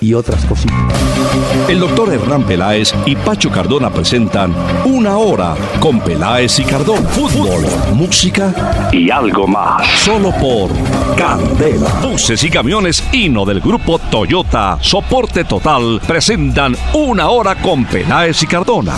y 0.00 0.14
otras 0.14 0.44
cositas. 0.44 0.76
El 1.68 1.80
doctor 1.80 2.12
Hernán 2.12 2.44
Peláez 2.44 2.94
y 3.06 3.16
Pacho 3.16 3.50
Cardona 3.50 3.90
presentan 3.90 4.54
Una 4.84 5.16
Hora 5.16 5.54
con 5.80 6.00
Peláez 6.00 6.58
y 6.58 6.64
Cardona. 6.64 7.08
Fútbol, 7.08 7.64
música 7.94 8.90
y 8.92 9.10
algo 9.10 9.46
más. 9.46 9.86
Solo 10.00 10.32
por 10.32 10.70
Candela. 11.16 11.88
Buses 12.02 12.42
y 12.44 12.50
camiones 12.50 13.02
Hino 13.12 13.44
del 13.44 13.60
grupo 13.60 13.98
Toyota, 13.98 14.78
soporte 14.80 15.44
total, 15.44 16.00
presentan 16.06 16.76
Una 16.94 17.28
Hora 17.28 17.56
con 17.56 17.84
Peláez 17.84 18.42
y 18.42 18.46
Cardona. 18.46 18.94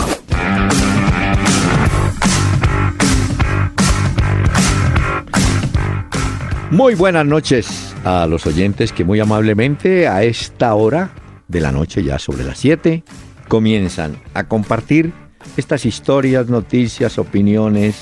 Muy 6.69 6.95
buenas 6.95 7.25
noches 7.25 7.90
a 8.03 8.25
los 8.27 8.45
oyentes 8.47 8.91
que 8.91 9.03
muy 9.03 9.19
amablemente 9.19 10.07
a 10.07 10.23
esta 10.23 10.73
hora 10.73 11.11
de 11.47 11.59
la 11.61 11.71
noche, 11.71 12.03
ya 12.03 12.17
sobre 12.19 12.43
las 12.43 12.57
7, 12.59 13.03
comienzan 13.47 14.17
a 14.33 14.45
compartir 14.45 15.11
estas 15.57 15.85
historias, 15.85 16.47
noticias, 16.47 17.17
opiniones, 17.19 17.95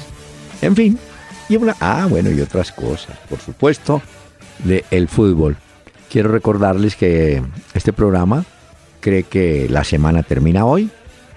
en 0.61 0.75
fin, 0.75 0.99
y 1.47 1.55
una, 1.55 1.75
ah, 1.79 2.05
bueno, 2.09 2.29
y 2.31 2.39
otras 2.41 2.71
cosas, 2.71 3.17
por 3.29 3.39
supuesto, 3.39 4.01
de 4.63 4.85
el 4.91 5.07
fútbol. 5.07 5.57
Quiero 6.09 6.31
recordarles 6.31 6.95
que 6.95 7.41
este 7.73 7.93
programa 7.93 8.45
cree 8.99 9.23
que 9.23 9.67
la 9.69 9.83
semana 9.83 10.23
termina 10.23 10.65
hoy, 10.65 10.89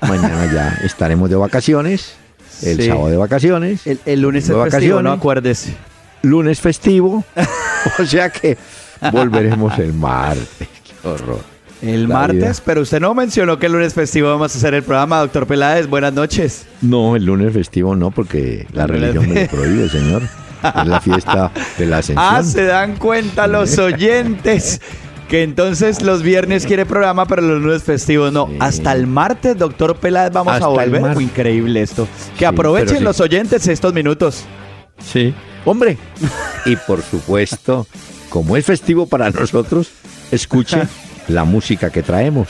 mañana 0.02 0.50
ya 0.52 0.78
estaremos 0.84 1.30
de 1.30 1.36
vacaciones, 1.36 2.14
el 2.62 2.76
Sí. 2.80 2.88
sábado 2.88 3.08
de 3.08 3.16
vacaciones, 3.16 3.86
El, 3.86 4.00
el 4.04 4.20
lunes 4.20 4.47
de 4.48 4.54
es 4.54 4.60
festivo, 4.72 5.02
no 5.02 5.10
vacaciones. 5.10 5.19
acuérdese. 5.19 5.74
Lunes 6.23 6.61
festivo, 6.61 7.25
o 7.98 8.05
sea 8.06 8.31
que 8.31 8.56
volveremos 9.12 9.78
el 9.78 9.92
martes. 9.92 10.47
Qué 11.03 11.09
horror. 11.09 11.41
El 11.83 12.09
La 12.09 12.15
martes, 12.15 12.39
vida. 12.41 12.62
pero 12.65 12.81
usted 12.83 13.01
no 13.01 13.12
mencionó 13.12 13.59
que 13.59 13.67
el 13.67 13.73
lunes 13.73 13.92
festivo 13.92 14.28
vamos 14.28 14.55
a 14.55 14.59
hacer 14.59 14.73
el 14.75 14.84
programa, 14.84 15.19
doctor 15.19 15.48
Peláez. 15.48 15.89
Buenas 15.89 16.12
noches. 16.12 16.67
No, 16.81 17.17
el 17.17 17.25
lunes 17.25 17.53
festivo 17.53 17.97
no, 17.97 18.12
porque 18.12 18.69
la 18.73 18.87
religión 18.87 19.28
me 19.28 19.43
lo 19.43 19.48
prohíbe, 19.50 19.89
señor. 19.89 20.23
Es 20.23 20.87
la 20.87 21.00
fiesta 21.00 21.50
de 21.77 21.87
la 21.87 21.98
ascensión. 21.98 22.25
Ah, 22.25 22.41
se 22.45 22.67
dan 22.67 22.95
cuenta 22.97 23.48
los 23.48 23.78
oyentes 23.78 24.81
que 25.28 25.43
entonces 25.43 26.03
los 26.03 26.23
viernes 26.23 26.67
quiere 26.67 26.87
programa, 26.87 27.27
pero 27.27 27.43
los 27.43 27.61
lunes 27.61 27.83
festivos 27.83 28.33
no. 28.33 28.47
Sí. 28.47 28.56
Hasta 28.61 28.93
el 28.93 29.09
martes, 29.09 29.59
doctor 29.59 29.97
Peláez, 29.97 30.31
vamos 30.33 30.53
Hasta 30.53 30.67
a 30.67 30.69
volver. 30.69 31.00
Muy 31.00 31.25
increíble 31.25 31.83
esto. 31.83 32.06
Que 32.34 32.41
Sí, 32.41 32.45
aprovechen 32.45 32.98
sí. 32.98 33.03
los 33.03 33.20
oyentes 33.20 33.67
estos 33.67 33.93
minutos. 33.93 34.45
Sí. 35.05 35.34
Hombre, 35.64 35.98
y 36.66 36.77
por 36.77 37.02
supuesto, 37.02 37.86
como 38.28 38.56
es 38.56 38.64
festivo 38.64 39.06
para 39.06 39.30
nosotros, 39.30 39.91
escuche 40.30 40.82
la 41.28 41.44
música 41.44 41.91
que 41.91 42.02
traemos. 42.02 42.48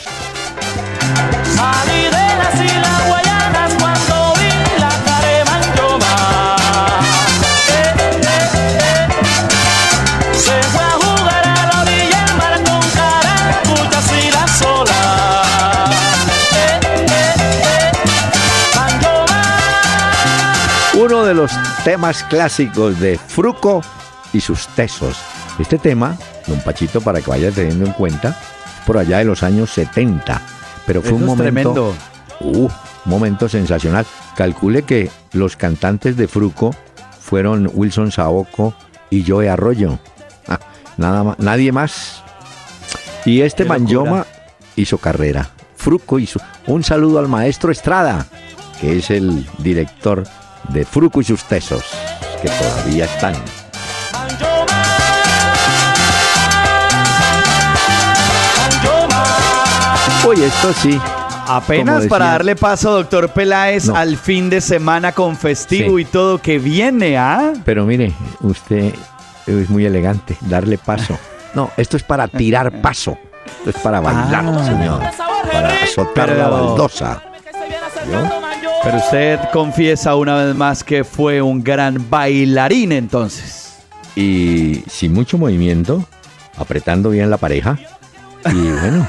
Temas 21.84 22.22
clásicos 22.24 23.00
de 23.00 23.18
Fruco 23.18 23.82
y 24.32 24.40
sus 24.40 24.68
tesos. 24.68 25.18
Este 25.58 25.78
tema, 25.78 26.16
don 26.46 26.60
Pachito, 26.60 27.00
para 27.00 27.20
que 27.20 27.28
vaya 27.30 27.50
teniendo 27.50 27.86
en 27.86 27.92
cuenta, 27.92 28.38
por 28.86 28.98
allá 28.98 29.18
de 29.18 29.24
los 29.24 29.42
años 29.42 29.70
70. 29.70 30.40
Pero 30.86 31.00
fue 31.00 31.10
Eso 31.10 31.16
un 31.16 31.26
momento. 31.26 31.42
tremendo. 31.42 31.94
Uh, 32.40 32.66
un 32.66 32.70
momento 33.04 33.48
sensacional. 33.48 34.06
Calcule 34.36 34.82
que 34.82 35.10
los 35.32 35.56
cantantes 35.56 36.16
de 36.16 36.28
Fruco 36.28 36.74
fueron 37.20 37.68
Wilson 37.74 38.12
Saoco 38.12 38.74
y 39.10 39.24
Joe 39.26 39.48
Arroyo. 39.48 39.98
Ah, 40.46 40.60
nada 40.96 41.24
más, 41.24 41.38
nadie 41.40 41.72
más. 41.72 42.22
Y 43.24 43.40
este. 43.40 43.64
Manjoma 43.64 44.24
hizo 44.76 44.98
carrera. 44.98 45.50
Fruco 45.76 46.20
hizo. 46.20 46.40
Un 46.66 46.84
saludo 46.84 47.18
al 47.18 47.28
maestro 47.28 47.72
Estrada, 47.72 48.26
que 48.80 48.98
es 48.98 49.10
el 49.10 49.44
director 49.58 50.24
de 50.68 50.84
Fruco 50.84 51.20
y 51.20 51.24
sus 51.24 51.44
tesos, 51.44 51.84
que 52.40 52.48
todavía 52.48 53.04
están. 53.04 53.34
Uy, 60.26 60.42
esto 60.42 60.72
sí. 60.72 61.00
Apenas 61.48 62.06
para 62.06 62.26
darle 62.26 62.54
paso, 62.54 62.92
doctor 62.92 63.28
Peláez, 63.30 63.86
No. 63.86 63.96
al 63.96 64.16
fin 64.16 64.48
de 64.48 64.60
semana 64.60 65.12
con 65.12 65.36
festivo 65.36 65.96
Sí. 65.96 66.02
y 66.02 66.04
todo 66.04 66.38
que 66.38 66.58
viene, 66.58 67.18
¿ah? 67.18 67.52
Pero 67.64 67.84
mire, 67.84 68.12
usted 68.40 68.94
es 69.46 69.68
muy 69.68 69.84
elegante, 69.84 70.36
darle 70.42 70.78
paso. 70.78 71.18
No, 71.54 71.70
esto 71.76 71.98
es 71.98 72.02
para 72.02 72.28
tirar 72.28 72.80
paso. 72.80 73.18
Esto 73.58 73.68
es 73.70 73.76
para 73.82 74.00
bailar, 74.00 74.42
Ah. 74.46 74.64
señor. 74.64 75.00
Para 75.52 75.68
azotar 75.82 76.28
la 76.30 76.34
Pero- 76.46 76.50
baldosa. 76.50 77.22
Pero 78.84 78.98
usted 78.98 79.38
confiesa 79.52 80.16
una 80.16 80.44
vez 80.44 80.56
más 80.56 80.82
que 80.82 81.04
fue 81.04 81.40
un 81.40 81.62
gran 81.62 82.04
bailarín 82.10 82.92
entonces. 82.92 83.76
Y 84.16 84.82
sin 84.88 85.12
mucho 85.12 85.38
movimiento, 85.38 86.04
apretando 86.56 87.10
bien 87.10 87.30
la 87.30 87.36
pareja. 87.36 87.78
Y 88.46 88.70
bueno, 88.70 89.08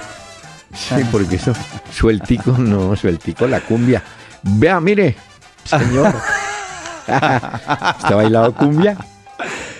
sí, 0.73 0.95
porque 1.11 1.37
eso, 1.37 1.53
sueltico, 1.91 2.51
no, 2.57 2.95
sueltico 2.95 3.47
la 3.47 3.61
cumbia. 3.61 4.03
Vea, 4.43 4.79
mire, 4.79 5.15
señor. 5.63 6.13
¿Usted 7.07 7.13
ha 8.11 8.15
bailado 8.15 8.53
cumbia? 8.53 8.95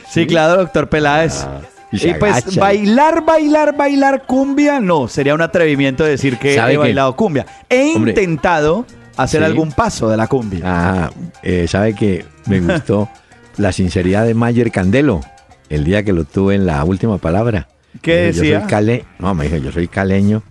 Sí, 0.10 0.26
claro, 0.26 0.58
doctor 0.58 0.90
Peláez. 0.90 1.44
Ah, 1.44 1.62
y 1.92 2.14
pues 2.16 2.38
agacha. 2.38 2.60
bailar, 2.60 3.24
bailar, 3.24 3.78
bailar 3.78 4.24
cumbia, 4.26 4.80
no, 4.80 5.08
sería 5.08 5.36
un 5.36 5.42
atrevimiento 5.42 6.04
decir 6.04 6.40
que 6.40 6.56
¿Sabe 6.56 6.72
he 6.72 6.74
qué? 6.74 6.80
bailado 6.80 7.16
cumbia. 7.16 7.46
He 7.70 7.94
Hombre. 7.96 8.12
intentado 8.12 8.86
hacer 9.18 9.42
Sí. 9.42 9.46
algún 9.46 9.72
paso 9.72 10.10
de 10.10 10.18
la 10.18 10.28
cumbia. 10.28 10.62
Ah, 10.64 11.12
eh, 11.42 11.68
sabe 11.68 11.94
que 11.96 12.26
me 12.48 12.60
gustó 12.60 13.10
la 13.58 13.72
sinceridad 13.72 14.26
de 14.26 14.34
Mayer 14.34 14.72
Candelo 14.72 15.22
el 15.70 15.84
día 15.84 16.04
que 16.04 16.14
lo 16.14 16.24
tuve 16.26 16.56
en 16.56 16.66
la 16.66 16.84
última 16.84 17.18
palabra. 17.18 17.68
¿Qué 18.02 18.28
dijo, 18.28 18.38
decía? 18.42 18.54
Yo 18.56 18.60
soy 18.62 18.70
cale 18.70 19.06
no, 19.20 19.34
me 19.36 19.46
dijo, 19.46 19.58
yo 19.58 19.72
soy 19.72 19.88
caleño 19.88 20.44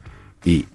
y, 0.44 0.66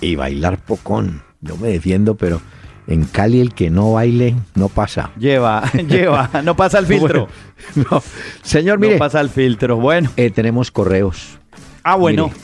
y 0.00 0.14
bailar 0.16 0.58
pocón. 0.58 1.22
Yo 1.40 1.56
me 1.56 1.68
defiendo, 1.68 2.14
pero 2.14 2.40
en 2.86 3.04
Cali 3.04 3.40
el 3.40 3.52
que 3.54 3.70
no 3.70 3.92
baile 3.92 4.34
no 4.54 4.68
pasa. 4.68 5.10
Lleva, 5.18 5.62
lleva, 5.88 6.30
no 6.44 6.54
pasa 6.56 6.78
el 6.78 6.86
filtro. 6.86 7.28
Bueno, 7.74 7.88
no. 7.90 8.02
Señor, 8.42 8.78
mire, 8.78 8.94
No 8.94 8.98
pasa 8.98 9.20
el 9.20 9.28
filtro. 9.28 9.76
Bueno. 9.78 10.10
eh, 10.16 10.30
tenemos 10.30 10.70
correos. 10.70 11.38
Ah, 11.82 11.96
bueno. 11.96 12.26
Mire, 12.28 12.40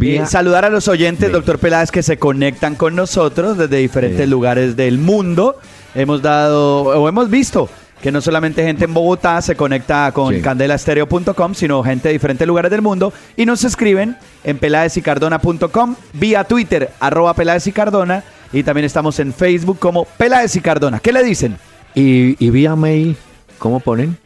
Eh, 0.00 0.22
saludar 0.26 0.64
a 0.64 0.70
los 0.70 0.86
oyentes, 0.88 1.32
doctor 1.32 1.58
Peláez, 1.58 1.90
que 1.90 2.02
se 2.02 2.18
conectan 2.18 2.74
con 2.76 2.94
nosotros 2.94 3.56
desde 3.58 3.76
diferentes 3.78 4.28
lugares 4.28 4.76
del 4.76 4.98
mundo. 4.98 5.56
Hemos 5.94 6.22
dado, 6.22 6.82
o 6.82 7.08
hemos 7.08 7.28
visto 7.30 7.68
que 8.00 8.12
no 8.12 8.20
solamente 8.20 8.62
gente 8.62 8.84
en 8.84 8.94
Bogotá 8.94 9.42
se 9.42 9.56
conecta 9.56 10.10
con 10.12 10.34
Sí. 10.34 10.40
candelastereo.com, 10.40 11.54
sino 11.54 11.82
gente 11.82 12.08
de 12.08 12.12
diferentes 12.14 12.46
lugares 12.46 12.70
del 12.70 12.80
mundo 12.82 13.12
y 13.36 13.44
nos 13.44 13.64
escriben 13.64 14.16
en 14.44 14.58
peladesicardona.com, 14.58 15.96
vía 16.14 16.44
Twitter, 16.44 16.90
arroba 17.00 17.34
Peláez 17.34 17.66
y 17.66 17.72
Cardona, 17.72 18.22
y 18.52 18.62
también 18.62 18.84
estamos 18.86 19.18
en 19.18 19.34
Facebook 19.34 19.78
como 19.78 20.04
Peláez 20.04 20.56
y 20.56 20.60
Cardona. 20.60 21.00
¿Qué 21.00 21.12
le 21.12 21.22
dicen? 21.24 21.58
y, 21.94 22.36
y 22.42 22.50
vía 22.50 22.76
mail, 22.76 23.16
¿cómo 23.58 23.80
ponen? 23.80 24.16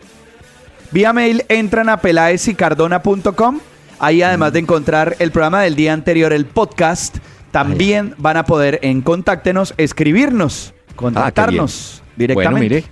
Vía 0.92 1.12
mail 1.14 1.44
entran 1.48 1.88
a 1.88 1.96
peladesicardona.com. 1.96 3.58
Ahí 4.04 4.20
además 4.20 4.52
de 4.52 4.58
encontrar 4.58 5.16
el 5.18 5.30
programa 5.30 5.62
del 5.62 5.76
día 5.76 5.94
anterior, 5.94 6.34
el 6.34 6.44
podcast, 6.44 7.16
también 7.50 8.14
van 8.18 8.36
a 8.36 8.44
poder 8.44 8.78
en 8.82 9.00
Contáctenos 9.00 9.72
escribirnos, 9.78 10.74
contactarnos 10.94 12.02
directamente. 12.14 12.50
Bueno, 12.50 12.74
mire, 12.74 12.84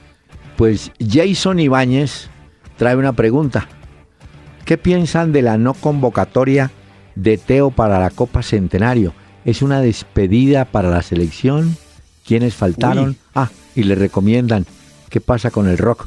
pues 0.56 0.90
Jason 1.06 1.60
Ibáñez 1.60 2.30
trae 2.78 2.96
una 2.96 3.12
pregunta. 3.12 3.68
¿Qué 4.64 4.78
piensan 4.78 5.32
de 5.32 5.42
la 5.42 5.58
no 5.58 5.74
convocatoria 5.74 6.70
de 7.14 7.36
Teo 7.36 7.70
para 7.70 8.00
la 8.00 8.08
Copa 8.08 8.42
Centenario? 8.42 9.12
¿Es 9.44 9.60
una 9.60 9.82
despedida 9.82 10.64
para 10.64 10.88
la 10.88 11.02
selección? 11.02 11.76
¿Quiénes 12.24 12.54
faltaron? 12.54 13.10
Uy. 13.10 13.16
Ah, 13.34 13.50
y 13.74 13.82
le 13.82 13.96
recomiendan, 13.96 14.64
¿qué 15.10 15.20
pasa 15.20 15.50
con 15.50 15.68
el 15.68 15.76
rock? 15.76 16.06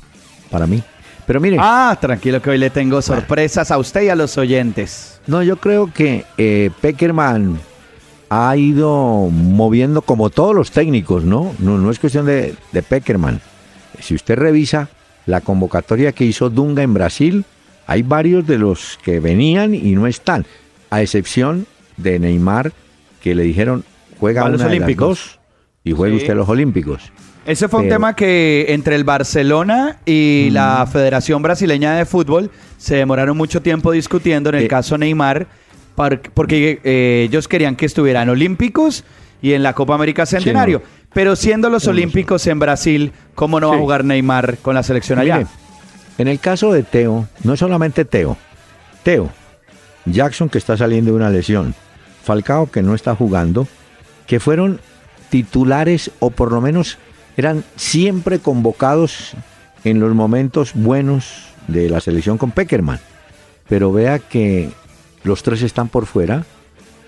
Para 0.49 0.65
mí. 0.65 0.81
Pero 1.27 1.39
mire, 1.41 1.57
Ah, 1.59 1.97
tranquilo 1.99 2.41
que 2.41 2.51
hoy 2.51 2.57
le 2.57 2.69
tengo 2.69 3.01
sorpresas 3.01 3.71
a 3.71 3.77
usted 3.77 4.03
y 4.03 4.09
a 4.09 4.15
los 4.15 4.37
oyentes. 4.37 5.19
no, 5.27 5.41
yo 5.41 5.57
creo 5.57 5.91
que 5.91 6.25
eh, 6.37 6.69
Peckerman 6.81 7.59
ha 8.29 8.55
ido 8.57 9.29
moviendo 9.31 10.01
como 10.01 10.29
todos 10.29 10.53
los 10.55 10.71
técnicos, 10.71 11.23
¿no? 11.23 11.53
No, 11.59 11.77
no 11.77 11.89
es 11.91 11.99
cuestión 11.99 12.25
de, 12.25 12.55
de 12.71 12.83
Peckerman. 12.83 13.41
Si 13.99 14.13
usted 14.15 14.35
revisa 14.37 14.89
la 15.25 15.41
convocatoria 15.41 16.11
que 16.11 16.25
hizo 16.25 16.49
Dunga 16.49 16.83
en 16.83 16.93
Brasil, 16.93 17.45
hay 17.87 18.03
varios 18.03 18.45
de 18.45 18.57
los 18.57 18.99
que 19.03 19.19
venían 19.19 19.73
y 19.73 19.91
no 19.93 20.05
están, 20.07 20.45
a 20.89 21.01
excepción 21.01 21.65
de 21.97 22.19
Neymar, 22.19 22.71
que 23.21 23.33
le 23.35 23.43
dijeron, 23.43 23.83
juega 24.19 24.41
a 24.41 24.45
una 24.45 24.51
los 24.53 24.59
de 24.61 24.65
las 24.65 24.73
Olímpicos. 24.75 25.07
dos 25.09 25.39
y 25.83 25.91
juegue 25.93 26.17
Sí. 26.17 26.23
usted 26.23 26.35
los 26.35 26.49
Olímpicos. 26.49 27.11
Ese 27.45 27.67
fue 27.69 27.81
un 27.81 27.85
Pero- 27.85 27.95
tema 27.97 28.15
que 28.15 28.65
entre 28.69 28.95
el 28.95 29.03
Barcelona 29.03 29.97
y 30.05 30.49
la 30.51 30.87
Federación 30.91 31.41
Brasileña 31.43 31.93
de 31.95 32.05
Fútbol 32.05 32.49
se 32.77 32.95
demoraron 32.95 33.37
mucho 33.37 33.61
tiempo 33.61 33.91
discutiendo 33.91 34.49
en 34.49 34.55
el 34.55 34.63
Eh. 34.63 34.67
caso 34.67 34.97
Neymar, 34.97 35.45
porque 35.95 36.79
eh, 36.83 37.25
ellos 37.29 37.47
querían 37.47 37.75
que 37.75 37.85
estuvieran 37.85 38.29
olímpicos 38.29 39.03
y 39.41 39.53
en 39.53 39.61
la 39.63 39.73
Copa 39.73 39.93
América 39.95 40.25
Centenario. 40.25 40.79
no. 40.83 41.05
Pero 41.13 41.35
siendo 41.37 41.69
los 41.69 41.83
Sí, 41.83 41.87
no, 41.89 41.91
olímpicos 41.93 42.45
en 42.47 42.59
Brasil, 42.59 43.11
¿cómo 43.35 43.59
no 43.61 43.69
va 43.69 43.75
a 43.75 43.79
jugar 43.79 44.03
Neymar 44.03 44.57
con 44.57 44.75
la 44.75 44.83
selección 44.83 45.19
allá? 45.19 45.37
Mire, 45.37 45.49
en 46.17 46.27
el 46.27 46.39
caso 46.39 46.73
de 46.73 46.83
Teo, 46.83 47.27
no 47.43 47.55
solamente 47.55 48.03
Teo. 48.05 48.37
Teo, 49.03 49.29
Jackson 50.05 50.49
que 50.49 50.57
está 50.57 50.75
saliendo 50.75 51.11
de 51.11 51.17
una 51.17 51.29
lesión, 51.29 51.73
Falcao 52.23 52.69
que 52.71 52.81
no 52.81 52.95
está 52.95 53.15
jugando, 53.15 53.67
que 54.27 54.39
fueron 54.41 54.81
titulares 55.29 56.11
o 56.19 56.31
por 56.31 56.51
lo 56.51 56.59
menos 56.59 56.97
eran 57.37 57.63
siempre 57.75 58.39
convocados 58.39 59.33
en 59.83 59.99
los 59.99 60.13
momentos 60.15 60.73
buenos 60.73 61.47
de 61.67 61.89
la 61.89 61.99
selección 61.99 62.37
con 62.37 62.51
Peckerman. 62.51 62.99
Pero 63.67 63.91
vea 63.91 64.19
que 64.19 64.69
los 65.23 65.43
tres 65.43 65.61
están 65.61 65.89
por 65.89 66.05
fuera, 66.05 66.45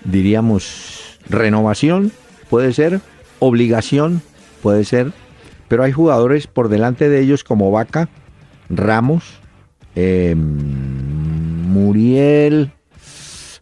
diríamos 0.04 1.18
renovación, 1.28 2.12
puede 2.50 2.72
ser, 2.72 3.00
obligación, 3.38 4.22
puede 4.62 4.84
ser, 4.84 5.12
pero 5.68 5.84
hay 5.84 5.92
jugadores 5.92 6.46
por 6.46 6.68
delante 6.68 7.08
de 7.08 7.20
ellos 7.20 7.44
como 7.44 7.70
Vaca, 7.70 8.08
Ramos, 8.70 9.24
eh, 9.94 10.34
Muriel, 11.68 12.72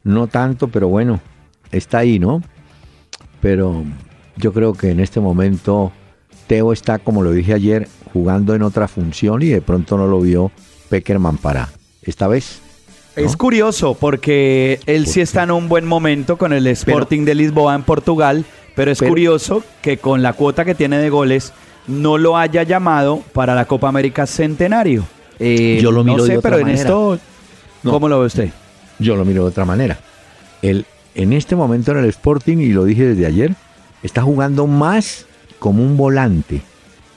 no 0.04 0.26
tanto, 0.26 0.68
pero 0.68 0.88
bueno, 0.88 1.20
está 1.72 1.98
ahí, 1.98 2.18
¿no? 2.18 2.42
Pero 3.40 3.84
yo 4.36 4.52
creo 4.52 4.72
que 4.72 4.90
en 4.90 5.00
este 5.00 5.20
momento 5.20 5.92
Teo 6.46 6.72
está, 6.72 6.98
como 6.98 7.22
lo 7.22 7.32
dije 7.32 7.54
ayer, 7.54 7.88
jugando 8.12 8.54
en 8.54 8.62
otra 8.62 8.88
función 8.88 9.43
y 9.43 9.46
de 9.46 9.60
pronto 9.60 9.96
no 9.96 10.06
lo 10.06 10.20
vio 10.20 10.50
Peckerman 10.88 11.38
para 11.38 11.69
esta 12.02 12.28
vez. 12.28 12.60
¿no? 13.16 13.22
Es 13.25 13.37
curioso 13.37 13.94
porque 13.94 14.78
él 14.87 15.04
¿Por 15.04 15.12
sí 15.12 15.20
está 15.20 15.43
en 15.43 15.50
un 15.50 15.69
buen 15.69 15.87
momento 15.87 16.37
con 16.37 16.52
el 16.52 16.66
Sporting 16.69 17.25
de 17.25 17.34
Lisboa 17.34 17.75
en 17.75 17.82
Portugal, 17.82 18.44
pero 18.75 18.90
es 18.90 18.98
Pero- 18.98 19.10
curioso 19.10 19.64
que 19.82 19.98
con 19.98 20.22
la 20.22 20.34
cuota 20.34 20.64
que 20.64 20.75
tiene 20.75 20.98
de 20.98 21.10
goles 21.10 21.52
no 21.88 22.19
lo 22.19 22.37
haya 22.37 22.62
llamado 22.62 23.22
para 23.32 23.54
la 23.54 23.64
Copa 23.64 23.88
América 23.88 24.26
Centenario. 24.26 25.04
Eh, 25.38 25.78
Yo 25.82 25.90
lo 25.92 26.04
miro 26.04 26.19
no 26.19 26.25
de 26.25 26.31
sé, 26.32 26.38
otra 26.38 26.50
pero 26.50 26.60
en 26.60 26.66
manera. 26.69 26.81
esto, 26.82 27.19
No. 27.82 27.90
¿cómo 27.90 28.08
lo 28.08 28.20
ve 28.20 28.26
usted? 28.26 28.50
Yo 28.99 29.16
lo 29.16 29.25
miro 29.25 29.42
de 29.44 29.49
otra 29.50 29.64
manera. 29.64 29.99
Él, 30.62 30.84
en 31.14 31.32
este 31.32 31.54
momento 31.56 31.92
en 31.92 31.99
el 31.99 32.06
Sporting, 32.06 32.58
y 32.58 32.69
lo 32.70 32.84
dije 32.84 33.06
desde 33.08 33.26
ayer, 33.26 33.54
está 34.02 34.22
jugando 34.22 34.66
más 34.66 35.26
como 35.58 35.82
un 35.82 35.97
volante 35.97 36.61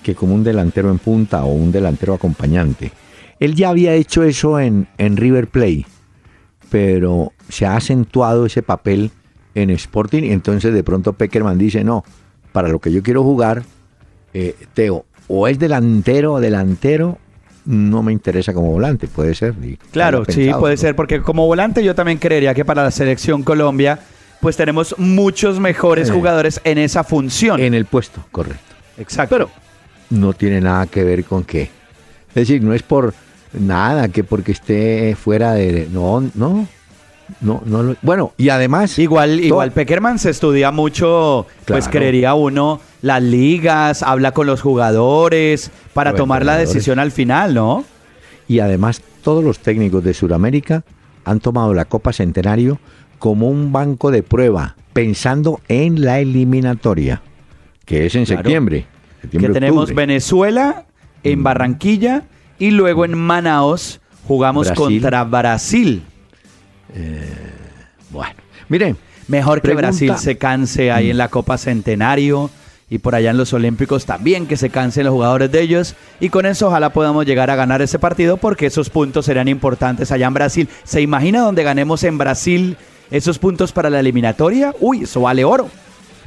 que 0.04 0.16
como 0.16 0.34
un 0.34 0.44
delantero 0.44 0.90
en 0.90 0.98
punta 0.98 1.44
o 1.44 1.54
un 1.54 1.72
delantero 1.72 2.14
acompañante. 2.14 2.92
Él 3.40 3.56
ya 3.56 3.70
había 3.70 3.94
hecho 3.94 4.24
eso 4.24 4.60
en, 4.60 4.88
en 4.98 5.18
River 5.18 5.48
Plate, 5.48 5.86
pero 6.70 7.34
se 7.50 7.66
ha 7.66 7.76
acentuado 7.76 8.46
ese 8.46 8.62
papel 8.62 9.12
en 9.56 9.70
Sporting 9.72 10.24
y 10.24 10.32
entonces 10.32 10.74
de 10.74 10.84
pronto 10.84 11.14
Peckerman 11.14 11.58
dice, 11.58 11.84
no, 11.84 12.04
para 12.52 12.68
lo 12.68 12.80
que 12.80 12.92
yo 12.92 13.04
quiero 13.04 13.24
jugar, 13.24 13.64
eh, 14.34 14.56
Teo, 14.74 15.06
o 15.28 15.48
es 15.48 15.60
delantero 15.60 16.34
o 16.34 16.40
delantero, 16.40 17.18
no 17.66 18.04
me 18.04 18.12
interesa 18.12 18.54
como 18.54 18.72
volante, 18.72 19.08
puede 19.08 19.36
ser. 19.36 19.54
Claro, 19.92 20.24
sí, 20.28 20.50
puede 20.60 20.76
¿no? 20.76 20.82
ser, 20.82 20.96
porque 20.96 21.22
como 21.22 21.46
volante 21.46 21.84
yo 21.84 21.96
también 21.96 22.18
creería 22.18 22.54
que 22.54 22.66
para 22.66 22.84
la 22.84 22.92
selección 22.92 23.44
Colombia, 23.44 24.00
pues 24.42 24.56
tenemos 24.58 24.96
muchos 24.98 25.60
mejores 25.60 26.10
Eh. 26.10 26.14
jugadores 26.14 26.62
en 26.64 26.78
esa 26.78 27.04
función. 27.04 27.60
En 27.60 27.74
el 27.74 27.86
puesto, 27.86 28.24
correcto. 28.32 28.76
Exacto. 28.98 29.36
Pero 29.36 29.50
no 30.10 30.34
tiene 30.34 30.62
nada 30.62 30.86
que 30.88 31.04
ver 31.04 31.24
con 31.26 31.44
qué. 31.44 31.64
Es 32.30 32.36
decir, 32.36 32.62
no 32.64 32.74
es 32.74 32.84
por 32.84 33.14
nada 33.54 34.08
que 34.10 34.24
porque 34.24 34.52
esté 34.52 35.16
fuera 35.16 35.54
de... 35.54 35.88
No, 35.92 36.22
no. 36.36 36.68
No, 37.42 37.62
no. 37.66 37.84
lo- 37.84 37.96
Bueno, 38.02 38.34
y 38.38 38.50
además... 38.50 38.98
Igual, 38.98 39.40
igual 39.40 39.72
Peckerman 39.72 40.18
se 40.18 40.32
estudia 40.32 40.72
mucho, 40.72 41.46
pues 41.66 41.88
creería 41.88 42.34
uno, 42.34 42.82
las 43.04 43.22
ligas, 43.22 44.02
habla 44.02 44.32
con 44.32 44.48
los 44.48 44.62
jugadores 44.62 45.70
para 45.94 46.16
tomar 46.16 46.44
la 46.46 46.58
decisión 46.58 46.98
al 46.98 47.12
final, 47.12 47.54
¿no? 47.54 47.86
Y 48.48 48.60
además 48.62 49.02
todos 49.24 49.44
los 49.44 49.60
técnicos 49.60 50.04
de 50.04 50.16
Sudamérica 50.16 50.84
han 51.24 51.40
tomado 51.40 51.74
la 51.76 51.86
Copa 51.86 52.14
Centenario 52.14 52.80
como 53.20 53.48
un 53.50 53.72
banco 53.72 54.10
de 54.12 54.24
prueba, 54.24 54.76
pensando 54.94 55.60
en 55.68 56.02
la 56.04 56.20
eliminatoria, 56.20 57.22
que 57.86 58.06
es 58.06 58.16
en 58.16 58.26
Claro. 58.26 58.42
septiembre. 58.42 58.86
Que 59.30 59.50
tenemos 59.50 59.84
octubre. 59.84 60.06
Venezuela 60.08 60.86
en 61.24 61.44
Barranquilla 61.44 62.24
y 62.58 62.72
luego 62.72 63.04
en 63.06 63.16
Manaos 63.18 64.00
jugamos 64.28 64.68
Brasil. 64.68 65.02
contra 65.02 65.24
Brasil. 65.26 66.04
Bueno, 68.12 68.36
mire, 68.70 68.96
Mejor 69.28 69.62
que. 69.62 69.76
Brasil 69.76 70.14
se 70.18 70.38
canse 70.38 70.92
ahí 70.92 71.12
en 71.12 71.18
la 71.18 71.28
Copa 71.28 71.58
Centenario 71.60 72.50
y 72.90 72.98
por 72.98 73.14
allá 73.14 73.30
en 73.30 73.38
los 73.38 73.54
Olímpicos 73.54 74.06
también 74.08 74.48
que 74.48 74.58
se 74.58 74.72
cansen 74.72 75.04
los 75.06 75.14
jugadores 75.14 75.52
de 75.52 75.62
ellos 75.62 75.96
y 76.20 76.30
con 76.30 76.48
eso 76.48 76.68
ojalá 76.68 76.90
podamos 76.92 77.28
llegar 77.28 77.52
a 77.52 77.56
ganar 77.56 77.84
ese 77.84 78.00
partido 78.00 78.38
porque 78.38 78.66
esos 78.66 78.90
puntos 78.90 79.26
serán 79.26 79.48
importantes 79.48 80.12
allá 80.12 80.26
en 80.26 80.34
Brasil. 80.34 80.70
¿Se 80.84 81.02
imagina 81.02 81.42
donde 81.42 81.62
ganemos 81.64 82.04
en 82.04 82.18
Brasil 82.18 82.78
esos 83.12 83.40
puntos 83.40 83.72
para 83.72 83.90
la 83.90 84.00
eliminatoria? 84.00 84.74
Uy, 84.80 85.04
eso 85.04 85.22
vale 85.22 85.44
oro. 85.46 85.70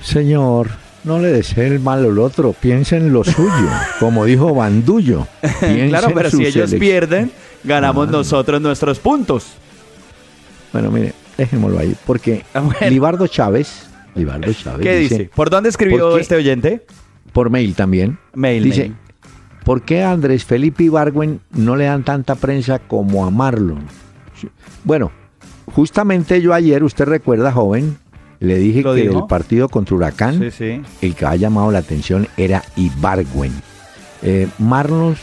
Señor, 0.02 0.68
no 1.04 1.18
le 1.18 1.28
desee 1.32 1.66
el 1.68 1.80
mal 1.80 2.04
al 2.04 2.18
otro, 2.18 2.52
piensa 2.52 2.96
en 2.96 3.12
lo 3.12 3.24
suyo, 3.24 3.68
como 4.00 4.24
dijo 4.24 4.54
Bandullo. 4.54 5.26
claro, 5.88 6.08
pero 6.14 6.30
si 6.30 6.44
ellos 6.46 6.74
pierden, 6.74 7.30
ganamos 7.64 8.08
Ah. 8.08 8.12
nosotros 8.12 8.60
nuestros 8.60 8.98
puntos. 8.98 9.46
Bueno, 10.72 10.90
mire, 10.90 11.12
dejémoslo 11.36 11.78
ahí, 11.78 11.94
porque 12.06 12.44
Ah, 12.54 12.60
bueno. 12.60 12.78
Libardo 12.88 13.26
Chávez, 13.26 13.86
Libardo 14.14 14.52
Chávez 14.52 14.82
¿Qué 14.82 14.96
dice? 14.96 15.30
¿Por 15.34 15.50
dónde 15.50 15.68
escribió 15.68 16.10
¿Por 16.10 16.20
este 16.20 16.34
oyente? 16.36 16.84
por 17.32 17.48
mail 17.50 17.74
también, 17.74 18.18
Mail, 18.34 18.62
dice, 18.64 18.80
mail. 18.82 18.96
¿por 19.64 19.82
qué 19.82 20.02
a 20.02 20.10
Andrés 20.12 20.44
Felipe 20.44 20.84
Ibargüen 20.84 21.40
no 21.52 21.76
le 21.76 21.84
dan 21.84 22.02
tanta 22.04 22.34
prensa 22.34 22.78
como 22.80 23.24
a 23.24 23.30
Marlon? 23.30 23.84
Bueno, 24.84 25.12
justamente 25.66 26.40
yo 26.40 26.52
ayer, 26.54 26.82
usted 26.84 27.04
recuerda, 27.04 27.52
joven, 27.52 27.96
le 28.40 28.58
dije 28.58 28.82
¿Lo 28.82 28.94
que 28.94 29.02
dijo? 29.02 29.18
el 29.20 29.26
partido 29.26 29.68
contra 29.68 29.94
Huracán 29.96 30.38
Sí, 30.40 30.50
sí. 30.50 30.82
el 31.00 31.14
que 31.14 31.26
ha 31.26 31.36
llamado 31.36 31.70
la 31.70 31.78
atención 31.78 32.26
era 32.36 32.62
Ibargüen. 32.76 33.52
Eh, 34.22 34.48
Marlos, 34.58 35.18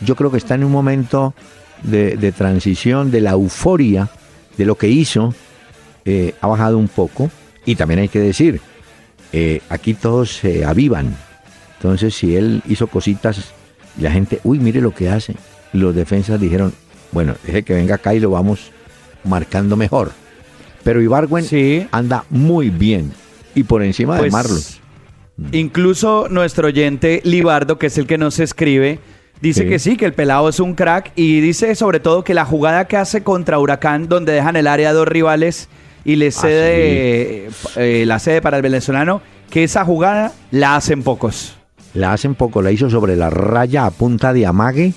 yo 0.00 0.16
creo 0.16 0.30
que 0.30 0.38
está 0.38 0.54
en 0.54 0.64
un 0.64 0.72
momento 0.72 1.34
de, 1.82 2.16
de 2.16 2.32
transición, 2.32 3.10
de 3.10 3.20
la 3.20 3.32
euforia 3.32 4.08
de 4.56 4.64
lo 4.64 4.76
que 4.76 4.88
hizo, 4.88 5.34
eh, 6.04 6.34
ha 6.40 6.46
bajado 6.46 6.78
un 6.78 6.88
poco. 6.88 7.30
Y 7.64 7.76
también 7.76 8.00
hay 8.00 8.08
que 8.08 8.18
decir, 8.20 8.60
eh, 9.32 9.60
aquí 9.68 9.94
todos 9.94 10.36
se 10.36 10.64
avivan. 10.64 11.14
Entonces, 11.76 12.14
si 12.14 12.34
él 12.36 12.62
hizo 12.68 12.86
cositas 12.86 13.52
la 14.00 14.10
gente, 14.10 14.40
uy, 14.44 14.58
mire 14.58 14.80
lo 14.80 14.94
que 14.94 15.08
hace. 15.10 15.34
Los 15.72 15.94
defensas 15.94 16.40
dijeron, 16.40 16.72
bueno, 17.12 17.34
deje 17.46 17.62
que 17.62 17.74
venga 17.74 17.94
acá 17.96 18.14
y 18.14 18.20
lo 18.20 18.30
vamos 18.30 18.71
marcando 19.24 19.76
mejor. 19.76 20.12
Pero 20.84 21.00
Ibargüen 21.00 21.44
Sí. 21.44 21.86
anda 21.92 22.24
muy 22.30 22.70
bien 22.70 23.12
y 23.54 23.62
por 23.64 23.82
encima 23.82 24.14
de 24.16 24.20
Pues, 24.20 24.32
Marlos. 24.32 24.80
Incluso 25.52 26.26
nuestro 26.30 26.68
oyente 26.68 27.20
Libardo, 27.24 27.78
que 27.78 27.86
es 27.86 27.98
el 27.98 28.06
que 28.06 28.18
nos 28.18 28.38
escribe, 28.38 28.98
dice 29.40 29.62
Sí. 29.62 29.68
que 29.68 29.78
sí, 29.78 29.96
que 29.96 30.04
el 30.06 30.12
pelado 30.12 30.48
es 30.48 30.60
un 30.60 30.74
crack 30.74 31.12
y 31.16 31.40
dice 31.40 31.74
sobre 31.74 32.00
todo 32.00 32.22
que 32.24 32.34
la 32.34 32.44
jugada 32.44 32.86
que 32.86 32.96
hace 32.96 33.22
contra 33.22 33.58
Huracán, 33.58 34.08
donde 34.08 34.32
dejan 34.32 34.56
el 34.56 34.66
área 34.66 34.90
a 34.90 34.92
dos 34.92 35.08
rivales 35.08 35.68
y 36.04 36.16
le 36.16 36.30
cede 36.32 37.48
eh, 37.76 38.04
la 38.06 38.18
sede 38.18 38.42
para 38.42 38.56
el 38.56 38.62
venezolano, 38.62 39.22
que 39.50 39.64
esa 39.64 39.84
jugada 39.84 40.32
la 40.50 40.76
hacen 40.76 41.02
pocos. 41.02 41.54
La 41.94 42.12
hacen 42.12 42.34
poco, 42.34 42.62
la 42.62 42.72
hizo 42.72 42.88
sobre 42.90 43.16
la 43.16 43.28
raya 43.30 43.84
a 43.86 43.90
punta 43.90 44.32
de 44.32 44.46
amague 44.46 44.94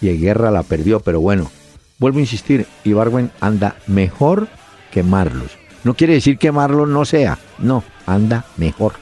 y 0.00 0.08
Guerra 0.18 0.50
la 0.50 0.62
perdió, 0.62 1.00
pero 1.00 1.20
bueno, 1.20 1.50
vuelvo 1.98 2.18
a 2.18 2.22
insistir, 2.22 2.66
Ibargüen 2.84 3.30
anda 3.40 3.76
mejor 3.86 4.48
que 4.90 5.02
Marlos. 5.02 5.52
No 5.84 5.94
quiere 5.94 6.14
decir 6.14 6.38
que 6.38 6.52
Marlos 6.52 6.88
no 6.88 7.04
sea, 7.04 7.38
no, 7.58 7.84
anda 8.06 8.44
mejor. 8.56 8.94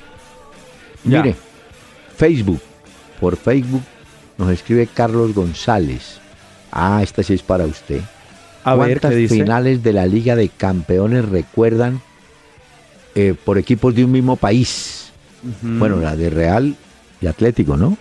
Ya. 1.05 1.23
Mire, 1.23 1.37
Facebook, 2.17 2.61
por 3.21 3.37
Facebook 3.37 3.83
nos 4.39 4.51
escribe 4.51 4.87
Carlos 4.87 5.35
González. 5.35 6.19
Ah, 6.71 7.01
esta 7.03 7.23
sí 7.23 7.35
es 7.35 7.43
para 7.43 7.65
usted. 7.65 8.01
A 8.65 8.75
ver, 8.75 9.01
¿Cuántas 9.01 9.11
¿qué 9.11 9.17
dice? 9.17 9.35
finales 9.35 9.83
de 9.83 9.93
la 9.93 10.07
Liga 10.07 10.37
de 10.37 10.49
Campeones 10.49 11.29
recuerdan 11.29 12.01
eh, 13.15 13.35
por 13.45 13.59
equipos 13.59 13.95
de 13.95 14.05
un 14.05 14.13
mismo 14.13 14.37
país? 14.37 15.13
Bueno, 15.61 15.97
la 15.97 16.17
de 16.17 16.31
Real 16.31 16.75
y 17.21 17.27
Atlético, 17.27 17.77
¿no? 17.77 17.99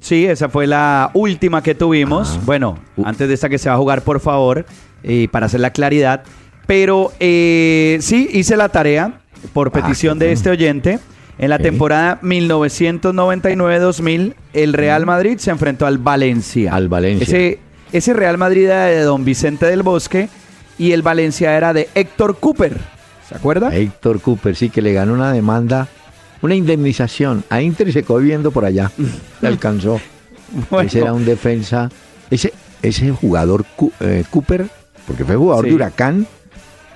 Sí, 0.00 0.26
esa 0.26 0.48
fue 0.48 0.66
la 0.66 1.10
última 1.14 1.62
que 1.62 1.74
tuvimos. 1.74 2.38
Bueno, 2.44 2.78
Uh. 2.96 3.02
antes 3.06 3.28
de 3.28 3.34
esta 3.34 3.48
que 3.48 3.58
se 3.58 3.68
va 3.68 3.74
a 3.74 3.78
jugar, 3.78 4.02
por 4.02 4.20
favor, 4.20 4.64
y 5.02 5.28
para 5.28 5.46
hacer 5.46 5.60
la 5.60 5.70
claridad. 5.70 6.22
Pero 6.66 7.12
eh, 7.20 7.98
sí, 8.00 8.28
hice 8.32 8.56
la 8.56 8.68
tarea 8.68 9.20
por 9.52 9.68
Ah, 9.68 9.72
petición 9.72 10.18
de 10.18 10.32
este 10.32 10.50
oyente. 10.50 10.98
En 11.38 11.50
la 11.50 11.58
temporada 11.58 12.20
1999-2000, 12.22 14.34
el 14.54 14.72
Real 14.72 15.06
Madrid 15.06 15.38
se 15.38 15.50
enfrentó 15.50 15.86
al 15.86 15.98
Valencia. 15.98 16.74
Al 16.74 16.88
Valencia. 16.88 17.24
Ese, 17.24 17.58
ese 17.92 18.12
Real 18.12 18.38
Madrid 18.38 18.66
era 18.66 18.86
de 18.86 19.02
Don 19.02 19.24
Vicente 19.24 19.66
del 19.66 19.82
Bosque 19.82 20.28
y 20.78 20.92
el 20.92 21.02
Valencia 21.02 21.56
era 21.56 21.72
de 21.72 21.88
Héctor 21.94 22.38
Cooper. 22.38 22.76
¿Se 23.28 23.34
acuerda? 23.34 23.74
Héctor 23.74 24.20
Cooper, 24.20 24.56
sí, 24.56 24.70
que 24.70 24.82
le 24.82 24.92
ganó 24.92 25.12
una 25.14 25.32
demanda, 25.32 25.88
una 26.42 26.54
indemnización 26.54 27.44
a 27.50 27.60
Inter 27.62 27.92
se 27.92 28.02
quedó 28.02 28.18
viendo 28.18 28.50
por 28.50 28.64
allá. 28.64 28.90
Le 29.40 29.48
alcanzó. 29.48 30.00
Bueno, 30.70 30.86
Ese 30.88 31.00
era 31.00 31.12
un 31.12 31.24
defensa. 31.24 31.90
Ese, 32.30 32.52
ese 32.82 33.10
jugador 33.10 33.64
eh, 34.00 34.24
Cooper, 34.30 34.66
porque 35.06 35.24
fue 35.24 35.36
jugador 35.36 35.64
Sí. 35.64 35.70
de 35.70 35.74
Huracán, 35.76 36.26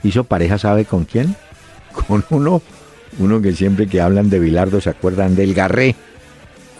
hizo 0.02 0.24
pareja, 0.24 0.58
¿sabe 0.58 0.84
con 0.84 1.04
quién? 1.04 1.34
Con 2.08 2.24
uno, 2.30 2.62
uno 3.18 3.42
que 3.42 3.52
siempre 3.52 3.86
que 3.86 4.00
hablan 4.00 4.30
de 4.30 4.38
Bilardo 4.38 4.80
se 4.80 4.88
acuerdan 4.90 5.34
del 5.36 5.52
Garré. 5.54 5.94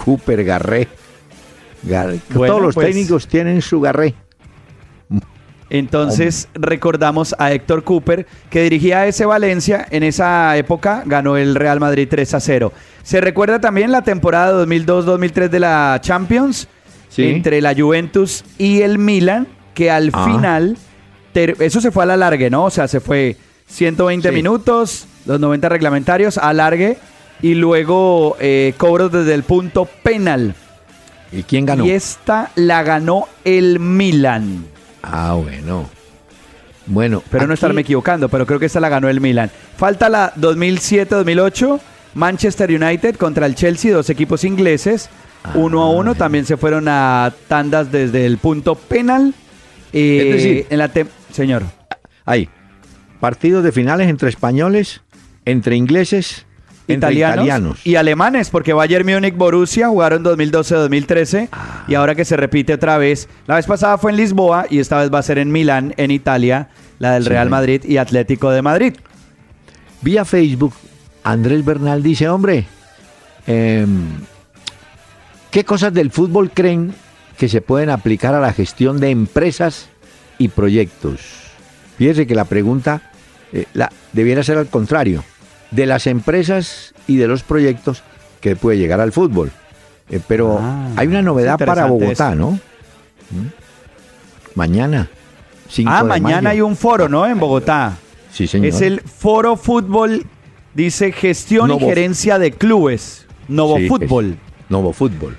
Cooper 0.02 0.42
Garré. 0.44 0.88
Bueno, 1.82 2.20
Todos 2.54 2.62
los 2.62 2.74
pues- 2.74 2.86
técnicos 2.88 3.26
tienen 3.26 3.60
su 3.60 3.80
Garré. 3.80 4.14
Entonces 5.74 6.48
recordamos 6.52 7.34
a 7.38 7.50
Héctor 7.50 7.82
Cooper 7.82 8.26
que 8.50 8.62
dirigía 8.62 9.06
ese 9.06 9.24
Valencia. 9.24 9.86
En 9.90 10.02
esa 10.02 10.54
época 10.58 11.02
ganó 11.06 11.38
el 11.38 11.54
Real 11.54 11.80
Madrid 11.80 12.06
3 12.10 12.34
a 12.34 12.40
0. 12.40 12.72
Se 13.02 13.22
recuerda 13.22 13.58
también 13.58 13.90
la 13.90 14.02
temporada 14.02 14.52
2002-2003 14.66 15.48
de 15.48 15.60
la 15.60 15.98
Champions 16.02 16.68
Sí. 17.08 17.24
entre 17.26 17.62
la 17.62 17.74
Juventus 17.74 18.44
y 18.58 18.82
el 18.82 18.98
Milan, 18.98 19.46
que 19.74 19.90
al 19.90 20.10
Ah. 20.12 20.24
final, 20.26 20.76
eso 21.34 21.80
se 21.80 21.90
fue 21.90 22.02
a 22.02 22.06
la 22.06 22.16
largue, 22.18 22.50
¿no? 22.50 22.64
O 22.64 22.70
sea, 22.70 22.86
se 22.86 23.00
fue 23.00 23.36
120 23.66 24.28
Sí. 24.28 24.34
minutos, 24.34 25.06
los 25.24 25.40
90 25.40 25.70
reglamentarios, 25.70 26.36
alargue 26.36 26.98
y 27.40 27.54
luego 27.54 28.36
eh, 28.40 28.74
cobros 28.76 29.10
desde 29.10 29.32
el 29.32 29.42
punto 29.42 29.86
penal. 30.02 30.54
¿Y 31.32 31.44
quién 31.44 31.64
ganó? 31.64 31.86
Y 31.86 31.92
esta 31.92 32.50
la 32.56 32.82
ganó 32.82 33.26
el 33.44 33.78
Milan. 33.78 34.66
Ah, 35.02 35.34
bueno. 35.34 35.88
Bueno, 36.86 37.22
Pero 37.30 37.46
no 37.46 37.52
aquí- 37.52 37.58
estarme 37.58 37.80
equivocando, 37.82 38.28
pero 38.28 38.44
creo 38.46 38.58
que 38.58 38.66
esta 38.66 38.80
la 38.80 38.88
ganó 38.88 39.08
el 39.08 39.20
Milan. 39.20 39.50
Falta 39.76 40.08
la 40.08 40.32
2007-2008, 40.36 41.80
Manchester 42.14 42.70
United 42.70 43.16
contra 43.16 43.46
el 43.46 43.54
Chelsea, 43.54 43.92
dos 43.94 44.10
equipos 44.10 44.44
ingleses, 44.44 45.08
Ah, 45.44 45.52
uno 45.56 45.82
a 45.82 45.90
uno. 45.90 46.14
También 46.14 46.44
se 46.46 46.56
fueron 46.56 46.86
a 46.88 47.32
tandas 47.48 47.90
desde 47.90 48.26
el 48.26 48.38
punto 48.38 48.74
penal. 48.76 49.34
Eh, 49.92 50.22
Es 50.28 50.36
decir- 50.36 50.66
en 50.70 50.78
la 50.78 50.90
señor. 51.32 51.62
Hay 52.24 52.48
partidos 53.20 53.64
de 53.64 53.72
finales 53.72 54.08
entre 54.08 54.28
españoles, 54.28 55.02
entre 55.44 55.74
ingleses, 55.76 56.46
entre 56.92 57.10
Italianos, 57.12 57.44
italianos. 57.46 57.80
y 57.86 57.94
alemanes, 57.96 58.50
porque 58.50 58.72
Bayern 58.72 59.06
Múnich 59.06 59.36
Borussia 59.36 59.88
jugaron 59.88 60.22
2012-2013 60.22 61.48
Ah. 61.52 61.84
y 61.88 61.94
ahora 61.94 62.14
que 62.14 62.24
se 62.24 62.36
repite 62.36 62.74
otra 62.74 62.98
vez. 62.98 63.28
La 63.46 63.56
vez 63.56 63.66
pasada 63.66 63.98
fue 63.98 64.10
en 64.12 64.16
Lisboa 64.16 64.66
y 64.70 64.78
esta 64.78 64.98
vez 65.00 65.12
va 65.12 65.18
a 65.18 65.22
ser 65.22 65.38
en 65.38 65.50
Milán, 65.52 65.94
en 65.96 66.10
Italia, 66.10 66.68
la 66.98 67.12
del 67.12 67.24
Sí. 67.24 67.28
Real 67.30 67.50
Madrid 67.50 67.82
y 67.84 67.96
Atlético 67.96 68.50
de 68.50 68.62
Madrid. 68.62 68.94
Vía 70.02 70.24
Facebook, 70.24 70.74
Andrés 71.24 71.64
Bernal 71.64 72.02
dice, 72.02 72.28
hombre, 72.28 72.66
em, 73.46 74.02
¿qué 75.50 75.64
cosas 75.64 75.92
del 75.92 76.10
fútbol 76.10 76.50
creen 76.50 76.94
que 77.38 77.48
se 77.48 77.60
pueden 77.60 77.90
aplicar 77.90 78.34
a 78.34 78.40
la 78.40 78.52
gestión 78.52 79.00
de 79.00 79.10
empresas 79.10 79.88
y 80.38 80.48
proyectos? 80.48 81.20
Fíjese 81.98 82.26
que 82.26 82.34
la 82.34 82.44
pregunta 82.46 83.02
eh, 83.52 83.66
la, 83.74 83.90
debiera 84.12 84.42
ser 84.42 84.58
al 84.58 84.66
contrario, 84.68 85.22
de 85.72 85.86
las 85.86 86.06
empresas 86.06 86.94
y 87.08 87.16
de 87.16 87.26
los 87.26 87.42
proyectos 87.42 88.02
que 88.40 88.54
puede 88.56 88.78
llegar 88.78 89.00
al 89.00 89.10
fútbol. 89.12 89.50
Eh, 90.08 90.20
pero 90.26 90.58
Ah, 90.60 90.88
hay 90.96 91.08
una 91.08 91.22
novedad 91.22 91.58
para 91.58 91.86
Bogotá, 91.86 92.28
eso. 92.28 92.34
¿no? 92.36 92.50
¿Mm? 92.52 93.46
Mañana. 94.54 95.08
5 95.68 95.90
Ah, 95.92 96.04
mañana 96.04 96.36
mayo. 96.42 96.48
hay 96.50 96.60
un 96.60 96.76
foro, 96.76 97.08
¿no? 97.08 97.26
En 97.26 97.38
Bogotá. 97.38 97.96
Sí, 98.30 98.46
señor. 98.46 98.66
Es 98.68 98.80
el 98.82 99.00
Foro 99.00 99.56
Fútbol, 99.56 100.24
dice 100.74 101.12
gestión 101.12 101.70
y 101.70 101.78
gerencia 101.78 102.38
de 102.38 102.52
clubes. 102.52 103.26
Novo 103.48 103.78
Sí, 103.78 103.88
Fútbol. 103.88 104.32
es 104.32 104.70
Novo 104.70 104.92
Fútbol. 104.92 105.36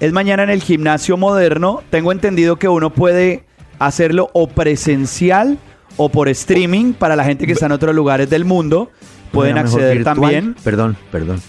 Es 0.00 0.12
mañana 0.12 0.42
en 0.44 0.50
el 0.50 0.62
gimnasio 0.62 1.16
moderno. 1.16 1.82
Tengo 1.90 2.12
entendido 2.12 2.56
que 2.56 2.68
uno 2.68 2.90
puede 2.90 3.44
hacerlo 3.78 4.30
o 4.32 4.48
presencial 4.48 5.58
o 5.96 6.08
por 6.08 6.28
streaming 6.28 6.92
para 6.92 7.16
la 7.16 7.24
gente 7.24 7.46
que 7.46 7.52
está 7.52 7.66
en 7.66 7.72
otros 7.72 7.94
lugares 7.94 8.30
del 8.30 8.44
mundo. 8.44 8.90
Pueden 9.32 9.54
¿No 9.54 9.60
era 9.60 9.64
mejor 9.64 9.80
acceder 9.80 9.96
virtual? 9.98 10.16
también. 10.16 10.56
Perdón, 10.64 10.96
perdón. 11.12 11.42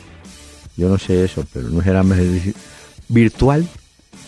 Yo 0.78 0.90
no 0.90 0.98
sé 0.98 1.24
eso, 1.26 1.46
pero 1.54 1.70
no 1.70 1.82
será 1.82 2.04
mejor 2.04 2.26
virtual. 3.08 3.68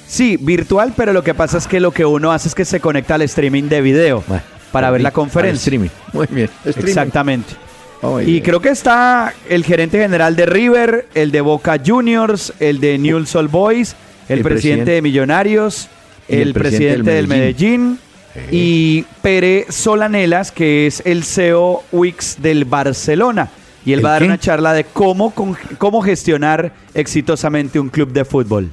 Sí, 0.07 0.37
virtual, 0.39 0.93
pero 0.95 1.13
lo 1.13 1.23
que 1.23 1.33
pasa 1.33 1.57
es 1.57 1.67
que 1.67 1.79
lo 1.79 1.91
que 1.91 2.05
uno 2.05 2.31
hace 2.31 2.49
es 2.49 2.55
que 2.55 2.65
se 2.65 2.79
conecta 2.79 3.15
al 3.15 3.21
streaming 3.21 3.63
de 3.63 3.81
video 3.81 4.23
Bueno, 4.27 4.43
para 4.71 4.91
ver 4.91 5.01
la 5.01 5.11
conferencia. 5.11 5.59
streaming. 5.59 5.89
Muy 6.11 6.27
bien. 6.29 6.49
streaming. 6.65 6.89
Exactamente. 6.89 7.53
Oh, 8.01 8.19
Y 8.19 8.25
bien. 8.25 8.43
creo 8.43 8.59
que 8.59 8.69
está 8.69 9.33
el 9.47 9.63
gerente 9.63 9.99
general 9.99 10.35
de 10.35 10.45
River, 10.47 11.07
el 11.13 11.31
de 11.31 11.39
Boca 11.41 11.77
Juniors, 11.85 12.51
el 12.59 12.79
de 12.81 12.97
Newell's 12.97 13.33
Old 13.35 13.51
Boys, 13.51 13.95
el, 14.27 14.39
El 14.39 14.43
presidente, 14.43 14.51
presidente- 14.85 14.91
de 14.91 15.01
Millonarios, 15.01 15.87
el, 16.27 16.41
el 16.49 16.53
presidente, 16.53 16.85
presidente 17.03 17.11
del 17.11 17.27
del 17.27 17.27
Medellín, 17.27 17.99
Sí. 18.33 18.39
y 18.51 19.05
Pere 19.21 19.65
Solanelas, 19.69 20.51
que 20.51 20.87
es 20.87 21.01
el 21.05 21.23
CEO 21.23 21.83
Wix 21.91 22.41
del 22.41 22.65
Barcelona. 22.65 23.49
Y 23.85 23.93
él 23.93 23.99
¿El 23.99 24.05
va 24.05 24.09
a 24.09 24.11
dar 24.13 24.21
qué? 24.21 24.27
una 24.27 24.37
charla 24.39 24.73
de 24.73 24.83
cómo, 24.85 25.31
con- 25.31 25.57
cómo 25.77 26.01
gestionar 26.01 26.71
exitosamente 26.93 27.79
un 27.79 27.89
club 27.89 28.11
de 28.13 28.23
fútbol. 28.25 28.71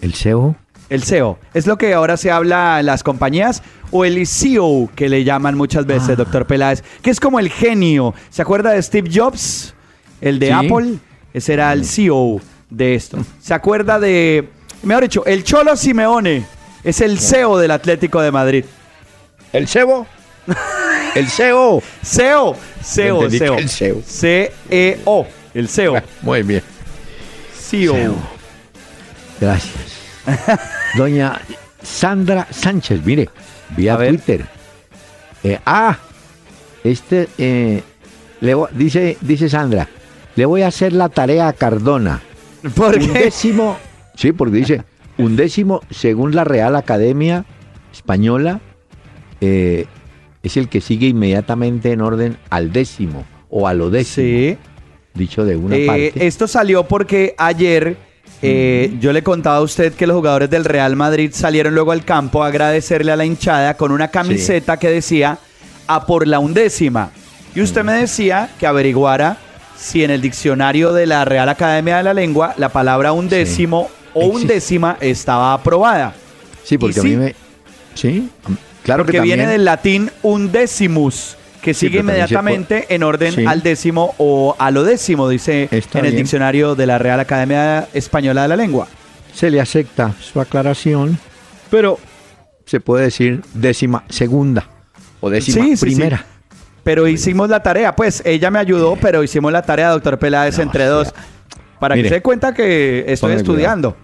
El 0.00 0.14
CEO. 0.14 0.54
El 0.90 1.02
CEO. 1.02 1.38
Es 1.54 1.66
lo 1.66 1.78
que 1.78 1.94
ahora 1.94 2.16
se 2.16 2.30
habla 2.30 2.78
en 2.80 2.86
las 2.86 3.02
compañías 3.02 3.62
o 3.90 4.04
el 4.04 4.26
CEO 4.26 4.90
que 4.94 5.08
le 5.08 5.24
llaman 5.24 5.56
muchas 5.56 5.86
veces, 5.86 6.10
Ah. 6.10 6.16
doctor 6.16 6.46
Peláez, 6.46 6.82
que 7.02 7.10
es 7.10 7.18
como 7.20 7.38
el 7.38 7.48
genio. 7.50 8.12
¿Se 8.28 8.42
acuerda 8.42 8.72
de 8.72 8.82
Steve 8.82 9.08
Jobs? 9.12 9.74
El 10.20 10.38
de 10.38 10.46
Sí. 10.48 10.52
Apple. 10.52 10.94
Ese 11.32 11.52
era 11.54 11.72
el 11.72 11.84
CEO 11.84 12.40
de 12.68 12.94
esto. 12.96 13.18
¿Se 13.40 13.54
acuerda 13.54 13.98
de, 14.00 14.48
mejor 14.82 15.04
dicho, 15.04 15.24
el 15.26 15.42
Cholo 15.44 15.76
Simeone? 15.76 16.44
Es 16.84 17.00
el 17.00 17.18
CEO 17.18 17.56
del 17.58 17.70
Atlético 17.70 18.20
de 18.20 18.30
Madrid. 18.32 18.64
El 19.52 19.66
CEO. 19.66 20.06
el 21.14 21.28
CEO. 21.28 21.82
CEO, 22.02 22.56
CEO, 22.82 23.30
CEO. 23.30 23.58
el 23.58 23.68
CEO. 23.68 24.02
C-E-O, 24.06 25.26
el 25.54 25.68
CEO. 25.68 26.02
Muy 26.22 26.42
bien. 26.42 26.62
CEO. 27.52 27.94
CEO. 27.94 28.14
Gracias. 29.40 30.00
Doña 30.96 31.40
Sandra 31.82 32.46
Sánchez, 32.50 33.04
mire, 33.04 33.28
vía. 33.76 33.96
Twitter. 33.96 34.46
Eh, 35.42 35.58
ah, 35.64 35.98
este, 36.84 37.28
eh, 37.38 37.82
le 38.40 38.56
dice, 38.72 39.16
dice 39.20 39.48
Sandra, 39.48 39.88
le 40.36 40.44
voy 40.44 40.62
a 40.62 40.68
hacer 40.68 40.92
la 40.92 41.08
tarea 41.08 41.48
a 41.48 41.52
Cardona. 41.54 42.20
¿Por 42.74 42.96
Un 42.98 43.12
qué? 43.12 43.18
décimo, 43.24 43.78
sí, 44.14 44.32
porque 44.32 44.56
dice, 44.58 44.82
un 45.18 45.36
décimo, 45.36 45.80
según 45.90 46.34
la 46.34 46.44
Real 46.44 46.76
Academia 46.76 47.44
Española, 47.92 48.60
eh, 49.40 49.86
es 50.42 50.56
el 50.56 50.68
que 50.68 50.80
sigue 50.80 51.06
inmediatamente 51.08 51.92
en 51.92 52.00
orden 52.00 52.36
al 52.50 52.72
décimo 52.72 53.24
o 53.50 53.66
a 53.68 53.74
lo 53.74 53.90
décimo, 53.90 54.26
Sí. 54.26 54.58
dicho 55.14 55.44
de 55.44 55.56
una 55.56 55.76
Eh, 55.76 55.86
parte. 55.86 56.26
esto 56.26 56.46
salió 56.46 56.84
porque 56.84 57.34
ayer 57.36 57.96
eh, 58.42 58.96
yo 59.00 59.12
le 59.12 59.22
contaba 59.22 59.56
a 59.56 59.60
usted 59.60 59.92
que 59.92 60.06
los 60.06 60.16
jugadores 60.16 60.48
del 60.48 60.64
Real 60.64 60.96
Madrid 60.96 61.30
salieron 61.34 61.74
luego 61.74 61.92
al 61.92 62.04
campo 62.04 62.42
a 62.42 62.46
agradecerle 62.46 63.12
a 63.12 63.16
la 63.16 63.26
hinchada 63.26 63.74
con 63.76 63.92
una 63.92 64.08
camiseta 64.08 64.78
que 64.78 64.88
decía 64.88 65.38
a 65.86 66.06
por 66.06 66.26
la 66.26 66.38
undécima. 66.38 67.10
Y 67.54 67.60
usted 67.60 67.82
me 67.84 67.92
decía 67.92 68.48
que 68.58 68.66
averiguara 68.66 69.36
si 69.76 70.04
en 70.04 70.10
el 70.10 70.22
diccionario 70.22 70.92
de 70.92 71.06
la 71.06 71.24
Real 71.26 71.48
Academia 71.50 71.98
de 71.98 72.02
la 72.04 72.14
Lengua 72.14 72.54
la 72.56 72.68
palabra 72.70 73.12
undécimo 73.12 73.90
o 74.14 74.26
undécima 74.26 74.96
estaba 75.00 75.52
aprobada. 75.52 76.14
sí, 76.64 76.78
porque 76.78 76.96
y 76.96 77.00
a 77.00 77.02
mí 77.02 77.10
sí. 77.10 77.16
me... 77.16 77.34
Sí, 77.94 78.28
claro 78.90 79.02
porque 79.04 79.12
que 79.12 79.18
también... 79.18 79.38
viene 79.38 79.52
del 79.52 79.64
latín 79.64 80.10
undécimus, 80.22 81.36
que 81.62 81.74
sigue 81.74 82.00
inmediatamente 82.00 82.86
en 82.88 83.02
orden 83.02 83.34
Sí. 83.34 83.44
al 83.46 83.62
décimo 83.62 84.14
o 84.18 84.56
a 84.58 84.70
lo 84.70 84.82
décimo, 84.84 85.28
dice 85.28 85.68
Está 85.70 85.98
en 85.98 86.06
el 86.06 86.12
bien. 86.12 86.24
diccionario 86.24 86.74
de 86.74 86.86
la 86.86 86.98
Real 86.98 87.20
Academia 87.20 87.86
Española 87.94 88.42
de 88.42 88.48
la 88.48 88.56
Lengua. 88.56 88.88
se 89.34 89.50
le 89.50 89.60
acepta 89.60 90.14
su 90.20 90.40
aclaración, 90.40 91.18
pero 91.70 91.98
se 92.66 92.80
puede 92.80 93.04
decir 93.04 93.42
décima 93.54 94.04
segunda 94.08 94.66
o 95.20 95.30
décima 95.30 95.64
Sí, 95.64 95.76
primera. 95.76 96.24
Pero 96.82 97.06
hicimos 97.06 97.48
la 97.50 97.62
tarea, 97.62 97.94
pues 97.94 98.22
ella 98.24 98.50
me 98.50 98.58
ayudó, 98.58 98.96
pero 98.96 99.22
hicimos 99.22 99.52
la 99.52 99.62
tarea, 99.62 99.90
doctor 99.90 100.18
Peláez, 100.18 100.56
No, 100.56 100.62
entre 100.64 100.84
sea, 100.84 100.90
dos. 100.90 101.14
Para 101.78 101.94
mire, 101.94 102.04
que 102.04 102.08
se 102.08 102.14
dé 102.16 102.22
cuenta 102.22 102.54
que 102.54 103.04
estoy 103.06 103.32
estudiando. 103.34 103.96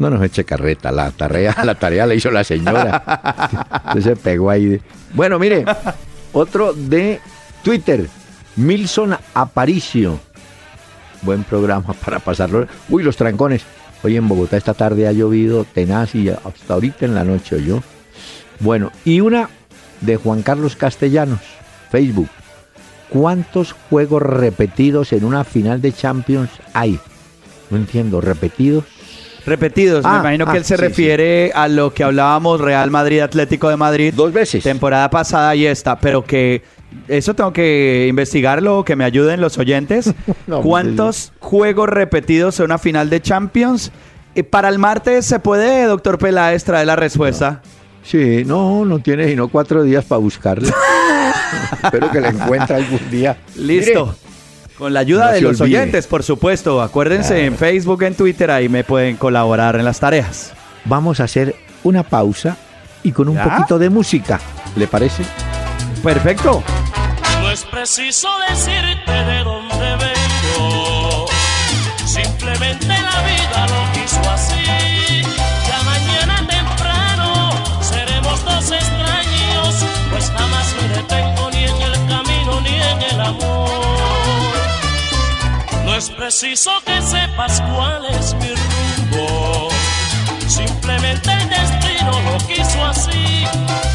No 0.00 0.08
nos 0.10 0.22
eche 0.22 0.44
carreta, 0.44 0.90
la 0.90 1.10
tarea, 1.10 1.54
la 1.62 1.74
tarea 1.74 2.06
la 2.06 2.14
hizo 2.14 2.30
la 2.30 2.42
señora. 2.42 3.92
Se 4.02 4.16
pegó 4.16 4.48
ahí. 4.50 4.64
de- 4.66 4.82
Bueno, 5.12 5.38
mire, 5.38 5.64
otro 6.32 6.72
de 6.72 7.20
Twitter, 7.62 8.08
Milson 8.56 9.14
Aparicio. 9.34 10.18
Buen 11.22 11.44
programa 11.44 11.92
para 11.92 12.18
pasarlo. 12.18 12.66
Uy, 12.88 13.02
los 13.02 13.16
trancones. 13.16 13.62
Hoy 14.02 14.16
en 14.16 14.26
Bogotá 14.26 14.56
esta 14.56 14.72
tarde 14.72 15.06
ha 15.06 15.12
llovido 15.12 15.64
tenaz 15.64 16.14
y 16.14 16.30
hasta 16.30 16.72
ahorita 16.74 17.04
en 17.04 17.14
la 17.14 17.22
noche 17.24 17.62
yo. 17.62 17.82
Bueno, 18.58 18.90
y 19.04 19.20
una 19.20 19.50
de 20.00 20.16
Juan 20.16 20.40
Carlos 20.42 20.76
Castellanos, 20.76 21.40
Facebook. 21.90 22.30
¿Cuántos 23.10 23.72
juegos 23.90 24.22
repetidos 24.22 25.12
en 25.12 25.24
una 25.26 25.44
final 25.44 25.82
de 25.82 25.92
Champions 25.92 26.48
hay? 26.72 26.98
No 27.68 27.76
entiendo, 27.76 28.22
repetidos. 28.22 28.84
Repetidos, 29.46 30.04
me 30.04 30.10
Ah, 30.10 30.18
imagino 30.20 30.44
que 30.46 30.52
ah, 30.52 30.56
él 30.56 30.64
se 30.64 30.76
sí, 30.76 30.80
refiere 30.82 31.50
a 31.54 31.68
lo 31.68 31.92
que 31.94 32.04
hablábamos 32.04 32.60
Real 32.60 32.90
Madrid 32.90 33.20
Atlético 33.20 33.68
de 33.68 33.76
Madrid. 33.76 34.12
Dos 34.14 34.32
veces. 34.32 34.62
Temporada 34.62 35.08
pasada 35.10 35.54
y 35.54 35.66
esta, 35.66 35.98
pero 35.98 36.24
que 36.24 36.62
eso 37.08 37.34
tengo 37.34 37.52
que 37.52 38.06
investigarlo, 38.08 38.84
que 38.84 38.96
me 38.96 39.04
ayuden 39.04 39.40
los 39.40 39.58
oyentes. 39.58 40.12
No, 40.46 40.62
¿Cuántos 40.62 41.32
juegos 41.38 41.88
repetidos 41.88 42.58
en 42.58 42.64
una 42.66 42.78
final 42.78 43.08
de 43.08 43.20
Champions? 43.22 43.92
Eh, 44.34 44.42
Para 44.42 44.68
el 44.68 44.78
martes 44.78 45.26
se 45.26 45.38
puede, 45.38 45.84
doctor 45.84 46.18
Peláez, 46.18 46.64
traer 46.64 46.86
la 46.86 46.96
respuesta. 46.96 47.62
Sí, 48.02 48.42
no, 48.46 48.84
no 48.84 48.98
tiene 48.98 49.28
sino 49.28 49.48
cuatro 49.48 49.82
días 49.82 50.04
para 50.04 50.18
buscarla. 50.18 50.74
Espero 51.84 52.10
que 52.10 52.20
la 52.20 52.28
encuentre 52.30 52.76
algún 52.76 53.10
día. 53.10 53.36
Listo. 53.56 54.06
Mire, 54.06 54.29
Con 54.80 54.92
la 54.94 55.00
ayuda 55.00 55.26
No 55.26 55.32
de 55.32 55.40
los 55.42 55.60
olvide. 55.60 55.78
oyentes, 55.78 56.06
por 56.08 56.22
supuesto. 56.24 56.80
Acuérdense 56.82 57.34
Claro. 57.34 57.42
en 57.44 57.56
Facebook, 57.56 58.02
en 58.02 58.14
Twitter, 58.14 58.50
ahí 58.50 58.68
me 58.68 58.82
pueden 58.82 59.16
colaborar 59.16 59.76
en 59.76 59.84
las 59.84 60.00
tareas. 60.00 60.52
vamos 60.86 61.20
a 61.20 61.24
hacer 61.24 61.54
una 61.84 62.02
pausa 62.02 62.56
y 63.02 63.12
con 63.12 63.28
un 63.28 63.36
¿Ya? 63.36 63.44
poquito 63.44 63.78
de 63.78 63.90
música. 63.90 64.40
¿Le 64.76 64.86
parece? 64.86 65.22
Perfecto. 66.02 66.62
No 67.42 67.50
es 67.50 67.62
preciso 67.64 68.28
decirte 68.48 69.12
de 69.12 69.44
dónde 69.44 69.76
vengo. 69.76 71.26
Simplemente 72.06 72.86
la 72.86 73.09
es 86.00 86.08
preciso 86.08 86.70
que 86.86 87.02
sepas 87.02 87.60
cuál 87.74 88.06
es 88.06 88.32
mi 88.36 88.48
rumbo. 88.48 89.68
Simplemente 90.48 91.30
el 91.30 91.48
destino 91.50 92.12
lo 92.22 92.38
quiso 92.46 92.82
así. 92.86 93.44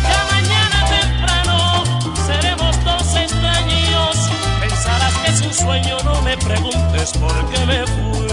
Ya 0.09 0.27
mañana 0.31 0.85
temprano 1.00 1.83
seremos 2.27 2.83
dos 2.83 3.15
extraños. 3.15 4.29
Pensarás 4.59 5.13
que 5.15 5.31
es 5.31 5.41
un 5.41 5.53
sueño, 5.53 5.97
no 6.03 6.21
me 6.21 6.38
preguntes 6.38 7.12
por 7.13 7.50
qué 7.50 7.65
me 7.65 7.88
fui. 7.88 8.25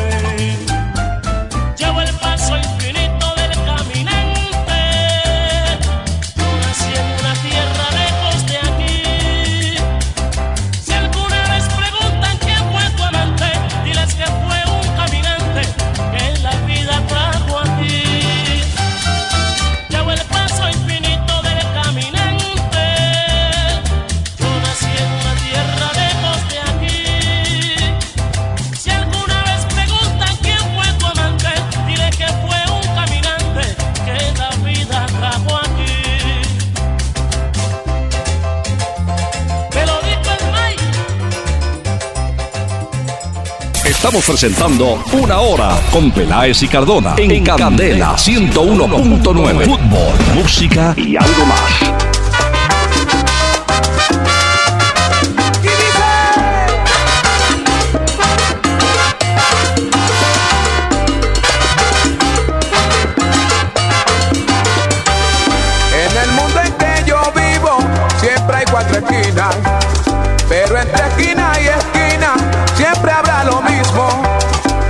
Estamos 44.02 44.26
presentando 44.26 45.00
Una 45.12 45.38
Hora 45.38 45.80
con 45.92 46.10
Peláez 46.10 46.60
y 46.64 46.66
Cardona 46.66 47.14
en, 47.16 47.44
Candela 47.44 48.16
101.9. 48.16 49.64
Fútbol, 49.64 50.34
música 50.34 50.92
y 50.96 51.14
algo 51.14 51.46
más. 51.46 52.01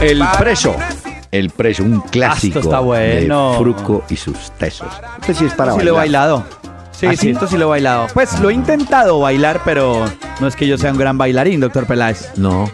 El 0.02 0.22
preso. 0.38 0.74
El 1.30 1.50
preso, 1.50 1.82
un 1.84 2.00
clásico 2.00 2.58
está 2.58 2.80
bueno. 2.80 3.52
de 3.52 3.58
Fruco 3.58 4.04
y 4.10 4.16
sus 4.16 4.50
tesos. 4.52 4.88
Este 5.20 5.34
sí 5.34 5.44
es 5.46 5.54
para 5.54 5.72
sí 5.72 5.78
lo 5.82 5.90
he 5.92 5.92
bailar. 5.92 6.28
bailado. 6.28 6.44
Sí, 6.90 7.06
¿Ah, 7.06 7.10
sí, 7.12 7.16
sí? 7.16 7.30
esto 7.30 7.46
sí 7.46 7.56
lo 7.56 7.64
he 7.66 7.68
bailado. 7.70 8.06
Pues 8.12 8.38
lo 8.40 8.50
he 8.50 8.54
intentado 8.54 9.18
bailar, 9.20 9.60
pero 9.64 10.04
no 10.40 10.46
es 10.46 10.54
que 10.56 10.66
yo 10.66 10.76
sea 10.76 10.92
un 10.92 10.98
gran 10.98 11.16
bailarín, 11.16 11.60
doctor 11.60 11.86
Peláez. 11.86 12.30
No. 12.36 12.70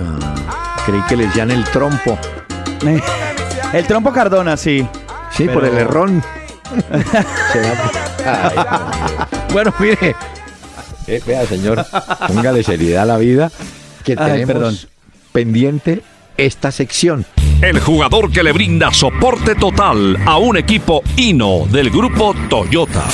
Ah, 0.00 0.76
creí 0.84 1.00
que 1.08 1.16
le 1.16 1.26
decían 1.26 1.50
el 1.50 1.64
trompo. 1.64 2.18
El 3.72 3.86
trompo 3.86 4.12
Cardona, 4.12 4.56
sí. 4.58 4.86
Sí, 5.30 5.48
por 5.48 5.64
el 5.64 5.78
errón. 5.78 6.22
¿Será 7.52 7.72
que- 7.72 8.28
Ay, 8.28 8.50
Dios 8.52 8.66
mío. 8.70 9.26
bueno, 9.52 9.74
mire. 9.78 10.16
Eh, 11.06 11.22
vea, 11.26 11.46
señor, 11.46 11.84
póngale 12.28 12.62
seriedad 12.62 13.04
a 13.04 13.06
la 13.06 13.16
vida 13.16 13.50
que 14.04 14.12
Ay, 14.12 14.18
tenemos 14.32 14.46
perdón. 14.46 14.78
pendiente 15.32 16.02
esta 16.44 16.70
sección. 16.72 17.24
El 17.60 17.78
jugador 17.80 18.30
que 18.32 18.42
le 18.42 18.52
brinda 18.52 18.92
soporte 18.92 19.54
total 19.54 20.18
a 20.26 20.38
un 20.38 20.56
equipo 20.56 21.02
Hino 21.16 21.66
del 21.70 21.90
grupo 21.90 22.34
Toyota. 22.48 23.04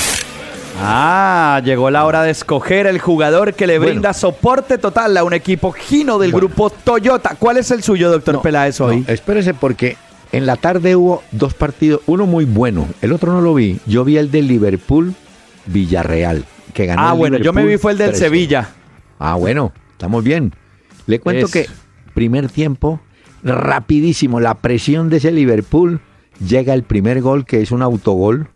Ah, 0.81 1.61
llegó 1.65 1.91
la 1.91 2.07
hora 2.07 2.23
de 2.23 2.31
escoger 2.31 2.87
el 2.87 3.01
jugador 3.01 3.55
que 3.55 3.67
le 3.67 3.79
Bueno. 3.79 3.93
brinda 3.93 4.13
soporte 4.15 4.79
total 4.79 5.17
a 5.17 5.25
un 5.25 5.35
equipo 5.35 5.73
Gino 5.73 6.19
del 6.19 6.31
Bueno. 6.31 6.47
grupo 6.49 6.71
Toyota. 6.71 7.35
¿Cuál 7.39 7.57
es 7.59 7.71
el 7.73 7.83
suyo, 7.83 8.11
doctor 8.11 8.35
No, 8.37 8.43
Peláez, 8.43 8.81
hoy? 8.81 9.01
no, 9.07 9.13
espérese 9.13 9.55
porque 9.55 9.97
en 10.31 10.47
la 10.47 10.57
tarde 10.57 10.95
hubo 10.95 11.23
dos 11.33 11.55
partidos, 11.55 12.01
uno 12.07 12.27
muy 12.27 12.45
bueno, 12.45 12.87
el 13.03 13.13
otro 13.13 13.33
no 13.33 13.41
lo 13.41 13.55
vi. 13.55 13.81
Yo 13.87 14.05
vi 14.05 14.19
el 14.19 14.31
del 14.31 14.47
Liverpool 14.47 15.15
Villarreal, 15.67 16.45
que 16.75 16.87
ganó. 16.87 17.03
ah, 17.09 17.13
el 17.13 17.19
bueno, 17.19 17.39
yo 17.39 17.53
me 17.53 17.65
vi 17.65 17.77
fue 17.77 17.93
el 17.93 17.99
del 17.99 18.13
3-0. 18.13 18.15
Sevilla. 18.17 18.69
Ah, 19.19 19.35
bueno, 19.35 19.73
estamos 19.93 20.23
bien. 20.23 20.55
Le 21.07 21.19
cuento 21.19 21.49
que 21.49 21.67
primer 22.15 22.49
tiempo, 22.51 23.01
rapidísimo, 23.43 24.41
la 24.41 24.55
presión 24.55 25.11
de 25.11 25.19
ese 25.19 25.31
Liverpool, 25.31 26.01
llega 26.47 26.75
el 26.75 26.83
primer 26.83 27.21
gol 27.21 27.45
que 27.45 27.63
es 27.63 27.71
un 27.71 27.83
autogol 27.83 28.49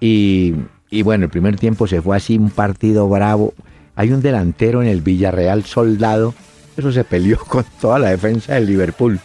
y, 0.00 0.54
y 0.90 1.02
bueno, 1.02 1.24
el 1.24 1.30
primer 1.30 1.56
tiempo 1.56 1.86
se 1.86 2.02
fue 2.02 2.16
así, 2.16 2.36
un 2.38 2.50
partido 2.50 3.08
bravo. 3.08 3.54
Hay 3.96 4.12
un 4.12 4.22
delantero 4.22 4.82
en 4.82 4.88
el 4.88 5.02
Villarreal 5.02 5.64
soldado, 5.64 6.34
eso 6.76 6.92
se 6.92 7.04
peleó 7.04 7.38
con 7.48 7.64
toda 7.80 7.98
la 7.98 8.10
defensa 8.10 8.54
del 8.54 8.66
Liverpool. 8.66 9.20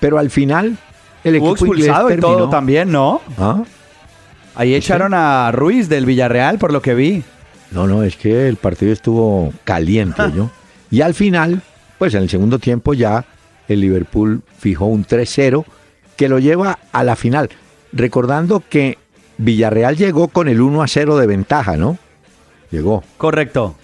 Pero 0.00 0.18
al 0.18 0.30
final, 0.30 0.76
el 1.22 1.36
Hubo 1.36 1.52
equipo 1.52 1.66
expulsado 1.66 2.12
y 2.12 2.18
todo 2.18 2.48
también, 2.48 2.90
¿no? 2.90 3.20
¿Ah? 3.38 3.62
Ahí 4.54 4.74
echaron 4.74 5.14
a 5.14 5.50
Ruiz 5.52 5.88
del 5.88 6.06
Villarreal, 6.06 6.58
por 6.58 6.72
lo 6.72 6.80
que 6.80 6.94
vi. 6.94 7.24
No, 7.70 7.86
no, 7.86 8.02
es 8.04 8.16
que 8.16 8.46
el 8.48 8.56
partido 8.56 8.92
estuvo 8.92 9.52
caliente, 9.64 10.22
yo. 10.34 10.50
Y 10.90 11.00
al 11.00 11.14
final, 11.14 11.60
pues 11.98 12.14
en 12.14 12.22
el 12.22 12.30
segundo 12.30 12.58
tiempo 12.58 12.94
ya 12.94 13.24
el 13.68 13.80
Liverpool 13.80 14.42
fijó 14.58 14.86
un 14.86 15.04
3-0 15.06 15.64
que 16.16 16.28
lo 16.28 16.38
lleva 16.38 16.78
a 16.92 17.04
la 17.04 17.16
final. 17.16 17.50
Recordando 17.92 18.62
que 18.68 18.98
Villarreal 19.38 19.96
llegó 19.96 20.28
con 20.28 20.48
el 20.48 20.60
1-0 20.60 21.16
de 21.18 21.26
ventaja, 21.26 21.76
¿no? 21.76 21.98
Llegó. 22.70 23.02
Correcto. 23.16 23.74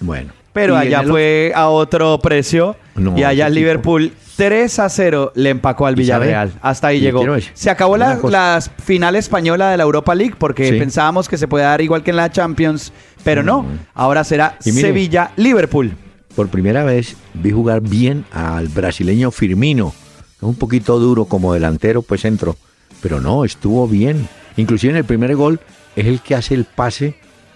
Bueno. 0.00 0.32
Pero 0.52 0.76
allá 0.76 1.00
el- 1.00 1.08
fue 1.08 1.52
a 1.54 1.68
otro 1.68 2.18
precio 2.20 2.76
No, 2.94 3.16
y 3.18 3.24
allá 3.24 3.46
el 3.48 3.54
Liverpool 3.54 4.12
3 4.36 4.78
a 4.78 4.88
0 4.88 5.32
le 5.34 5.50
empacó 5.50 5.86
al. 5.86 5.94
Villarreal. 5.96 6.52
Hasta 6.62 6.88
ahí 6.88 7.00
llegó. 7.00 7.22
Se 7.54 7.70
acabó 7.70 7.96
la, 7.96 8.60
final 8.82 9.16
española 9.16 9.70
de 9.70 9.76
la 9.76 9.82
Europa 9.82 10.14
League 10.14 10.34
porque 10.38 10.70
Sí. 10.70 10.78
pensábamos 10.78 11.28
que 11.28 11.36
se 11.38 11.46
puede 11.48 11.64
dar 11.64 11.80
igual 11.80 12.02
que 12.02 12.10
en 12.10 12.16
la 12.16 12.30
Champions, 12.30 12.92
pero 13.22 13.42
no. 13.42 13.66
Ahora 13.94 14.24
será 14.24 14.56
Sevilla-Liverpool. 14.60 15.92
Por 16.36 16.48
primera 16.48 16.84
vez 16.84 17.16
vi 17.32 17.50
jugar 17.50 17.80
bien 17.80 18.26
al 18.30 18.68
brasileño 18.68 19.30
Firmino. 19.30 19.94
Es 20.36 20.42
un 20.42 20.54
poquito 20.54 20.98
duro 20.98 21.24
como 21.24 21.54
delantero, 21.54 22.02
pues 22.02 22.26
entró. 22.26 22.56
Pero 23.00 23.22
no, 23.22 23.44
estuvo 23.44 23.88
bien. 23.88 24.28
Inclusive 24.58 24.92
en 24.92 24.98
el 24.98 25.04
primer 25.04 25.34
gol 25.34 25.60
es 25.96 26.06
el 26.06 26.20
que 26.20 26.34
hace 26.34 26.54
el 26.54 26.66
pase 26.66 27.14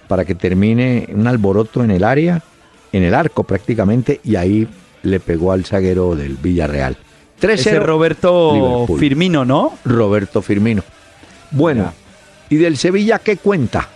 para 0.08 0.24
que 0.24 0.34
termine 0.34 1.08
un 1.12 1.26
alboroto 1.26 1.84
en 1.84 1.90
el 1.90 2.04
área, 2.04 2.42
en 2.90 3.02
el 3.02 3.14
arco 3.14 3.44
prácticamente, 3.44 4.20
y 4.24 4.36
ahí 4.36 4.66
le 5.02 5.20
pegó 5.20 5.52
al 5.52 5.66
zaguero 5.66 6.16
del 6.16 6.36
Villarreal. 6.36 6.96
3 7.38 7.60
Ese 7.60 7.80
Roberto 7.80 8.52
Liverpool. 8.54 8.98
Firmino, 8.98 9.44
¿no? 9.44 9.78
Roberto 9.84 10.40
Firmino. 10.40 10.82
Bueno, 11.50 11.92
¿y 12.48 12.56
del 12.56 12.78
Sevilla 12.78 13.18
qué 13.18 13.36
cuenta? 13.36 13.88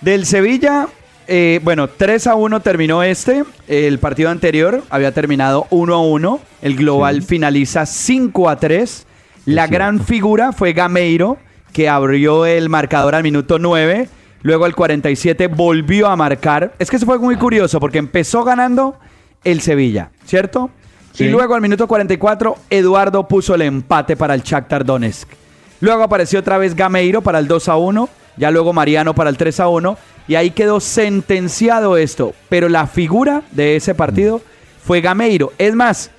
Del 0.00 0.24
Sevilla, 0.24 0.88
eh, 1.26 1.60
bueno, 1.62 1.88
3 1.88 2.26
a 2.26 2.34
1 2.34 2.60
terminó 2.60 3.02
este. 3.02 3.44
El 3.66 3.98
partido 3.98 4.30
anterior 4.30 4.82
había 4.90 5.12
terminado 5.12 5.66
1 5.70 5.94
a 5.94 6.00
1. 6.00 6.40
El 6.62 6.76
global 6.76 7.22
finaliza 7.22 7.86
5 7.86 8.48
a 8.48 8.56
3. 8.56 9.06
La 9.46 9.64
Es 9.64 9.70
gran 9.70 10.00
figura 10.00 10.52
fue 10.52 10.72
Gameiro, 10.72 11.38
que 11.72 11.88
abrió 11.88 12.46
el 12.46 12.68
marcador 12.68 13.14
al 13.14 13.22
minuto 13.22 13.58
9. 13.58 14.08
Luego 14.42 14.64
al 14.66 14.74
47 14.74 15.48
volvió 15.48 16.08
a 16.08 16.16
marcar. 16.16 16.74
Es 16.78 16.90
que 16.90 16.96
eso 16.96 17.06
fue 17.06 17.18
muy 17.18 17.36
curioso 17.36 17.80
porque 17.80 17.98
empezó 17.98 18.44
ganando 18.44 18.98
el 19.42 19.60
Sevilla, 19.60 20.10
¿cierto? 20.26 20.70
Sí. 21.12 21.24
Y 21.24 21.28
luego 21.28 21.54
al 21.54 21.62
minuto 21.62 21.86
44 21.86 22.56
Eduardo 22.70 23.28
puso 23.28 23.54
el 23.54 23.62
empate 23.62 24.16
para 24.16 24.34
el 24.34 24.42
Shakhtar 24.42 24.84
Donetsk. 24.84 25.28
Luego 25.80 26.02
apareció 26.02 26.40
otra 26.40 26.58
vez 26.58 26.74
Gameiro 26.74 27.22
para 27.22 27.38
el 27.38 27.46
2 27.46 27.68
a 27.68 27.76
1, 27.76 28.08
ya 28.36 28.50
luego 28.50 28.72
Mariano 28.72 29.14
para 29.14 29.30
el 29.30 29.36
3 29.36 29.60
a 29.60 29.68
1 29.68 29.98
y 30.26 30.34
ahí 30.36 30.50
quedó 30.50 30.80
sentenciado 30.80 31.96
esto, 31.96 32.34
pero 32.48 32.68
la 32.68 32.86
figura 32.86 33.42
de 33.52 33.76
ese 33.76 33.94
partido 33.94 34.40
fue 34.82 35.00
Gameiro. 35.00 35.52
Es 35.58 35.74
más, 35.74 36.10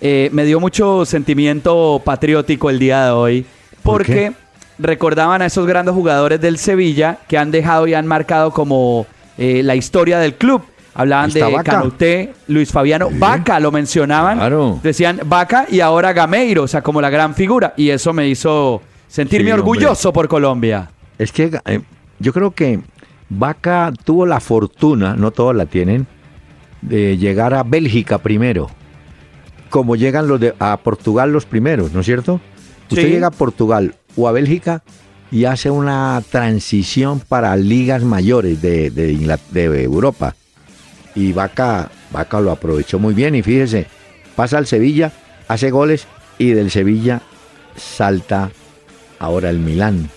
eh, 0.00 0.30
me 0.32 0.44
dio 0.44 0.60
mucho 0.60 1.04
sentimiento 1.04 2.00
patriótico 2.04 2.70
el 2.70 2.78
día 2.78 3.04
de 3.06 3.10
hoy 3.12 3.46
¿Por 3.82 3.98
porque 4.02 4.32
recordaban 4.78 5.42
a 5.42 5.46
esos 5.46 5.66
grandes 5.66 5.94
jugadores 5.94 6.40
del 6.40 6.58
Sevilla 6.58 7.18
que 7.28 7.38
han 7.38 7.50
dejado 7.50 7.86
y 7.86 7.94
han 7.94 8.06
marcado 8.06 8.50
como 8.50 9.06
eh, 9.38 9.62
la 9.62 9.74
historia 9.76 10.18
del 10.18 10.34
club. 10.34 10.62
Hablaban 10.94 11.30
de 11.30 11.42
Vaca. 11.42 11.72
Canuté, 11.72 12.34
Luis 12.48 12.70
Fabiano. 12.70 13.08
Vaca 13.12 13.58
lo 13.60 13.72
mencionaban. 13.72 14.38
Claro. 14.38 14.78
Decían 14.82 15.20
Vaca 15.24 15.66
y 15.70 15.80
ahora 15.80 16.12
Gameiro, 16.12 16.64
o 16.64 16.68
sea, 16.68 16.82
como 16.82 17.00
la 17.00 17.08
gran 17.08 17.34
figura. 17.34 17.72
Y 17.78 17.88
eso 17.88 18.12
me 18.12 18.28
hizo 18.28 18.82
sentirme 19.08 19.46
Sí, 19.46 19.52
hombre. 19.52 19.62
orgulloso 19.62 20.12
por 20.12 20.28
Colombia. 20.28 20.90
Es 21.18 21.32
que 21.32 21.50
eh, 21.64 21.80
yo 22.18 22.32
creo 22.34 22.50
que 22.50 22.80
Vaca 23.28 23.92
tuvo 24.04 24.26
la 24.26 24.40
fortuna, 24.40 25.14
no 25.16 25.30
todos 25.30 25.54
la 25.54 25.66
tienen, 25.66 26.06
de 26.80 27.16
llegar 27.16 27.54
a 27.54 27.62
Bélgica 27.62 28.18
primero. 28.18 28.70
Como 29.70 29.96
llegan 29.96 30.28
los 30.28 30.38
de, 30.40 30.54
a 30.58 30.76
Portugal 30.76 31.32
los 31.32 31.46
primeros, 31.46 31.92
¿no 31.92 32.00
es 32.00 32.06
cierto? 32.06 32.40
Usted 32.90 33.02
llega 33.08 33.28
a 33.28 33.30
Portugal 33.30 33.94
o 34.16 34.28
a 34.28 34.32
Bélgica 34.32 34.82
y 35.30 35.46
hace 35.46 35.70
una 35.70 36.22
transición 36.30 37.20
para 37.20 37.56
ligas 37.56 38.02
mayores 38.02 38.60
de, 38.60 38.90
de 38.90 39.12
Ingla- 39.14 39.40
de 39.50 39.82
Europa. 39.82 40.34
Y 41.14 41.32
Vaca, 41.32 41.90
Vaca 42.10 42.40
lo 42.40 42.50
aprovechó 42.50 42.98
muy 42.98 43.14
bien 43.14 43.34
y 43.34 43.42
fíjese, 43.42 43.86
pasa 44.36 44.58
al 44.58 44.66
Sevilla, 44.66 45.10
hace 45.48 45.70
goles 45.70 46.06
y 46.36 46.50
del 46.50 46.70
Sevilla 46.70 47.22
salta 47.76 48.50
ahora 49.18 49.48
el 49.48 49.58
Milán. 49.58 50.10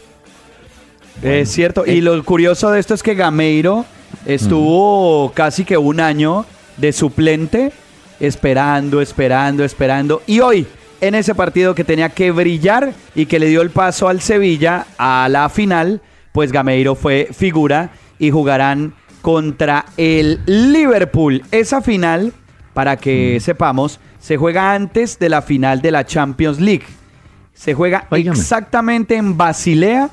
Es 1.21 1.51
cierto. 1.51 1.86
eh. 1.86 1.95
Y 1.95 2.01
lo 2.01 2.23
curioso 2.23 2.71
de 2.71 2.80
esto 2.80 2.93
es 2.93 3.04
que 3.04 3.15
Gameiro 3.15 3.86
estuvo 4.25 5.32
casi 5.34 5.65
que 5.65 5.78
un 5.78 5.99
año 5.99 6.45
de 6.78 6.91
suplente, 6.91 7.71
esperando, 8.19 9.01
esperando, 9.01 9.63
esperando. 9.63 10.21
Y 10.28 10.39
hoy, 10.39 10.67
en 11.01 11.15
ese 11.15 11.36
partido 11.36 11.75
que 11.75 11.84
tenía 11.84 12.10
que 12.10 12.32
brillar 12.32 12.93
y 13.13 13.25
que 13.25 13.39
le 13.39 13.47
dio 13.47 13.62
el 13.62 13.69
paso 13.69 14.08
al 14.08 14.21
Sevilla 14.21 14.86
a 14.97 15.28
la 15.30 15.49
final, 15.49 16.01
pues 16.32 16.51
Gameiro 16.51 16.95
fue 16.95 17.30
figura 17.32 17.91
y 18.19 18.32
jugarán 18.32 18.93
contra 19.21 19.86
el 19.97 20.39
Liverpool. 20.45 21.43
Esa 21.51 21.82
final, 21.82 22.34
para 22.73 22.97
que 22.97 23.39
sepamos, 23.39 23.99
se 24.19 24.38
juega 24.38 24.73
antes 24.73 25.19
de 25.19 25.30
la 25.30 25.41
final 25.41 25.82
de 25.82 25.91
la 25.91 26.06
Champions 26.06 26.60
League. 26.60 26.86
Se 27.54 27.73
juega 27.73 28.08
exactamente 28.12 29.15
en 29.15 29.38
Basilea 29.38 30.10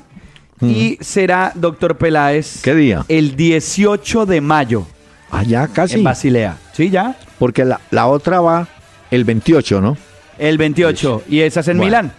y 0.69 0.97
será, 1.01 1.51
doctor 1.55 1.97
Peláez, 1.97 2.61
¿Qué 2.61 2.73
día? 2.75 3.05
el 3.07 3.35
18 3.35 4.25
de 4.25 4.41
mayo 4.41 4.85
Ah, 5.31 5.43
ya 5.43 5.67
casi. 5.67 5.95
en 5.95 6.03
Basilea. 6.03 6.57
¿Sí, 6.73 6.89
ya? 6.91 7.17
Porque 7.39 7.65
la, 7.65 7.81
la 7.91 8.05
otra 8.07 8.39
va 8.39 8.67
el 9.09 9.23
28, 9.23 9.81
¿no? 9.81 9.97
El 10.37 10.57
28. 10.57 11.23
Y 11.27 11.39
esa 11.41 11.61
es 11.61 11.67
en 11.69 11.77
Bueno. 11.77 11.87
Milán. 11.89 12.11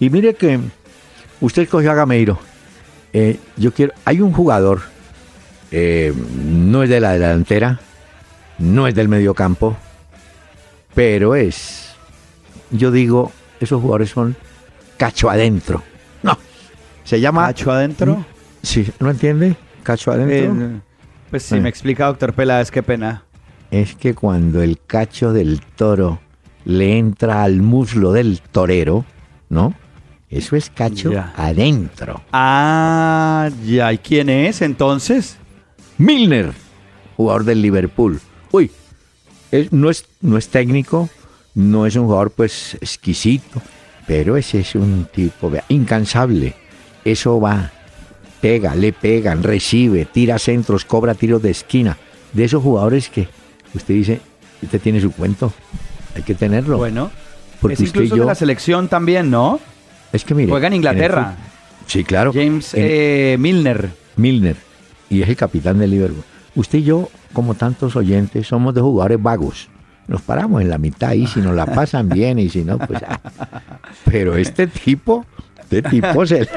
Y 0.00 0.08
mire 0.10 0.34
que 0.34 0.58
usted 1.40 1.62
escogió 1.62 1.90
a 1.90 1.94
Gameiro. 1.94 2.38
Eh, 3.12 3.38
yo 3.56 3.72
quiero. 3.74 3.92
Hay 4.06 4.20
un 4.22 4.32
jugador, 4.32 4.80
eh, 5.70 6.14
no 6.44 6.82
es 6.82 6.88
de 6.88 7.00
la 7.00 7.12
delantera, 7.12 7.80
no 8.58 8.86
es 8.86 8.94
del 8.94 9.08
mediocampo, 9.08 9.76
pero 10.94 11.34
es. 11.34 11.90
Yo 12.70 12.90
digo, 12.90 13.30
esos 13.60 13.80
jugadores 13.82 14.08
son 14.10 14.34
cacho 14.96 15.28
adentro. 15.28 15.82
No. 16.22 16.38
Se 17.04 17.20
llama. 17.20 17.42
Macho 17.42 17.70
adentro. 17.72 18.24
Sí, 18.62 18.86
¿no 19.00 19.10
entiende? 19.10 19.56
Cacho 19.82 20.12
adentro. 20.12 20.66
Eh, 20.66 20.80
pues 21.30 21.42
si 21.42 21.56
Eh. 21.56 21.60
me 21.60 21.68
explica, 21.68 22.06
doctor 22.06 22.32
Peláez, 22.32 22.70
qué 22.70 22.82
pena. 22.82 23.24
es 23.70 23.94
que 23.94 24.14
cuando 24.14 24.62
el 24.62 24.78
cacho 24.86 25.32
del 25.32 25.60
toro 25.62 26.20
le 26.66 26.98
entra 26.98 27.42
al 27.42 27.62
muslo 27.62 28.12
del 28.12 28.40
torero, 28.42 29.04
¿no? 29.48 29.74
Eso 30.28 30.56
es 30.56 30.68
cacho 30.70 31.10
Ya. 31.12 31.32
adentro. 31.36 32.20
Ah, 32.32 33.48
ya. 33.64 33.92
¿Y 33.94 33.98
quién 33.98 34.28
es 34.28 34.60
entonces? 34.62 35.38
Milner, 35.98 36.52
jugador 37.16 37.44
del 37.44 37.62
Liverpool. 37.62 38.20
Uy, 38.50 38.70
es- 39.50 39.72
no, 39.72 39.88
es, 39.90 40.04
no 40.20 40.36
es 40.36 40.48
técnico, 40.48 41.08
no 41.54 41.86
es 41.86 41.96
un 41.96 42.04
jugador 42.04 42.30
pues 42.30 42.74
exquisito, 42.80 43.60
pero 44.06 44.36
ese 44.36 44.60
es 44.60 44.74
un 44.74 45.06
tipo 45.12 45.48
vea, 45.50 45.64
incansable. 45.68 46.54
Eso 47.04 47.40
va, 47.40 47.70
pega, 48.40 48.74
le 48.74 48.92
pegan, 48.92 49.42
recibe, 49.42 50.04
tira 50.04 50.38
centros, 50.38 50.84
cobra 50.84 51.14
tiros 51.14 51.42
de 51.42 51.50
esquina. 51.50 51.96
De 52.32 52.44
esos 52.44 52.62
jugadores 52.62 53.08
que 53.08 53.28
usted 53.74 53.94
dice, 53.94 54.20
usted 54.62 54.80
tiene 54.80 55.00
su 55.00 55.10
cuento, 55.12 55.52
hay 56.14 56.22
que 56.22 56.34
tenerlo. 56.34 56.78
Bueno. 56.78 57.10
Porque 57.60 57.74
es 57.74 57.80
usted 57.80 58.00
y 58.00 58.04
incluso 58.04 58.16
yo- 58.16 58.22
de 58.24 58.28
la 58.28 58.34
selección 58.34 58.88
también, 58.88 59.30
¿no? 59.30 59.60
es 60.12 60.24
que 60.24 60.34
mire. 60.34 60.50
Juega 60.50 60.66
en 60.66 60.74
Inglaterra. 60.74 61.36
sí, 61.86 62.04
claro. 62.04 62.32
James 62.34 62.74
en- 62.74 62.80
eh, 62.84 63.36
Milner. 63.38 63.90
Milner 64.16 64.56
y 65.08 65.22
es 65.22 65.28
el 65.28 65.36
capitán 65.36 65.78
del 65.78 65.90
Liverpool. 65.90 66.24
Usted 66.54 66.80
y 66.80 66.82
yo, 66.84 67.08
como 67.32 67.54
tantos 67.54 67.96
oyentes, 67.96 68.46
somos 68.46 68.74
de 68.74 68.80
jugadores 68.82 69.22
vagos. 69.22 69.68
Nos 70.08 70.20
paramos 70.20 70.60
en 70.60 70.68
la 70.68 70.76
mitad 70.78 71.12
y 71.12 71.26
si 71.26 71.40
nos 71.40 71.54
la 71.54 71.64
pasan 71.66 72.08
bien 72.08 72.38
y 72.38 72.48
si 72.50 72.62
no, 72.64 72.76
pues... 72.78 73.00
ah. 73.06 73.20
Pero 74.04 74.36
este 74.36 74.66
tipo, 74.66 75.24
este 75.78 75.88
tipo 75.90 76.26
se... 76.26 76.48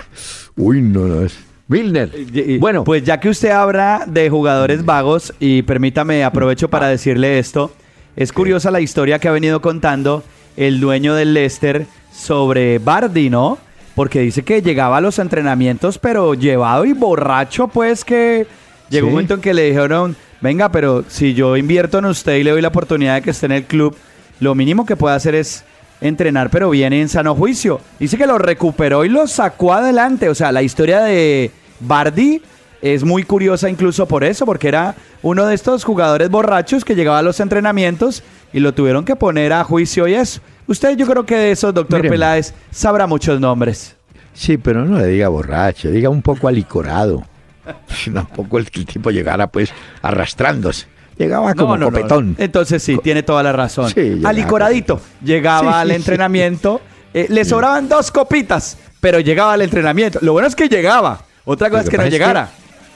Uy, 0.55 0.81
no, 0.81 1.07
no 1.07 1.25
es... 1.25 1.37
Milner. 1.67 2.11
Bueno, 2.59 2.83
pues 2.83 3.03
ya 3.03 3.19
que 3.19 3.29
usted 3.29 3.49
habla 3.49 4.03
de 4.05 4.29
jugadores 4.29 4.85
vagos, 4.85 5.33
y 5.39 5.63
permítame, 5.63 6.23
aprovecho 6.23 6.69
para 6.69 6.87
decirle 6.87 7.39
esto, 7.39 7.71
es 8.15 8.31
curiosa 8.31 8.69
la 8.69 8.81
historia 8.81 9.17
que 9.17 9.27
ha 9.27 9.31
venido 9.31 9.61
contando 9.61 10.23
el 10.57 10.79
dueño 10.79 11.15
del 11.15 11.33
Leicester 11.33 11.87
sobre 12.13 12.77
Bardi, 12.77 13.31
¿no? 13.31 13.57
Porque 13.95 14.19
dice 14.19 14.43
que 14.43 14.61
llegaba 14.61 14.97
a 14.97 15.01
los 15.01 15.17
entrenamientos, 15.17 15.97
pero 15.97 16.35
llevado 16.35 16.85
y 16.85 16.93
borracho, 16.93 17.67
pues 17.67 18.05
que 18.05 18.45
llegó 18.89 19.07
un 19.07 19.13
momento 19.13 19.33
en 19.33 19.41
que 19.41 19.53
le 19.53 19.63
dijeron, 19.63 20.15
venga, 20.41 20.69
pero 20.69 21.03
si 21.07 21.33
yo 21.33 21.57
invierto 21.57 21.97
en 21.97 22.05
usted 22.05 22.35
y 22.35 22.43
le 22.43 22.51
doy 22.51 22.61
la 22.61 22.67
oportunidad 22.67 23.15
de 23.15 23.21
que 23.23 23.31
esté 23.31 23.47
en 23.47 23.53
el 23.53 23.63
club, 23.63 23.95
lo 24.39 24.53
mínimo 24.53 24.85
que 24.85 24.95
puede 24.95 25.15
hacer 25.15 25.33
es 25.33 25.63
entrenar, 26.05 26.49
pero 26.49 26.69
viene 26.69 27.01
en 27.01 27.09
sano 27.09 27.35
juicio. 27.35 27.81
Dice 27.99 28.17
que 28.17 28.27
lo 28.27 28.37
recuperó 28.37 29.05
y 29.05 29.09
lo 29.09 29.27
sacó 29.27 29.73
adelante. 29.73 30.29
O 30.29 30.35
sea, 30.35 30.51
la 30.51 30.63
historia 30.63 31.01
de 31.01 31.51
Bardi 31.79 32.41
es 32.81 33.03
muy 33.03 33.23
curiosa 33.23 33.69
incluso 33.69 34.07
por 34.07 34.23
eso, 34.23 34.45
porque 34.45 34.67
era 34.67 34.95
uno 35.21 35.45
de 35.45 35.55
estos 35.55 35.83
jugadores 35.83 36.29
borrachos 36.29 36.85
que 36.85 36.95
llegaba 36.95 37.19
a 37.19 37.23
los 37.23 37.39
entrenamientos 37.39 38.23
y 38.53 38.59
lo 38.59 38.73
tuvieron 38.73 39.05
que 39.05 39.15
poner 39.15 39.53
a 39.53 39.63
juicio 39.63 40.07
y 40.07 40.13
eso. 40.13 40.41
Usted 40.67 40.97
yo 40.97 41.05
creo 41.05 41.25
que 41.25 41.35
de 41.35 41.51
eso, 41.51 41.71
doctor. 41.71 42.01
Peláez, 42.01 42.53
sabrá 42.71 43.07
muchos 43.07 43.39
nombres. 43.39 43.95
sí, 44.33 44.57
pero 44.57 44.85
no 44.85 44.97
le 44.99 45.07
diga 45.07 45.27
borracho, 45.29 45.89
diga 45.89 46.09
un 46.09 46.21
poco 46.21 46.47
alicorado. 46.47 47.23
Tampoco 48.13 48.57
el, 48.59 48.69
que 48.69 48.81
el 48.81 48.85
tipo 48.85 49.11
llegara 49.11 49.47
pues 49.47 49.71
arrastrándose. 50.01 50.87
Llegaba 51.17 51.53
como 51.53 51.77
No, 51.77 51.89
no. 51.91 52.35
Entonces 52.37 52.83
sí, 52.83 52.97
tiene 53.01 53.23
toda 53.23 53.41
la 53.43 53.51
razón. 53.53 53.89
Sí, 53.89 54.21
Alicoradito. 54.23 54.99
Llegaba 55.23 55.79
al 55.81 55.91
entrenamiento, 55.91 56.81
eh, 57.13 57.27
le 57.29 57.45
sobraban 57.45 57.87
dos 57.87 58.11
copitas, 58.11 58.77
pero 58.99 59.19
llegaba 59.19 59.53
al 59.53 59.61
entrenamiento. 59.61 60.19
Lo 60.21 60.33
bueno 60.33 60.47
es 60.47 60.55
que 60.55 60.67
llegaba. 60.67 61.21
Otra 61.45 61.69
cosa 61.69 61.83
es 61.83 61.89
que 61.89 61.97
no 61.97 62.07
llegara. 62.07 62.49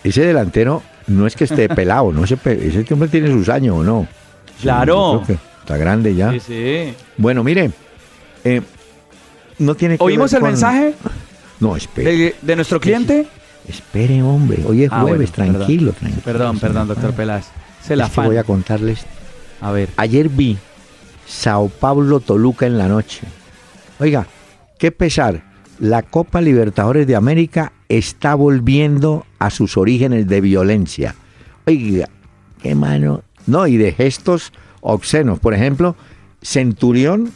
Ese 0.04 0.26
delantero 0.26 0.82
no 1.08 1.28
es 1.28 1.36
que 1.36 1.46
esté 1.46 1.70
pelado, 1.76 2.12
no 2.12 2.24
ese, 2.26 2.38
ese 2.46 2.94
hombre 2.94 3.10
tiene 3.10 3.30
sus 3.32 3.48
años 3.50 3.78
o 3.78 3.84
no. 3.84 4.08
Claro. 4.62 5.24
está 5.62 5.78
grande 5.78 6.14
ya. 6.16 6.32
Sí, 6.32 6.40
sí. 6.42 6.94
Bueno, 7.18 7.44
mire, 7.44 7.72
eh, 8.44 8.62
no 9.60 9.76
tiene 9.76 9.98
que 9.98 10.04
¿Oímos 10.04 10.32
ver 10.32 10.38
el 10.40 10.42
con- 10.42 10.50
mensaje 10.52 10.94
No, 11.60 11.76
espere. 11.76 12.12
de, 12.18 12.36
de 12.42 12.56
nuestro 12.56 12.80
cliente? 12.80 13.28
Espere, 13.68 14.22
hombre. 14.24 14.60
Hoy 14.66 14.84
es 14.86 14.92
Ah, 14.92 15.02
jueves, 15.02 15.32
bueno, 15.36 15.54
tranquilo, 15.54 15.92
tranquilo. 15.94 16.22
Perdón, 16.26 16.60
perdón, 16.60 16.88
me 16.88 16.94
doctor. 16.96 17.14
Peláez. 17.14 17.46
Se 17.82 17.96
la 17.96 18.06
Es 18.06 18.12
que 18.12 18.22
voy 18.22 18.38
a 18.38 18.44
contarles. 18.44 19.06
A 19.62 19.72
ver. 19.72 19.90
Ayer 19.98 20.30
vi 20.30 20.58
Sao 21.26 21.70
Paulo 21.70 22.20
Toluca 22.20 22.66
en 22.66 22.78
la 22.78 22.88
noche. 22.88 23.22
Oiga, 24.00 24.28
qué 24.78 24.92
pesar. 24.92 25.44
La 25.80 26.02
Copa 26.02 26.42
Libertadores 26.42 27.08
de 27.08 27.16
América 27.16 27.72
está 27.88 28.36
volviendo 28.36 29.26
a 29.38 29.50
sus 29.50 29.78
orígenes 29.78 30.28
de 30.28 30.42
violencia. 30.42 31.16
Oiga, 31.66 32.10
qué 32.62 32.76
mano. 32.76 33.24
No, 33.48 33.68
y 33.68 33.78
de 33.78 33.92
gestos 33.94 34.52
obscenos. 34.82 35.40
Por 35.40 35.54
ejemplo, 35.54 35.96
Centurión, 36.42 37.32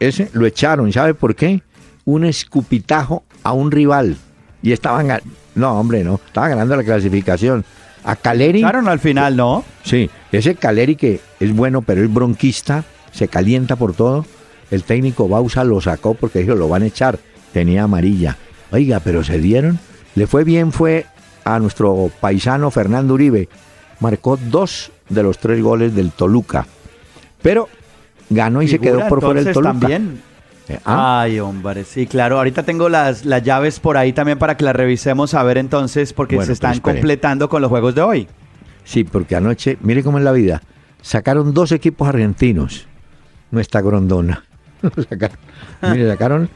ese 0.00 0.30
lo 0.32 0.46
echaron. 0.46 0.92
¿Sabe 0.92 1.14
por 1.14 1.34
qué? 1.34 1.62
Un 2.04 2.24
escupitajo 2.24 3.24
a 3.42 3.52
un 3.52 3.70
rival. 3.70 4.16
Y 4.62 4.72
estaban. 4.72 5.20
No, 5.54 5.78
hombre, 5.78 6.04
no. 6.04 6.20
Estaban 6.26 6.50
ganando 6.50 6.76
la 6.76 6.84
clasificación. 6.84 7.64
A 8.06 8.14
Caleri. 8.14 8.60
Claro, 8.60 8.88
al 8.88 9.00
final, 9.00 9.36
¿no? 9.36 9.64
Sí, 9.82 10.08
ese 10.30 10.54
Caleri 10.54 10.94
que 10.94 11.20
es 11.40 11.54
bueno, 11.54 11.82
pero 11.82 12.04
es 12.04 12.12
bronquista, 12.12 12.84
se 13.10 13.26
calienta 13.26 13.74
por 13.74 13.94
todo. 13.94 14.24
El 14.70 14.84
técnico 14.84 15.28
Bausa 15.28 15.64
lo 15.64 15.80
sacó 15.80 16.14
porque 16.14 16.38
dijo, 16.38 16.54
lo 16.54 16.68
van 16.68 16.82
a 16.82 16.86
echar. 16.86 17.18
Tenía 17.52 17.82
amarilla. 17.82 18.36
Oiga, 18.70 19.00
pero 19.00 19.24
se 19.24 19.38
dieron. 19.38 19.80
Le 20.14 20.28
fue 20.28 20.44
bien, 20.44 20.70
fue 20.70 21.06
a 21.44 21.58
nuestro 21.58 22.10
paisano 22.20 22.70
Fernando 22.70 23.14
Uribe. 23.14 23.48
Marcó 23.98 24.36
dos 24.36 24.92
de 25.08 25.22
los 25.22 25.38
tres 25.38 25.60
goles 25.60 25.94
del 25.94 26.12
Toluca. 26.12 26.64
Pero 27.42 27.68
ganó 28.30 28.62
y 28.62 28.68
se 28.68 28.78
quedó 28.78 29.06
por 29.08 29.20
fuera 29.20 29.40
el 29.40 29.52
Toluca. 29.52 29.78
también. 29.80 30.22
Eh, 30.68 30.80
ah, 30.84 31.20
Ay, 31.20 31.38
hombre, 31.38 31.84
sí, 31.84 32.06
claro. 32.06 32.38
Ahorita 32.38 32.64
tengo 32.64 32.88
las, 32.88 33.24
las 33.24 33.42
llaves 33.42 33.78
por 33.78 33.96
ahí 33.96 34.12
también 34.12 34.38
para 34.38 34.56
que 34.56 34.64
las 34.64 34.74
revisemos 34.74 35.34
a 35.34 35.42
ver 35.42 35.58
entonces, 35.58 36.12
porque 36.12 36.36
Bueno, 36.36 36.46
se 36.46 36.52
están 36.52 36.80
completando 36.80 37.48
con 37.48 37.62
los 37.62 37.70
juegos 37.70 37.94
de 37.94 38.02
hoy. 38.02 38.28
Sí, 38.84 39.04
porque 39.04 39.36
anoche, 39.36 39.78
mire 39.80 40.02
cómo 40.02 40.18
es 40.18 40.24
la 40.24 40.32
vida. 40.32 40.62
Sacaron 41.02 41.54
dos 41.54 41.72
equipos 41.72 42.08
argentinos. 42.08 42.86
Nuestra 43.50 43.80
grondona. 43.80 44.44
sacaron, 45.08 45.38
mire, 45.82 46.08
sacaron 46.10 46.50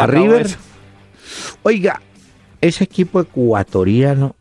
a 0.00 0.06
River. 0.06 0.46
eso. 0.46 0.58
Oiga, 1.62 2.00
ese 2.60 2.84
equipo 2.84 3.20
ecuatoriano, 3.20 4.34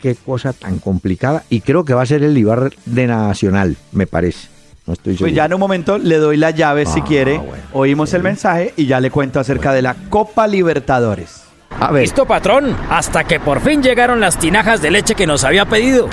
qué 0.00 0.14
cosa 0.14 0.52
tan 0.52 0.78
complicada. 0.78 1.44
Y 1.50 1.60
creo 1.60 1.84
que 1.84 1.94
va 1.94 2.02
a 2.02 2.06
ser 2.06 2.22
el 2.22 2.36
Ibar 2.38 2.72
de 2.84 3.06
Nacional, 3.06 3.76
me 3.92 4.06
parece. 4.06 4.48
No 4.86 4.92
estoy 4.92 5.14
seguro. 5.14 5.24
Pues 5.26 5.34
ya 5.34 5.44
en 5.46 5.54
un 5.54 5.60
momento 5.60 5.98
le 5.98 6.16
doy 6.18 6.36
las 6.36 6.54
llaves 6.54 6.88
si 6.90 7.00
Ah, 7.00 7.04
quiere. 7.04 7.38
bueno. 7.38 7.62
Oímos 7.72 8.14
el 8.14 8.22
mensaje 8.22 8.72
y 8.76 8.86
ya 8.86 9.00
le 9.00 9.10
cuento 9.10 9.40
acerca 9.40 9.72
de 9.72 9.82
la 9.82 9.94
Copa 10.08 10.46
Libertadores. 10.46 11.42
A 11.78 11.90
ver, 11.90 12.02
Listo, 12.02 12.24
patrón, 12.24 12.74
hasta 12.88 13.24
que 13.24 13.38
por 13.40 13.60
fin 13.60 13.82
llegaron 13.82 14.20
las 14.20 14.38
tinajas 14.38 14.80
de 14.80 14.90
leche 14.90 15.14
que 15.14 15.26
nos 15.26 15.44
había 15.44 15.64
pedido. 15.66 16.08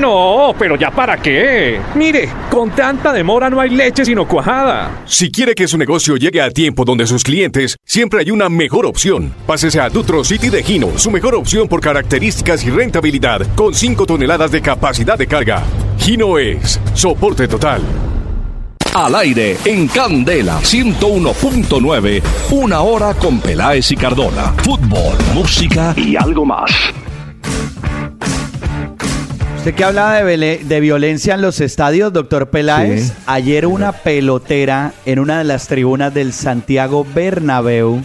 No, 0.00 0.54
pero 0.58 0.76
ya 0.76 0.90
para 0.90 1.18
qué. 1.18 1.78
Mire, 1.94 2.28
con 2.50 2.70
tanta 2.70 3.12
demora 3.12 3.50
no 3.50 3.60
hay 3.60 3.68
leche 3.68 4.04
sino 4.04 4.26
cuajada. 4.26 5.02
Si 5.04 5.30
quiere 5.30 5.54
que 5.54 5.68
su 5.68 5.76
negocio 5.76 6.16
llegue 6.16 6.40
a 6.40 6.50
tiempo 6.50 6.86
donde 6.86 7.06
sus 7.06 7.22
clientes, 7.22 7.76
siempre 7.84 8.20
hay 8.20 8.30
una 8.30 8.48
mejor 8.48 8.86
opción. 8.86 9.34
Pásese 9.46 9.78
a 9.78 9.90
Dutro 9.90 10.24
City 10.24 10.48
de 10.48 10.62
Gino, 10.62 10.96
su 10.96 11.10
mejor 11.10 11.34
opción 11.34 11.68
por 11.68 11.82
características 11.82 12.64
y 12.64 12.70
rentabilidad, 12.70 13.42
con 13.54 13.74
5 13.74 14.06
toneladas 14.06 14.50
de 14.50 14.62
capacidad 14.62 15.18
de 15.18 15.26
carga. 15.26 15.62
Gino 15.98 16.38
es 16.38 16.80
soporte 16.94 17.46
total. 17.46 17.82
Al 18.94 19.14
aire 19.14 19.56
en 19.66 19.86
Candela 19.86 20.60
101.9, 20.62 22.22
una 22.50 22.80
hora 22.80 23.14
con 23.14 23.38
Peláez 23.38 23.92
y 23.92 23.96
Cardona. 23.96 24.54
Fútbol, 24.64 25.16
música 25.34 25.94
y 25.96 26.16
algo 26.16 26.44
más. 26.44 26.70
Usted 29.60 29.74
que 29.74 29.84
hablaba 29.84 30.14
de, 30.22 30.80
violencia 30.80 31.34
en 31.34 31.42
los 31.42 31.60
estadios, 31.60 32.14
doctor 32.14 32.48
Peláez, 32.48 33.08
Sí. 33.08 33.12
ayer 33.26 33.66
una 33.66 33.92
pelotera 33.92 34.94
en 35.04 35.18
una 35.18 35.36
de 35.36 35.44
las 35.44 35.68
tribunas 35.68 36.14
del 36.14 36.32
Santiago 36.32 37.04
Bernabéu, 37.14 38.02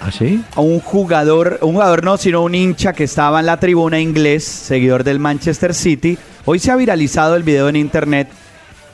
¿así? 0.00 0.42
a 0.56 0.62
un 0.62 0.80
jugador, 0.80 1.58
un 1.60 1.72
jugador 1.72 2.04
no, 2.04 2.16
sino 2.16 2.42
un 2.42 2.54
hincha 2.54 2.94
que 2.94 3.04
estaba 3.04 3.40
en 3.40 3.46
la 3.46 3.60
tribuna 3.60 4.00
inglés, 4.00 4.44
seguidor 4.44 5.04
del 5.04 5.18
Manchester 5.18 5.74
City. 5.74 6.16
Hoy 6.46 6.58
se 6.58 6.70
ha 6.70 6.76
viralizado 6.76 7.36
el 7.36 7.42
video 7.42 7.68
en 7.68 7.76
internet. 7.76 8.28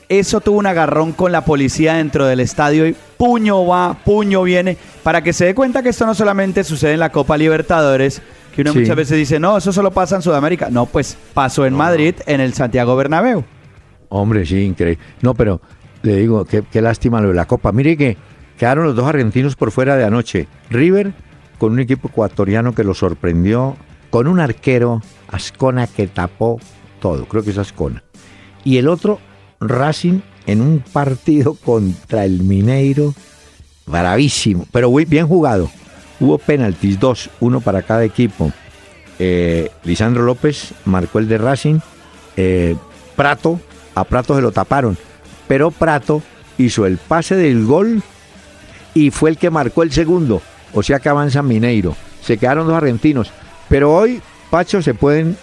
Eso 0.08 0.40
tuvo 0.40 0.58
un 0.58 0.66
agarrón 0.66 1.12
con 1.12 1.30
la 1.30 1.44
policía 1.44 1.94
dentro 1.94 2.26
del 2.26 2.40
estadio 2.40 2.88
y 2.88 2.96
puño 3.18 3.64
va, 3.68 3.96
puño 4.04 4.42
viene, 4.42 4.76
para 5.04 5.22
que 5.22 5.32
se 5.32 5.44
dé 5.44 5.54
cuenta 5.54 5.84
que 5.84 5.90
esto 5.90 6.06
no 6.06 6.16
solamente 6.16 6.64
sucede 6.64 6.94
en 6.94 7.00
la 7.00 7.12
Copa 7.12 7.38
Libertadores, 7.38 8.20
que 8.54 8.62
uno 8.62 8.72
Sí. 8.72 8.80
muchas 8.80 8.96
veces 8.96 9.16
dice, 9.18 9.38
no, 9.40 9.56
eso 9.56 9.72
solo 9.72 9.90
pasa 9.90 10.16
en 10.16 10.22
Sudamérica. 10.22 10.68
No, 10.70 10.86
pues 10.86 11.16
pasó 11.34 11.66
en 11.66 11.74
Madrid, 11.74 12.14
en 12.26 12.40
el 12.40 12.52
Santiago 12.54 12.96
Bernabéu. 12.96 13.44
Hombre, 14.08 14.44
sí, 14.46 14.62
increíble. 14.64 15.02
No, 15.22 15.34
pero 15.34 15.60
le 16.02 16.16
digo, 16.16 16.44
qué, 16.44 16.62
qué 16.70 16.80
lástima 16.82 17.20
lo 17.20 17.28
de 17.28 17.34
la 17.34 17.46
Copa. 17.46 17.72
Mire 17.72 17.96
que 17.96 18.16
quedaron 18.58 18.84
los 18.84 18.96
dos 18.96 19.06
argentinos 19.06 19.56
por 19.56 19.70
fuera 19.70 19.96
de 19.96 20.04
anoche. 20.04 20.48
River 20.70 21.12
con 21.58 21.72
un 21.72 21.80
equipo 21.80 22.08
ecuatoriano 22.08 22.74
que 22.74 22.84
lo 22.84 22.94
sorprendió, 22.94 23.76
con 24.10 24.26
un 24.26 24.40
arquero, 24.40 25.02
Ascona, 25.28 25.86
que 25.86 26.06
tapó 26.06 26.58
todo. 27.00 27.26
Creo 27.26 27.42
que 27.44 27.50
es 27.50 27.58
Ascona. 27.58 28.02
Y 28.64 28.78
el 28.78 28.88
otro, 28.88 29.20
Racing, 29.60 30.20
en 30.46 30.60
un 30.62 30.82
partido 30.92 31.54
contra 31.64 32.24
el 32.24 32.42
Mineiro. 32.42 33.14
Bravísimo, 33.86 34.66
pero 34.72 34.90
muy 34.90 35.04
bien 35.04 35.26
jugado. 35.26 35.70
Hubo 36.20 36.38
penaltis, 36.38 37.00
dos, 37.00 37.30
uno 37.40 37.60
para 37.60 37.82
cada 37.82 38.04
equipo. 38.04 38.52
Eh, 39.18 39.70
Lisandro 39.84 40.22
López 40.22 40.72
marcó 40.84 41.18
el 41.18 41.28
de 41.28 41.38
Racing. 41.38 41.80
Eh, 42.36 42.76
Prato, 43.16 43.60
a 43.94 44.04
Prato 44.04 44.36
se 44.36 44.42
lo 44.42 44.52
taparon, 44.52 44.96
pero 45.48 45.70
Prato 45.70 46.22
hizo 46.58 46.86
el 46.86 46.98
pase 46.98 47.36
del 47.36 47.66
gol 47.66 48.02
y 48.94 49.10
fue 49.10 49.30
el 49.30 49.38
que 49.38 49.50
marcó 49.50 49.82
el 49.82 49.92
segundo. 49.92 50.42
O 50.72 50.82
sea 50.82 51.00
que 51.00 51.08
avanza 51.08 51.42
Mineiro. 51.42 51.96
Se 52.22 52.38
quedaron 52.38 52.66
dos 52.66 52.76
argentinos. 52.76 53.32
Pero 53.68 53.94
hoy, 53.94 54.20
Pacho, 54.50 54.82
se 54.82 54.94
pueden 54.94 55.36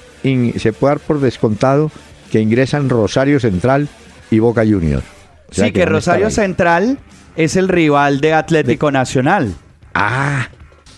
se 0.58 0.74
puede 0.74 0.96
dar 0.96 1.00
por 1.00 1.20
descontado 1.20 1.92
que 2.32 2.42
ingresan 2.42 2.90
Rosario 2.90 3.40
Central 3.40 3.88
y 4.30 4.40
Boca 4.40 4.64
Junior. 4.64 5.02
O 5.50 5.54
sea 5.54 5.68
sí, 5.68 5.72
que, 5.72 5.86
Rosario. 5.86 6.30
Central 6.30 6.98
es 7.36 7.56
el 7.56 7.70
rival 7.70 8.20
de 8.20 8.34
Atlético 8.34 8.92
Nacional. 8.92 9.54
Ah, 9.94 10.50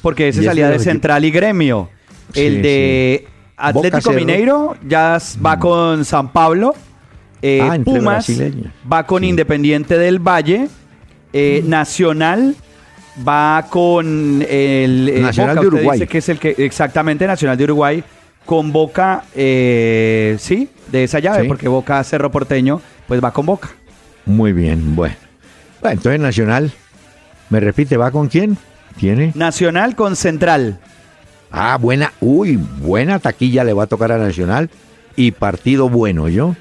Porque 0.02 0.30
ese 0.30 0.44
salía 0.44 0.70
de 0.70 0.80
Central 0.80 1.26
y 1.26 1.32
Gremio. 1.32 1.90
Sí, 2.34 2.42
el 2.46 2.62
de 2.62 3.28
Atlético. 3.58 4.12
Mineiro 4.12 4.76
ya 4.88 5.18
s- 5.18 5.38
va 5.40 5.60
con 5.60 6.06
San 6.06 6.32
Pablo. 6.32 6.74
Eh, 7.42 7.60
Ah, 7.62 7.78
Pumas 7.84 8.28
va 8.92 9.06
con 9.06 9.22
Sí. 9.24 9.30
Independiente 9.30 9.98
del 9.98 10.20
Valle. 10.20 10.68
Eh, 11.34 11.64
Nacional 11.66 12.56
va 13.28 13.66
con 13.70 14.42
el 14.48 15.10
eh, 15.10 15.20
Nacional 15.22 15.56
Boca, 15.58 15.62
de 15.62 15.68
Uruguay. 15.68 16.00
dice 16.00 16.08
que 16.10 16.18
es 16.20 16.30
el 16.30 16.40
que 16.40 16.56
exactamente 16.58 17.28
Nacional 17.28 17.58
de 17.58 17.64
Uruguay 17.66 18.04
con 18.46 18.72
Boca, 18.72 19.24
eh, 19.36 20.38
sí, 20.40 20.70
de 20.92 21.04
esa 21.04 21.20
llave, 21.20 21.44
Sí. 21.44 21.48
porque 21.48 21.68
Boca 21.68 22.04
Cerro 22.04 22.32
Porteño, 22.32 22.82
pues 23.08 23.24
va 23.24 23.32
con 23.32 23.46
Boca. 23.46 23.70
muy 24.26 24.54
bien, 24.54 24.96
bueno. 24.96 25.16
Bueno, 25.82 25.94
entonces 25.98 26.20
Nacional, 26.20 26.72
me 27.50 27.60
repite, 27.60 27.96
¿va 27.98 28.10
con 28.12 28.28
quién? 28.28 28.58
¿Tiene? 28.98 29.32
Nacional 29.36 29.96
con 29.96 30.16
Central. 30.16 30.80
Ah, 31.52 31.78
buena, 31.80 32.14
uy, 32.22 32.58
buena 32.58 33.20
taquilla 33.20 33.64
le 33.64 33.74
va 33.74 33.84
a 33.84 33.88
tocar 33.88 34.12
a 34.12 34.18
Nacional 34.18 34.70
y 35.16 35.32
partido 35.32 35.90
bueno, 35.90 36.28
¿yo? 36.30 36.56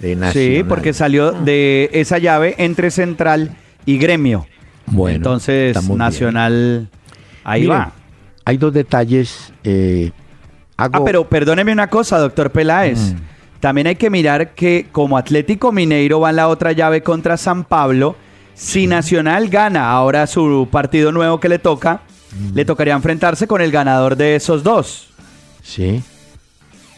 De 0.00 0.14
Nacional. 0.14 0.32
Sí, 0.58 0.64
porque 0.68 0.92
salió 0.92 1.32
de 1.32 1.90
esa 1.92 2.18
llave 2.18 2.54
entre 2.58 2.90
Central 2.90 3.56
y 3.84 3.98
Gremio. 3.98 4.46
Bueno, 4.86 5.16
Entonces, 5.16 5.76
bien. 5.86 5.98
Nacional, 5.98 6.88
ahí 7.44 7.66
va. 7.66 7.92
Hay 8.44 8.56
dos 8.56 8.72
detalles. 8.72 9.52
eh, 9.64 10.12
hago- 10.76 10.98
Ah, 10.98 11.04
pero 11.04 11.28
perdóneme 11.28 11.72
una 11.72 11.88
cosa, 11.88 12.18
doctor 12.18 12.50
Peláez. 12.52 13.12
Mm. 13.12 13.16
También 13.60 13.88
hay 13.88 13.96
que 13.96 14.08
mirar 14.08 14.54
que 14.54 14.86
como 14.92 15.18
Atlético 15.18 15.72
Mineiro 15.72 16.20
va 16.20 16.30
en 16.30 16.36
la 16.36 16.46
otra 16.48 16.70
llave 16.72 17.02
contra 17.02 17.36
San 17.36 17.64
Pablo, 17.64 18.14
si 18.58 18.86
Nacional 18.86 19.48
gana 19.48 19.90
ahora 19.90 20.26
su 20.26 20.66
partido 20.70 21.12
nuevo 21.12 21.38
que 21.40 21.48
le 21.48 21.58
toca, 21.58 22.00
Mm. 22.32 22.54
le 22.54 22.64
tocaría 22.66 22.92
enfrentarse 22.94 23.46
con 23.46 23.62
el 23.62 23.70
ganador 23.70 24.14
de 24.16 24.36
esos 24.36 24.62
dos. 24.62 25.08
Sí. 25.62 26.02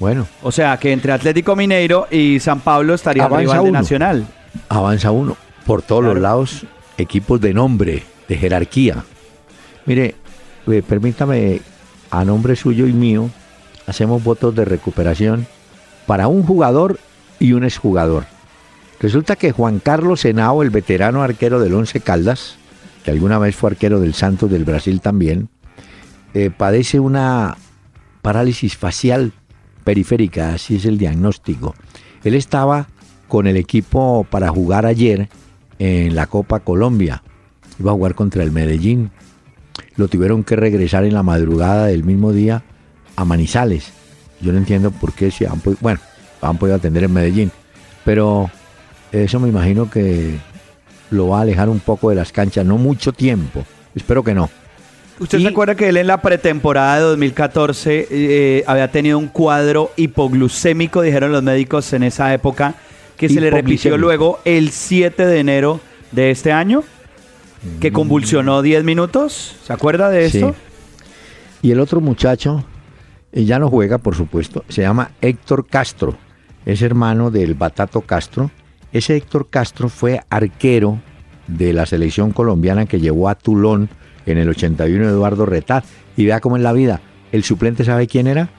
Bueno, 0.00 0.26
O 0.42 0.50
sea, 0.50 0.76
que 0.78 0.90
entre 0.92 1.12
Atlético 1.12 1.54
Mineiro 1.54 2.08
y 2.10 2.40
San 2.40 2.60
Pablo 2.60 2.94
estaría 2.94 3.24
Avanza 3.24 3.52
rival 3.52 3.64
de. 3.66 3.70
Nacional. 3.70 4.26
avanza 4.68 5.10
uno. 5.12 5.36
Por 5.66 5.82
todos 5.82 6.00
Claro. 6.00 6.14
los 6.14 6.22
lados, 6.22 6.62
equipos 6.98 7.40
de 7.40 7.52
nombre, 7.54 8.02
de 8.28 8.36
jerarquía. 8.36 9.04
Mire, 9.86 10.16
eh, 10.66 10.82
permítame, 10.86 11.60
a 12.10 12.24
nombre 12.24 12.56
suyo 12.56 12.86
y 12.88 12.92
mío, 12.92 13.30
hacemos 13.86 14.24
votos 14.24 14.54
de 14.54 14.64
recuperación 14.64 15.46
para 16.06 16.26
un 16.28 16.42
jugador 16.42 16.98
y 17.38 17.52
un 17.52 17.62
exjugador. 17.64 18.24
Resulta 19.00 19.36
que 19.36 19.52
Juan 19.52 19.78
Carlos 19.78 20.26
Henao, 20.26 20.62
el 20.62 20.68
veterano 20.68 21.22
arquero 21.22 21.58
del 21.58 21.72
Once 21.72 22.00
Caldas, 22.00 22.56
que 23.02 23.10
alguna 23.10 23.38
vez 23.38 23.56
fue 23.56 23.70
arquero 23.70 23.98
del 23.98 24.12
Santos 24.12 24.50
del 24.50 24.64
Brasil 24.64 25.00
también, 25.00 25.48
eh, 26.34 26.50
padece 26.54 27.00
una 27.00 27.56
parálisis 28.20 28.76
facial 28.76 29.32
periférica, 29.84 30.52
así 30.52 30.76
es 30.76 30.84
el 30.84 30.98
diagnóstico. 30.98 31.74
Él 32.24 32.34
estaba 32.34 32.88
con 33.26 33.46
el 33.46 33.56
equipo 33.56 34.26
para 34.28 34.50
jugar 34.50 34.84
ayer 34.84 35.30
en 35.78 36.14
la 36.14 36.26
Copa 36.26 36.60
Colombia. 36.60 37.22
Iba 37.78 37.92
a 37.92 37.94
jugar 37.94 38.14
contra 38.14 38.42
el 38.42 38.52
Medellín. 38.52 39.10
Lo 39.96 40.08
tuvieron 40.08 40.44
que 40.44 40.56
regresar 40.56 41.04
en 41.04 41.14
la 41.14 41.22
madrugada 41.22 41.86
del 41.86 42.04
mismo 42.04 42.32
día 42.32 42.64
a 43.16 43.24
Manizales. 43.24 43.92
Yo 44.42 44.52
no 44.52 44.58
entiendo 44.58 44.90
por 44.90 45.14
qué 45.14 45.30
se 45.30 45.46
han 45.46 45.60
podido, 45.60 45.78
bueno, 45.80 46.00
han 46.42 46.58
podido 46.58 46.76
atender 46.76 47.04
en 47.04 47.12
Medellín. 47.14 47.50
Pero 48.04 48.50
eso 49.12 49.40
me 49.40 49.48
imagino 49.48 49.90
que 49.90 50.34
lo 51.10 51.28
va 51.28 51.38
a 51.38 51.42
alejar 51.42 51.68
un 51.68 51.80
poco 51.80 52.10
de 52.10 52.16
las 52.16 52.32
canchas, 52.32 52.64
no 52.64 52.78
mucho 52.78 53.12
tiempo. 53.12 53.64
Espero 53.94 54.22
que 54.22 54.34
no. 54.34 54.48
¿Usted 55.18 55.38
Y- 55.38 55.42
se 55.42 55.48
acuerda 55.48 55.74
que 55.74 55.88
él 55.88 55.96
en 55.96 56.06
la 56.06 56.22
pretemporada 56.22 56.96
de 56.96 57.02
2014 57.02 58.06
eh, 58.10 58.64
había 58.66 58.90
tenido 58.90 59.18
un 59.18 59.26
cuadro 59.28 59.90
hipoglucémico, 59.96 61.02
dijeron 61.02 61.32
los 61.32 61.42
médicos 61.42 61.92
en 61.92 62.04
esa 62.04 62.32
época, 62.32 62.74
que 63.16 63.28
se 63.28 63.40
le 63.40 63.50
repitió 63.50 63.98
luego 63.98 64.40
el 64.46 64.70
7 64.70 65.26
de 65.26 65.38
enero 65.40 65.80
de 66.12 66.30
este 66.30 66.52
año, 66.52 66.84
que 67.80 67.92
convulsionó 67.92 68.62
10 68.62 68.82
minutos? 68.84 69.56
¿Se 69.64 69.72
acuerda 69.74 70.08
de 70.08 70.30
Sí. 70.30 70.38
esto? 70.38 70.54
Y 71.60 71.72
el 71.72 71.80
otro 71.80 72.00
muchacho, 72.00 72.64
eh, 73.32 73.44
ya 73.44 73.58
no 73.58 73.68
juega, 73.68 73.98
por 73.98 74.14
supuesto, 74.16 74.64
se 74.70 74.80
llama 74.80 75.10
Héctor 75.20 75.66
Castro. 75.66 76.16
Es 76.64 76.80
hermano 76.80 77.30
del 77.30 77.52
Batato 77.54 78.00
Castro. 78.00 78.50
Ese 78.92 79.16
Héctor 79.16 79.48
Castro 79.50 79.88
fue 79.88 80.20
arquero 80.30 80.98
de 81.46 81.72
la 81.72 81.86
selección 81.86 82.32
colombiana 82.32 82.86
que 82.86 83.00
llevó 83.00 83.28
a 83.28 83.34
Tulón 83.34 83.88
en 84.26 84.38
el 84.38 84.48
81 84.48 85.04
Eduardo 85.08 85.46
Retat. 85.46 85.84
Y 86.16 86.26
vea 86.26 86.40
cómo 86.40 86.56
en 86.56 86.62
la 86.62 86.72
vida, 86.72 87.00
el 87.32 87.44
suplente, 87.44 87.84
¿sabe 87.84 88.06
quién 88.06 88.26
era? 88.26 88.50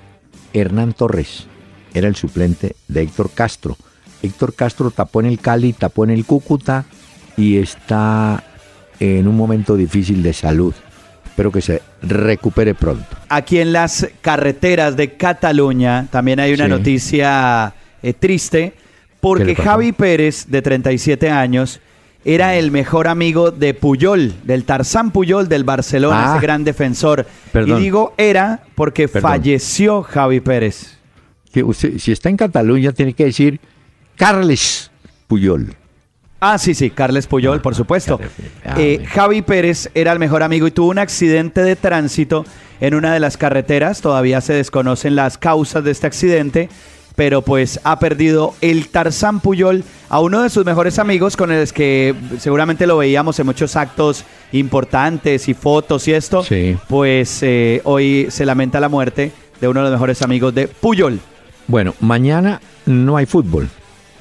Hernán 0.54 0.94
Torres. 0.94 1.48
Era 1.94 2.08
el 2.08 2.16
suplente 2.16 2.76
de 2.88 3.02
Héctor 3.02 3.30
Castro. 3.34 3.78
Héctor 4.24 4.54
Castro 4.56 4.92
tapó 4.92 5.20
en 5.20 5.26
el 5.28 5.40
Cali, 5.40 5.74
tapó 5.74 6.04
en 6.06 6.12
el 6.12 6.26
Cúcuta 6.26 6.86
y 7.38 7.58
está 7.58 8.44
en 9.00 9.28
un 9.28 9.36
momento 9.36 9.76
difícil 9.76 10.24
de 10.24 10.34
salud. 10.34 10.74
Espero 11.26 11.52
que 11.52 11.62
se 11.62 11.82
recupere 12.02 12.76
pronto. 12.76 13.06
Aquí 13.30 13.60
en 13.60 13.74
las 13.74 14.08
carreteras 14.22 14.96
de 14.96 15.14
Cataluña 15.18 16.08
también 16.12 16.40
hay 16.40 16.54
una 16.54 16.66
Sí. 16.66 16.70
noticia 16.70 17.74
eh, 18.04 18.14
triste, 18.14 18.74
¿Qué 18.74 18.82
porque? 19.22 19.56
Javi 19.56 19.92
Pérez, 19.94 20.48
de 20.50 20.62
37 20.62 21.30
años, 21.30 21.80
era 22.26 22.56
el 22.56 22.70
mejor 22.72 23.08
amigo 23.08 23.52
de 23.52 23.74
Puyol, 23.74 24.34
del 24.44 24.64
Tarzán 24.66 25.12
Puyol 25.12 25.48
del 25.50 25.64
Barcelona, 25.64 26.34
Ah. 26.34 26.36
ese 26.38 26.46
gran 26.46 26.64
defensor. 26.64 27.26
Perdón. 27.52 27.80
Y 27.80 27.84
digo 27.84 28.14
era 28.18 28.64
porque 28.76 29.08
Perdón. 29.08 29.32
falleció 29.32 30.04
Javi 30.04 30.40
Pérez. 30.40 30.98
Que 31.52 31.64
usted, 31.64 31.98
si 31.98 32.12
está 32.12 32.30
en 32.30 32.38
Cataluña, 32.38 32.92
tiene 32.92 33.14
que 33.14 33.26
decir 33.26 33.60
Carles 34.16 34.92
Puyol. 35.28 35.76
Ah, 36.40 36.58
sí, 36.58 36.74
sí, 36.74 36.90
Carles 36.90 37.28
Puyol, 37.28 37.62
por 37.62 37.76
supuesto. 37.76 38.20
Ah, 38.66 38.76
Eh, 38.80 38.98
bueno. 39.00 39.12
Javi 39.14 39.42
Pérez 39.42 39.90
era 39.94 40.12
el 40.12 40.20
mejor 40.20 40.42
amigo 40.44 40.66
y 40.68 40.72
tuvo 40.72 40.90
un 40.90 40.98
accidente 41.00 41.62
de 41.64 41.76
tránsito 41.76 42.46
en 42.80 42.96
una 42.96 43.14
de 43.14 43.20
las 43.20 43.38
carreteras. 43.38 44.02
Todavía 44.02 44.42
se 44.42 44.54
desconocen 44.54 45.16
las 45.16 45.38
causas 45.38 45.84
de 45.84 45.92
este 45.92 46.08
accidente, 46.08 46.70
pero 47.22 47.44
pues 47.44 47.80
ha 47.84 48.00
perdido 48.00 48.56
el 48.62 48.88
Tarzán 48.88 49.42
Puyol 49.42 49.84
a 50.10 50.20
uno 50.20 50.42
de 50.42 50.50
sus 50.50 50.66
mejores 50.66 50.98
amigos 50.98 51.38
con 51.38 51.52
el 51.52 51.72
que 51.72 52.16
seguramente 52.40 52.88
lo 52.88 52.98
veíamos 52.98 53.38
en 53.40 53.46
muchos 53.46 53.76
actos 53.76 54.26
importantes 54.54 55.48
y 55.48 55.54
fotos 55.54 56.08
y 56.08 56.14
esto. 56.14 56.44
Sí. 56.44 56.76
Pues 56.88 57.44
eh, 57.44 57.80
hoy 57.84 58.26
se 58.32 58.44
lamenta 58.44 58.80
la 58.80 58.90
muerte 58.90 59.32
de 59.62 59.68
uno 59.68 59.82
de 59.82 59.84
los 59.84 59.92
mejores 59.92 60.24
amigos 60.24 60.56
de 60.56 60.68
Puyol. 60.68 61.20
Bueno, 61.68 61.94
mañana 62.00 62.60
no 62.88 63.18
hay 63.18 63.28
fútbol, 63.28 63.70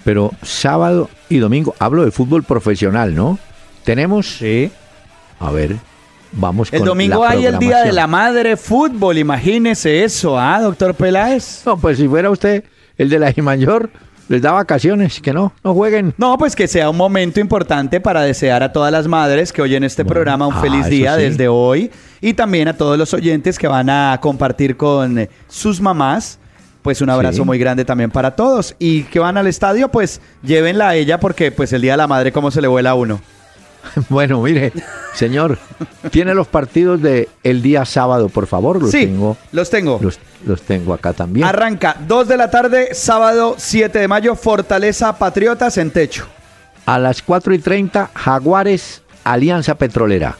pero 0.05 0.33
sábado 0.43 1.09
y 1.31 1.39
domingo, 1.39 1.75
hablo 1.79 2.05
de 2.05 2.11
fútbol 2.11 2.43
profesional, 2.43 3.15
¿no? 3.15 3.39
Tenemos, 3.83 4.27
Sí. 4.27 4.71
a 5.39 5.51
ver, 5.51 5.77
vamos 6.33 6.71
El 6.71 6.85
domingo 6.85 7.25
hay 7.25 7.47
el 7.47 7.59
Día 7.59 7.83
de 7.83 7.93
la 7.93 8.07
Madre 8.07 8.59
Fútbol, 8.59 9.17
imagínese 9.17 10.05
eso, 10.05 10.39
¿ah, 10.39 10.61
doctor 10.61 10.95
Peláez? 10.95 11.63
No, 11.65 11.79
pues 11.79 11.97
si 11.97 12.07
fuera 12.07 12.29
usted 12.29 12.63
el 13.01 13.09
de 13.09 13.19
la 13.19 13.33
mayor, 13.43 13.89
les 14.29 14.43
da 14.43 14.53
vacaciones, 14.53 15.21
que 15.21 15.33
no, 15.33 15.55
no 15.65 15.73
jueguen. 15.73 16.13
No, 16.19 16.37
pues 16.37 16.55
que 16.55 16.69
sea 16.69 16.91
un 16.91 16.99
momento 16.99 17.41
importante 17.41 17.99
para 17.99 18.21
desear 18.21 18.63
a 18.63 18.73
todas 18.73 18.93
las 18.93 19.09
madres 19.09 19.53
que 19.55 19.63
oyen 19.63 19.85
este 19.85 20.03
Bueno, 20.03 20.13
programa 20.15 20.47
un 20.47 20.55
ah, 20.55 20.61
feliz 20.61 20.87
día 20.87 21.17
sí. 21.17 21.23
desde 21.23 21.49
hoy 21.49 21.91
y 22.21 22.35
también 22.35 22.69
a 22.69 22.77
todos 22.77 22.99
los 22.99 23.15
oyentes 23.15 23.59
que 23.59 23.67
van 23.69 23.89
a 23.89 24.19
compartir 24.21 24.77
con 24.77 25.27
sus 25.49 25.81
mamás. 25.81 26.39
Pues 26.83 27.01
un 27.01 27.11
abrazo 27.11 27.39
Sí. 27.39 27.45
muy 27.45 27.59
grande 27.59 27.85
también 27.85 28.11
para 28.11 28.37
todos. 28.37 28.75
Y 28.79 29.03
que 29.05 29.19
van 29.19 29.37
al 29.39 29.47
estadio, 29.47 29.89
pues 29.89 30.21
llévenla 30.43 30.91
a 30.91 30.95
ella 30.95 31.19
porque 31.21 31.51
pues 31.53 31.73
el 31.73 31.81
Día 31.83 31.93
de 31.93 31.99
la 31.99 32.07
Madre 32.07 32.33
cómo 32.33 32.51
se 32.51 32.61
le 32.61 32.69
vuela 32.69 32.91
a 32.91 32.95
uno. 32.95 33.21
Bueno, 34.09 34.43
mire, 34.43 34.73
señor, 35.15 35.59
tiene 36.11 36.35
los 36.35 36.47
partidos 36.47 37.01
de 37.03 37.29
el 37.43 37.63
día 37.63 37.85
sábado, 37.85 38.29
por 38.29 38.47
favor, 38.47 38.81
los 38.81 38.91
sí, 38.91 39.07
tengo, 39.07 39.37
los 39.53 39.71
tengo. 39.71 39.99
los, 40.03 40.19
los 40.45 40.63
tengo 40.63 40.95
acá 40.95 41.13
también. 41.13 41.47
Arranca 41.47 41.97
2 42.07 42.29
de 42.29 42.37
la 42.37 42.51
tarde, 42.51 42.95
sábado 42.95 43.55
7 43.59 43.99
de 43.99 44.09
mayo, 44.09 44.35
Fortaleza 44.37 45.17
Patriotas 45.19 45.79
en 45.79 45.91
techo. 45.91 46.27
A 46.87 46.99
las 46.99 47.23
4 47.23 47.55
y 47.55 47.59
30, 47.59 48.11
Jaguares, 48.15 49.03
Alianza 49.25 49.77
Petrolera. 49.77 50.37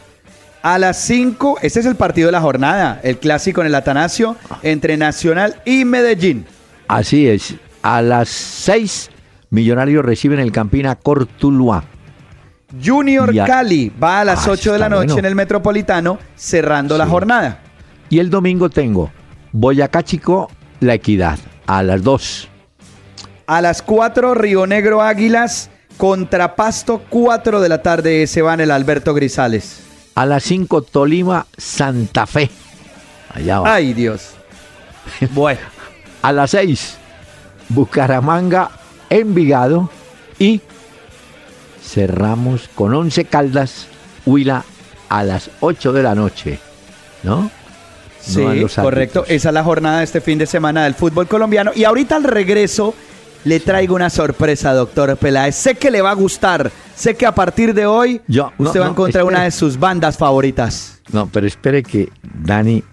A 0.63 0.79
las 0.79 0.99
5, 0.99 1.59
este 1.63 1.81
es 1.81 1.87
el 1.87 1.97
partido 1.97 2.27
de 2.27 2.33
la 2.33 2.41
jornada, 2.41 3.01
el 3.03 3.19
clásico 3.19 3.61
en 3.61 3.69
el 3.69 3.75
Atanasio 3.75 4.37
entre 4.63 4.97
Nacional 4.97 5.57
y 5.65 5.85
Medellín. 5.85 6.47
Así 6.89 7.29
es. 7.29 7.55
A 7.83 8.03
las 8.03 8.29
6, 8.29 9.11
Millonarios 9.51 10.05
reciben 10.05 10.39
el 10.39 10.53
Campina 10.53 10.95
Cortuluá. 10.95 11.85
Junior 12.85 13.33
a- 13.41 13.45
Cali 13.45 13.91
va 14.03 14.21
a 14.21 14.25
las 14.25 14.47
Ah, 14.47 14.51
8 14.53 14.73
de 14.73 14.79
la 14.79 14.89
noche 14.89 15.07
bueno. 15.07 15.19
en 15.19 15.25
el 15.27 15.35
Metropolitano, 15.35 16.19
cerrando 16.37 16.97
la 16.97 17.07
jornada. 17.07 17.59
Y 18.09 18.19
el 18.19 18.31
domingo 18.31 18.71
tengo 18.71 19.11
Boyacá 19.53 20.03
Chico, 20.03 20.51
La 20.81 20.95
Equidad. 20.95 21.39
A 21.67 21.83
las 21.83 22.03
2. 22.03 22.49
A 23.47 23.61
las 23.61 23.83
4, 23.83 24.35
Río 24.35 24.67
Negro 24.67 25.03
Águilas 25.03 25.71
contra 25.97 26.55
Pasto, 26.57 27.03
4 27.09 27.61
de 27.61 27.69
la 27.69 27.83
tarde 27.83 28.27
se 28.27 28.43
va 28.43 28.55
en 28.55 28.61
el 28.61 28.71
Alberto 28.71 29.13
Grisales. 29.15 29.81
A 30.15 30.27
las 30.27 30.43
5, 30.45 30.83
Tolima, 30.83 31.47
Santa 31.57 32.27
Fe. 32.27 32.51
Allá 33.35 33.61
va. 33.61 33.75
Ay, 33.75 33.93
Dios. 33.95 34.31
Bueno, 35.33 35.61
A 36.23 36.33
las 36.33 36.51
6, 36.51 36.97
Bucaramanga, 37.69 38.71
Envigado. 39.09 39.91
Y 40.39 40.61
cerramos 41.83 42.69
con 42.75 42.95
11 42.95 43.25
Caldas, 43.27 43.87
Huila, 44.27 44.65
a 45.09 45.25
las 45.25 45.51
8 45.61 45.93
de 45.93 46.03
la 46.03 46.15
noche. 46.15 46.59
¿No? 47.23 47.51
sí, 48.21 48.43
No 48.45 48.83
correcto. 48.83 49.25
Esa 49.29 49.49
es 49.49 49.55
la 49.55 49.65
jornada 49.65 49.99
de 49.99 50.05
este 50.05 50.21
fin 50.21 50.39
de 50.39 50.47
semana 50.47 50.85
del 50.85 50.95
fútbol 50.95 51.27
colombiano. 51.27 51.73
Y 51.75 51.85
ahorita 51.85 52.17
al 52.17 52.25
regreso 52.25 52.95
le 53.45 53.61
traigo 53.61 53.95
una 53.95 54.11
sorpresa, 54.11 54.73
doctor 54.75 55.17
Peláez. 55.17 55.55
Sé 55.57 55.75
que 55.75 55.91
le 55.91 56.03
va 56.03 56.11
a 56.11 56.15
gustar. 56.15 56.71
Sé 56.95 57.17
que 57.17 57.27
a 57.27 57.35
partir 57.35 57.75
de 57.75 57.87
hoy 57.87 58.21
Yo- 58.29 58.53
no, 58.59 58.67
usted 58.67 58.81
va 58.81 58.85
a 58.85 58.89
no, 58.89 58.93
encontrar 58.93 59.25
una 59.25 59.45
de 59.45 59.51
sus 59.51 59.79
bandas 59.79 60.17
favoritas. 60.19 61.01
No, 61.13 61.27
pero 61.27 61.47
espere 61.47 61.83
que, 61.83 62.11
Dani, 62.23 62.85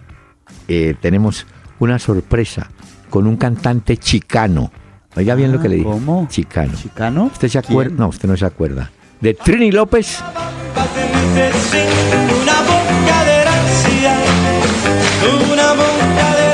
eh, 0.68 0.96
tenemos 1.02 1.46
una 1.80 2.00
sorpresa 2.00 2.70
con 3.10 3.28
un 3.28 3.38
cantante 3.38 3.98
chicano. 3.98 4.72
Oiga 5.18 5.34
bien 5.34 5.52
lo 5.52 5.60
que 5.60 5.68
le 5.68 5.78
dije. 5.78 5.90
Ah, 5.90 5.94
¿cómo? 5.94 6.28
Chicano. 6.30 6.74
¿Chicano? 6.76 7.24
¿Usted 7.34 7.48
se 7.48 7.58
acuerda? 7.58 7.90
¿Quién? 7.90 8.00
No, 8.00 8.10
usted 8.10 8.30
no 8.30 8.38
se 8.38 8.46
acuerda. 8.46 8.92
De 9.20 9.34
Trini 9.34 9.72
López. 9.72 10.20
Una 10.22 10.84
boca 12.62 13.24
de 13.26 13.42
gracia, 13.42 14.14
una 15.52 15.74
boca 15.74 16.36
de 16.36 16.48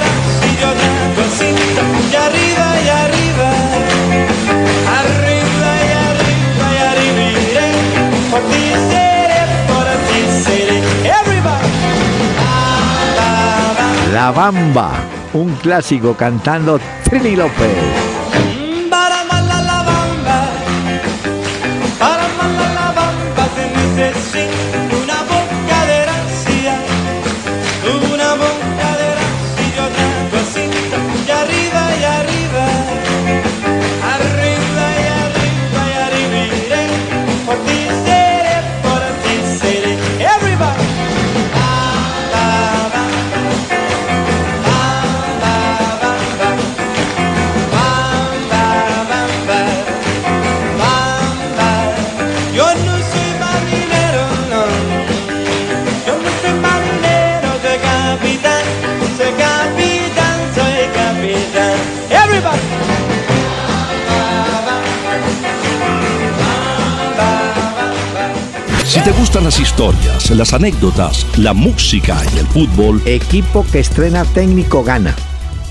gustan 69.24 69.45
las 69.45 69.57
historias, 69.57 70.30
las 70.32 70.51
anécdotas, 70.51 71.26
la 71.38 71.53
música 71.53 72.17
y 72.36 72.39
el 72.39 72.45
fútbol, 72.47 73.01
Equipo 73.05 73.65
que 73.71 73.80
estrena 73.80 74.26
técnico 74.26 74.84
gana. 74.84 75.15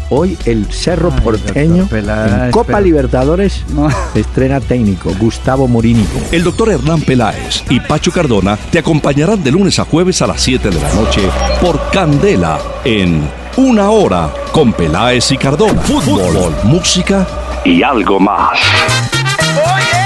Hoy 0.09 0.39
el 0.47 0.73
Cerro 0.73 1.13
Ay, 1.15 1.21
Porteño 1.23 1.87
Peláez, 1.87 2.33
en 2.45 2.51
Copa 2.51 2.67
pero- 2.69 2.81
Libertadores 2.81 3.63
No. 3.75 3.89
estrena 4.15 4.59
técnico 4.59 5.13
Gustavo 5.19 5.69
Morínigo. 5.69 6.09
el 6.33 6.45
doctor 6.45 6.71
Hernán 6.71 7.03
Peláez 7.03 7.63
y 7.69 7.79
Pacho 7.81 8.11
Cardona 8.11 8.57
te 8.57 8.79
acompañarán 8.79 9.45
de 9.45 9.51
lunes 9.51 9.79
a 9.79 9.85
jueves 9.85 10.23
a 10.23 10.27
las 10.29 10.41
7 10.41 10.71
de 10.71 10.81
la 10.81 10.91
noche 10.95 11.21
por 11.61 11.79
Candela 11.91 12.59
en 12.87 13.21
Una 13.59 13.91
Hora 13.91 14.33
con 14.53 14.73
Peláez 14.73 15.31
y 15.31 15.37
Cardona. 15.37 15.83
Fútbol, 15.83 16.55
música 16.65 17.27
y 17.67 17.83
algo 17.83 18.19
más. 18.19 18.59
Oh 19.59 20.02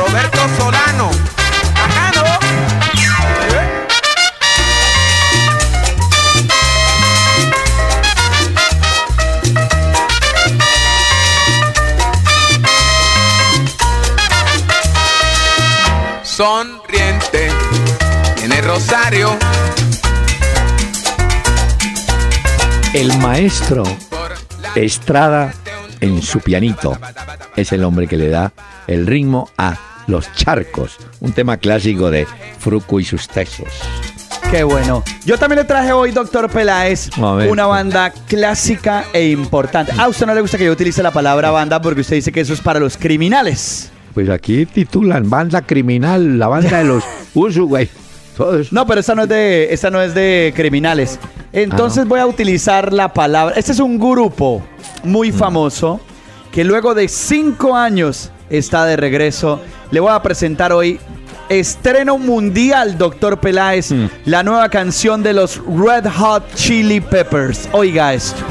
Roberto 0.00 0.40
Solano. 0.56 1.10
Bacano. 1.74 2.24
Eh. 3.50 3.66
Sonriente. 16.22 17.50
Tiene 18.36 18.62
Rosario. 18.62 19.36
El 22.94 23.18
maestro 23.18 23.82
Estrada 24.74 25.52
en 26.00 26.22
su 26.22 26.40
pianito 26.40 26.98
es 27.54 27.72
el 27.72 27.84
hombre 27.84 28.08
que 28.08 28.16
le 28.16 28.30
da 28.30 28.52
el 28.86 29.06
ritmo 29.06 29.50
a 29.58 29.89
Los 30.10 30.32
Charcos, 30.34 30.96
un 31.20 31.32
tema 31.32 31.56
clásico 31.56 32.10
de 32.10 32.26
Fruco 32.58 32.98
y 33.00 33.04
sus 33.04 33.28
tesos. 33.28 33.68
Qué 34.50 34.64
bueno. 34.64 35.04
Yo 35.24 35.38
también 35.38 35.60
le 35.60 35.64
traje 35.64 35.92
hoy, 35.92 36.10
doctor 36.10 36.50
Peláez, 36.50 37.10
una 37.16 37.66
banda 37.66 38.12
clásica 38.26 39.04
e 39.12 39.28
importante. 39.28 39.92
A 39.96 40.08
usted 40.08 40.26
no 40.26 40.34
le 40.34 40.40
gusta 40.40 40.58
que 40.58 40.64
yo 40.64 40.72
utilice 40.72 41.02
la 41.02 41.12
palabra 41.12 41.50
banda 41.52 41.80
porque 41.80 42.00
usted 42.00 42.16
dice 42.16 42.32
que 42.32 42.40
eso 42.40 42.52
es 42.52 42.60
para 42.60 42.80
los 42.80 42.96
criminales. 42.96 43.90
Pues 44.12 44.28
aquí 44.28 44.66
titulan 44.66 45.30
Banda 45.30 45.62
Criminal, 45.62 46.36
la 46.38 46.48
banda 46.48 46.78
de 46.78 46.84
los 46.84 47.04
eso. 47.34 48.64
No, 48.72 48.86
pero 48.86 49.00
esta 49.00 49.14
no 49.14 49.22
es 49.22 49.28
de, 49.28 49.72
esta 49.72 49.90
no 49.90 50.02
es 50.02 50.14
de 50.14 50.52
criminales. 50.56 51.20
Entonces 51.52 52.02
Ah, 52.04 52.08
voy 52.08 52.18
a 52.20 52.26
utilizar 52.26 52.92
la 52.92 53.12
palabra. 53.12 53.54
Este 53.56 53.70
es 53.72 53.78
un 53.78 53.98
grupo 53.98 54.62
Mm. 55.04 55.10
muy 55.10 55.30
famoso 55.32 56.00
que 56.50 56.64
luego 56.64 56.94
de 56.94 57.06
cinco 57.06 57.76
años 57.76 58.30
está 58.50 58.84
de 58.84 58.96
regreso. 58.96 59.60
Le 59.90 60.00
voy 60.00 60.12
a 60.12 60.22
presentar 60.22 60.72
hoy 60.72 60.98
estreno 61.48 62.18
mundial, 62.18 62.96
doctor 62.98 63.40
Peláez, 63.40 63.90
Mm. 63.92 64.06
la 64.26 64.42
nueva 64.42 64.68
canción 64.68 65.22
de 65.22 65.32
los 65.32 65.60
Red 65.66 66.06
Hot 66.18 66.54
Chili 66.54 67.00
Peppers. 67.00 67.68
Oiga 67.72 68.12
esto. 68.14 68.42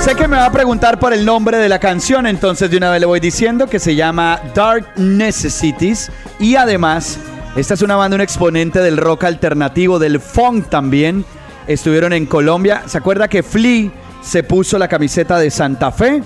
Sé 0.00 0.14
que 0.14 0.28
me 0.28 0.36
va 0.36 0.46
a 0.46 0.52
preguntar 0.52 1.00
por 1.00 1.12
el 1.12 1.24
nombre 1.24 1.56
de 1.56 1.68
la 1.68 1.80
canción, 1.80 2.26
entonces 2.26 2.70
de 2.70 2.76
una 2.76 2.90
vez 2.92 3.00
le 3.00 3.06
voy 3.06 3.18
diciendo 3.18 3.66
que 3.66 3.80
se 3.80 3.96
llama 3.96 4.40
Dark 4.54 4.86
Necessities 4.96 6.12
y 6.38 6.54
además 6.54 7.18
esta 7.56 7.74
es 7.74 7.82
una 7.82 7.96
banda, 7.96 8.14
un 8.14 8.20
exponente 8.20 8.80
del 8.80 8.96
rock 8.98 9.24
alternativo, 9.24 9.98
del 9.98 10.20
funk 10.20 10.68
también. 10.68 11.24
Estuvieron 11.66 12.12
en 12.12 12.26
Colombia. 12.26 12.82
¿Se 12.86 12.98
acuerda 12.98 13.28
que 13.28 13.42
Flea 13.42 13.90
se 14.22 14.42
puso 14.42 14.78
la 14.78 14.88
camiseta 14.88 15.38
de 15.38 15.50
Santa 15.50 15.90
Fe? 15.90 16.22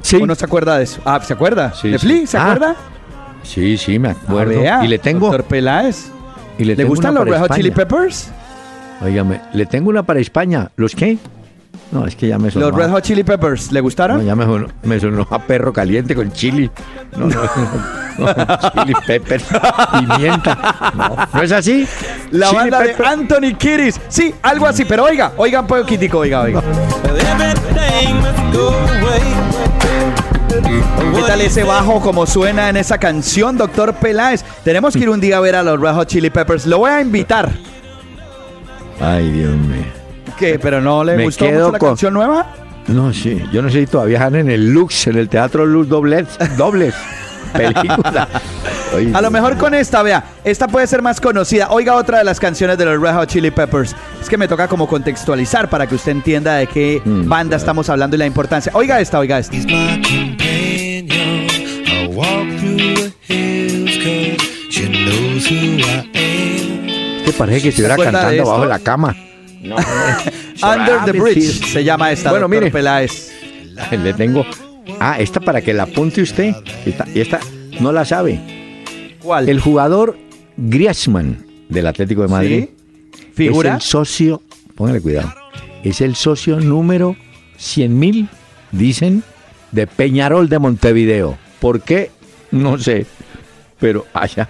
Sí. 0.00 0.16
¿O 0.16 0.26
no 0.26 0.34
se 0.34 0.44
acuerda 0.44 0.78
de 0.78 0.84
eso? 0.84 1.00
Ah, 1.04 1.20
¿se 1.22 1.32
acuerda? 1.32 1.72
Sí, 1.74 1.90
¿De 1.90 1.98
sí. 1.98 2.06
Flea? 2.06 2.26
¿Se 2.26 2.38
Ah, 2.38 2.44
acuerda? 2.52 2.76
Sí, 3.42 3.76
sí, 3.76 3.98
me 3.98 4.10
acuerdo. 4.10 4.60
vea, 4.60 4.84
y 4.84 4.88
le 4.88 4.98
tengo. 4.98 5.26
Doctor 5.26 5.44
Peláez. 5.44 6.10
y 6.58 6.64
¿Le, 6.64 6.76
tengo 6.76 6.88
gustan 6.90 7.14
los 7.14 7.24
Red 7.26 7.40
Hot 7.40 7.54
Chili. 7.54 7.70
Peppers? 7.70 8.30
Óigame, 9.02 9.40
le 9.52 9.66
tengo 9.66 9.88
una 9.90 10.02
para 10.02 10.20
España. 10.20 10.70
¿Los 10.76 10.94
qué? 10.94 11.18
No, 11.92 12.06
es 12.06 12.14
que 12.14 12.28
ya 12.28 12.38
me 12.38 12.50
sonó. 12.50 12.68
Los 12.70 12.76
Red 12.78 12.90
Hot 12.90 13.02
Chili 13.02 13.24
Peppers, 13.24 13.72
¿le 13.72 13.80
No, 13.80 13.84
gustaron? 13.84 14.24
ya 14.24 14.36
me 14.36 14.44
sonó, 14.44 14.68
me 14.84 15.00
sonó 15.00 15.26
a 15.28 15.38
perro 15.40 15.72
caliente 15.72 16.14
con 16.14 16.30
chili. 16.32 16.70
No, 17.16 17.26
no, 17.26 17.34
no, 18.18 18.26
no, 18.26 18.34
chili 18.84 18.94
pepper, 19.06 19.42
pimienta. 19.98 20.92
No, 20.94 21.16
¿no 21.34 21.42
es 21.42 21.50
así? 21.50 21.88
La 22.30 22.46
Chili 22.50 22.58
banda 22.70 22.80
de. 22.80 22.94
Anthony 23.04 23.56
Kiris. 23.58 24.00
Sí, 24.08 24.32
algo 24.42 24.66
así, 24.66 24.84
pero 24.84 25.04
oiga, 25.04 25.32
oiga 25.36 25.60
un 25.60 25.66
poquitico, 25.66 26.18
oiga, 26.18 26.42
oiga. 26.42 26.62
¿Qué 31.14 31.22
tal 31.26 31.40
ese 31.40 31.64
bajo 31.64 32.00
como 32.00 32.26
suena 32.26 32.68
en 32.68 32.76
esa 32.76 32.98
canción, 32.98 33.56
doctor 33.56 33.94
Peláez? 33.94 34.44
Tenemos 34.64 34.94
que 34.94 35.00
ir 35.00 35.08
un 35.10 35.20
día 35.20 35.38
a 35.38 35.40
ver 35.40 35.56
a 35.56 35.62
los 35.62 35.80
Red 35.80 35.94
Hot 35.94 36.08
Chili 36.08 36.30
Peppers. 36.30 36.66
Lo 36.66 36.78
voy 36.78 36.90
a 36.90 37.00
invitar. 37.00 37.50
Ay, 39.00 39.28
Dios 39.30 39.56
mío. 39.56 39.84
¿Qué? 40.38 40.58
¿Pero 40.58 40.80
no 40.80 41.04
le 41.04 41.16
Me 41.16 41.24
gustó 41.24 41.46
quedo 41.46 41.58
mucho 41.60 41.72
la 41.72 41.78
con- 41.78 41.88
canción 41.90 42.14
nueva? 42.14 42.46
No, 42.88 43.12
sí, 43.12 43.40
yo 43.52 43.62
no 43.62 43.68
sé 43.70 43.80
si 43.80 43.86
todavía 43.86 44.16
están 44.18 44.34
en 44.36 44.50
el 44.50 44.72
Lux, 44.72 45.06
en 45.06 45.16
el 45.16 45.28
Teatro 45.28 45.64
Lux 45.66 45.88
dobles, 45.88 46.26
dobles. 46.56 46.94
Película. 47.52 48.28
Oye, 48.94 49.10
A 49.12 49.20
lo 49.20 49.30
mejor 49.30 49.56
con 49.56 49.74
esta, 49.74 50.02
vea, 50.04 50.22
esta 50.44 50.68
puede 50.68 50.86
ser 50.86 51.02
más 51.02 51.20
conocida. 51.20 51.68
Oiga 51.70 51.94
otra 51.96 52.18
de 52.18 52.24
las 52.24 52.38
canciones 52.38 52.78
de 52.78 52.84
los 52.84 53.00
Red 53.00 53.12
Hot 53.14 53.28
Chili 53.28 53.50
Peppers. 53.50 53.94
Es 54.20 54.28
que 54.28 54.36
me 54.38 54.46
toca 54.46 54.68
como 54.68 54.86
contextualizar 54.86 55.68
para 55.68 55.86
que 55.88 55.96
usted 55.96 56.12
entienda 56.12 56.54
de 56.56 56.66
qué 56.68 57.02
Mm, 57.04 57.28
banda 57.28 57.56
estamos 57.56 57.88
hablando 57.90 58.14
y 58.16 58.20
la 58.20 58.26
importancia. 58.26 58.70
Oiga 58.74 59.00
esta, 59.00 59.18
oiga 59.18 59.38
esta. 59.40 59.56
He's 59.56 59.66
my 59.66 60.00
companion. 60.00 61.48
I 61.86 62.06
walk 62.12 62.26
through 62.60 62.94
the 62.94 63.34
hills 63.34 63.98
'cause 63.98 64.70
she 64.70 64.88
knows 64.88 65.50
who 65.50 65.78
I 65.80 66.08
am. 66.14 67.24
te 67.24 67.32
parece 67.32 67.62
que 67.62 67.68
estuviera 67.70 67.96
¿Se 67.96 68.00
acuerda 68.02 68.18
de 68.18 68.24
cantando 68.36 68.42
abajo 68.42 68.56
esto? 68.64 68.72
de 68.72 68.78
la 68.78 68.84
cama. 68.84 69.16
No, 69.60 69.76
Under 70.62 71.04
the 71.04 71.12
Bridge 71.12 71.66
se 71.66 71.84
llama 71.84 72.10
esta, 72.12 72.30
Bueno, 72.30 72.48
mire. 72.48 72.70
Peláez. 72.70 73.30
Le 73.90 74.12
tengo. 74.14 74.44
Ah, 74.98 75.18
esta 75.18 75.40
para 75.40 75.60
que 75.60 75.72
la 75.74 75.84
apunte 75.84 76.22
usted. 76.22 76.54
Esta, 76.86 77.06
y 77.14 77.20
esta 77.20 77.40
no 77.80 77.92
la 77.92 78.04
sabe. 78.04 78.40
¿Cuál? 79.22 79.48
El 79.48 79.60
jugador 79.60 80.16
Griezmann 80.56 81.44
del 81.68 81.86
Atlético 81.86 82.22
de 82.22 82.28
Madrid 82.28 82.64
¿Sí? 82.64 83.30
¿Figura? 83.34 83.70
es 83.70 83.74
el 83.76 83.80
socio, 83.82 84.42
póngale 84.74 85.00
cuidado, 85.00 85.32
es 85.84 86.00
el 86.00 86.16
socio 86.16 86.58
número 86.58 87.16
100 87.58 87.98
mil, 87.98 88.28
dicen, 88.72 89.22
de 89.72 89.86
Peñarol 89.86 90.48
de 90.48 90.58
Montevideo. 90.58 91.38
¿Por 91.60 91.80
qué? 91.82 92.10
No 92.50 92.78
sé, 92.78 93.06
pero 93.78 94.06
allá, 94.12 94.48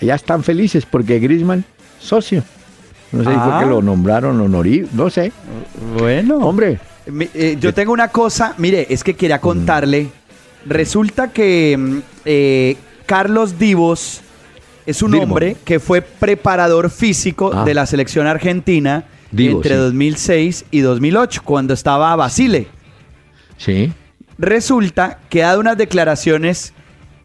allá 0.00 0.14
están 0.14 0.44
felices 0.44 0.84
porque 0.86 1.18
Griezmann, 1.18 1.64
socio. 2.00 2.42
No 3.12 3.24
sé 3.24 3.30
si 3.30 3.36
fue 3.36 3.52
Ah. 3.52 3.60
que 3.62 3.66
lo 3.70 3.82
nombraron 3.82 4.40
honorí, 4.40 4.86
no 4.92 5.10
sé. 5.10 5.32
Bueno. 5.98 6.36
Hombre, 6.38 6.78
Mi- 7.06 7.28
eh, 7.34 7.56
yo 7.60 7.74
tengo 7.74 7.92
una 7.92 8.08
cosa, 8.08 8.54
mire, 8.58 8.86
es 8.88 9.02
que 9.02 9.14
quería 9.14 9.40
contarle. 9.40 10.08
Resulta 10.66 11.32
que 11.32 11.76
mm, 11.76 11.98
eh, 12.24 12.76
Carlos 13.06 13.58
Divos 13.58 14.20
es 14.86 15.02
un 15.02 15.10
Dirmo. 15.12 15.24
hombre 15.24 15.56
que 15.64 15.80
fue 15.80 16.02
preparador 16.02 16.90
físico 16.90 17.50
Ah. 17.52 17.64
de 17.64 17.74
la 17.74 17.86
selección 17.86 18.26
argentina 18.26 19.04
entre 19.36 19.74
sí. 19.74 19.80
2006 19.80 20.64
y 20.70 20.80
2008, 20.80 21.42
cuando 21.44 21.74
estaba 21.74 22.14
Basile. 22.16 22.66
sí. 23.56 23.92
Resulta 24.38 25.18
que 25.28 25.42
ha 25.44 25.48
dado 25.48 25.60
unas 25.60 25.76
declaraciones 25.76 26.72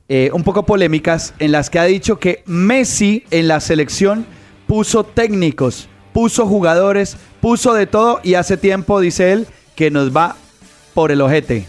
eh, 0.09 0.29
un 0.33 0.43
poco 0.43 0.65
polémicas 0.65 1.33
en 1.39 1.51
las 1.53 1.69
que 1.69 1.79
ha 1.79 1.85
dicho 1.85 2.19
que 2.19 2.43
Messi 2.45 3.23
en 3.31 3.47
la 3.47 3.59
selección 3.61 4.25
puso 4.67 5.03
técnicos, 5.03 5.87
puso 6.13 6.45
jugadores, 6.47 7.17
puso 7.41 7.73
de 7.73 7.87
todo 7.87 8.19
y 8.23 8.35
hace 8.35 8.57
tiempo, 8.57 8.99
dice 8.99 9.31
él, 9.31 9.47
que 9.75 9.91
nos 9.91 10.15
va 10.15 10.35
por 10.93 11.11
el 11.11 11.21
ojete. 11.21 11.65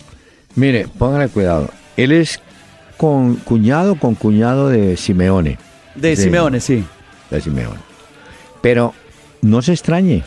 Mire, 0.55 0.87
póngale 0.99 1.29
cuidado. 1.29 1.69
Él 1.97 2.13
es 2.13 2.41
con 2.97 3.37
cuñado 3.37 3.97
con 3.97 4.15
cuñado 4.15 4.69
de 4.69 4.97
Simeone. 4.97 5.59
De. 5.95 6.17
Simeone, 6.17 6.61
sí. 6.61 6.85
de 7.31 7.41
Simeone. 7.41 7.79
Pero 8.63 8.95
no 9.43 9.61
se 9.63 9.73
extrañe, 9.73 10.23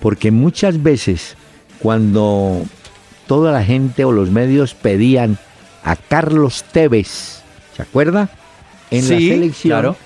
porque 0.00 0.30
muchas 0.30 0.82
veces 0.82 1.36
cuando 1.78 2.62
toda 3.26 3.52
la 3.52 3.64
gente 3.64 4.04
o 4.04 4.12
los 4.12 4.30
medios 4.30 4.74
pedían 4.74 5.38
a 5.84 5.96
Carlos 5.96 6.64
Tevez, 6.70 7.42
¿se 7.76 7.82
acuerda? 7.82 8.28
En 8.90 9.02
Sí, 9.02 9.12
la 9.28 9.34
selección. 9.34 9.70
claro. 9.70 9.96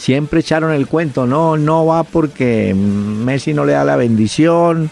Siempre 0.00 0.40
echaron 0.40 0.72
el 0.72 0.86
cuento, 0.86 1.26
no, 1.26 1.58
no 1.58 1.84
va 1.84 2.04
porque 2.04 2.74
Messi 2.74 3.52
no 3.52 3.66
le 3.66 3.72
da 3.72 3.84
la 3.84 3.96
bendición. 3.96 4.90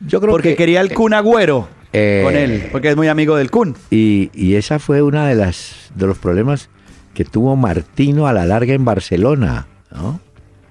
Yo 0.00 0.20
creo 0.20 0.32
Porque 0.32 0.50
que 0.50 0.56
quería 0.56 0.80
el 0.80 0.92
Kun 0.92 1.14
Agüero 1.14 1.68
Eh, 1.92 2.22
con 2.24 2.34
él, 2.34 2.64
porque 2.72 2.88
es 2.90 2.96
muy 2.96 3.06
amigo 3.06 3.36
del 3.36 3.50
Kun. 3.52 3.76
y, 3.92 4.28
y 4.34 4.54
esa 4.56 4.80
fue 4.80 5.02
una 5.02 5.28
de 5.28 5.36
las 5.36 5.90
de 5.94 6.06
los 6.08 6.18
problemas 6.18 6.68
que 7.14 7.24
tuvo 7.24 7.54
Martino 7.54 8.26
a 8.26 8.32
la 8.32 8.44
larga 8.44 8.74
en 8.74 8.84
Barcelona, 8.84 9.68
¿no? 9.92 10.20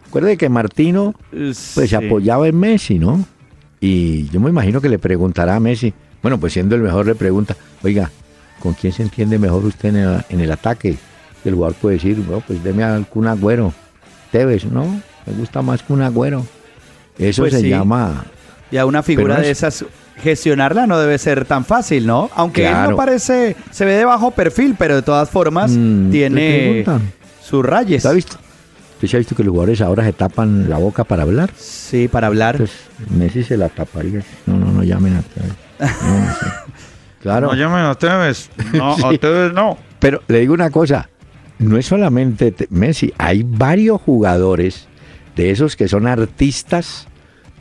Recuerde 0.05 0.35
que 0.35 0.49
Martino 0.49 1.13
pues 1.31 1.57
Sí. 1.89 1.95
apoyaba 1.95 2.47
en 2.49 2.59
Messi, 2.59 2.99
¿no? 2.99 3.23
Y 3.79 4.27
yo 4.29 4.41
me 4.41 4.49
imagino 4.49 4.81
que 4.81 4.89
le 4.89 4.99
preguntará 4.99 5.55
a 5.55 5.59
Messi, 5.61 5.93
bueno, 6.21 6.37
pues 6.37 6.51
siendo 6.51 6.75
el 6.75 6.81
mejor 6.81 7.05
le 7.05 7.15
pregunta, 7.15 7.55
oiga, 7.83 8.11
¿con 8.59 8.73
quién 8.73 8.91
se 8.91 9.03
entiende 9.03 9.39
mejor 9.39 9.63
usted 9.63 9.89
en 9.89 9.95
el, 9.97 10.21
en 10.29 10.39
el 10.41 10.51
ataque? 10.51 10.97
El 11.45 11.53
jugador 11.55 11.75
puede 11.75 11.95
decir, 11.95 12.15
bueno, 12.17 12.43
pues 12.45 12.63
deme 12.63 12.83
al 12.83 13.05
Kun 13.07 13.27
Agüero. 13.27 13.73
Tevez, 14.31 14.65
¿no? 14.65 14.85
Me 15.25 15.33
gusta 15.37 15.61
más 15.61 15.81
Kun 15.83 16.01
Agüero. 16.01 16.45
Eso 17.17 17.43
Pues 17.43 17.53
se 17.53 17.61
sí. 17.61 17.69
llama... 17.69 18.25
Y 18.71 18.77
a 18.77 18.85
una 18.85 19.01
figura 19.03 19.35
no 19.35 19.41
de 19.41 19.49
es- 19.51 19.57
esas, 19.63 19.85
gestionarla 20.21 20.85
no 20.85 20.99
debe 20.99 21.17
ser 21.17 21.45
tan 21.45 21.65
fácil, 21.65 22.05
¿no? 22.05 22.29
Aunque 22.35 22.67
él 22.67 22.75
no 22.89 22.95
parece, 22.95 23.55
se 23.71 23.85
ve 23.85 23.93
de 23.93 24.05
bajo 24.05 24.31
perfil, 24.31 24.75
pero 24.77 24.95
de 24.95 25.01
todas 25.01 25.29
formas 25.29 25.71
Mm, 25.71 26.05
¿te 26.07 26.11
tiene 26.11 26.85
sus 27.43 27.65
rayes. 27.65 27.97
¿Usted 27.97 28.09
ha 28.09 28.13
visto? 28.13 28.37
¿Usted 28.95 29.07
se 29.07 29.15
ha 29.15 29.19
visto 29.19 29.35
que 29.35 29.43
los 29.43 29.51
jugadores 29.51 29.81
ahora 29.81 30.03
se 30.03 30.13
tapan 30.13 30.69
la 30.69 30.77
boca 30.77 31.03
para 31.03 31.23
hablar? 31.23 31.49
Sí, 31.57 32.07
para 32.09 32.27
hablar. 32.27 32.57
Pues 32.57 32.71
Messi 33.09 33.43
se 33.43 33.57
la 33.57 33.69
taparía. 33.69 34.21
No, 34.45 34.57
no, 34.57 34.71
no 34.71 34.83
llamen 34.83 35.15
a 35.15 35.21
Tevez. 35.23 35.53
No, 36.03 36.19
no 36.19 36.33
sé. 36.35 36.45
Claro. 37.21 37.53
llamen 37.53 37.79
a 37.85 37.95
Tevez. 37.95 38.49
No, 38.73 38.95
Sí. 38.97 39.03
a 39.03 39.17
Tevez 39.17 39.53
no. 39.53 39.77
Pero 39.99 40.21
le 40.27 40.39
digo 40.41 40.53
una 40.53 40.69
cosa, 40.69 41.09
no 41.59 41.77
es 41.77 41.85
solamente 41.85 42.51
te- 42.51 42.67
Messi, 42.69 43.13
hay 43.17 43.43
varios 43.43 44.01
jugadores 44.01 44.87
de 45.35 45.51
esos 45.51 45.75
que 45.75 45.87
son 45.87 46.07
artistas 46.07 47.07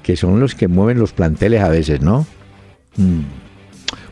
que 0.03 0.17
son 0.17 0.41
los 0.41 0.55
que 0.55 0.69
mueven 0.69 0.99
los 0.99 1.13
planteles 1.13 1.61
a 1.63 1.69
veces, 1.69 2.01
¿no? 2.01 2.27
Mm. 2.97 3.21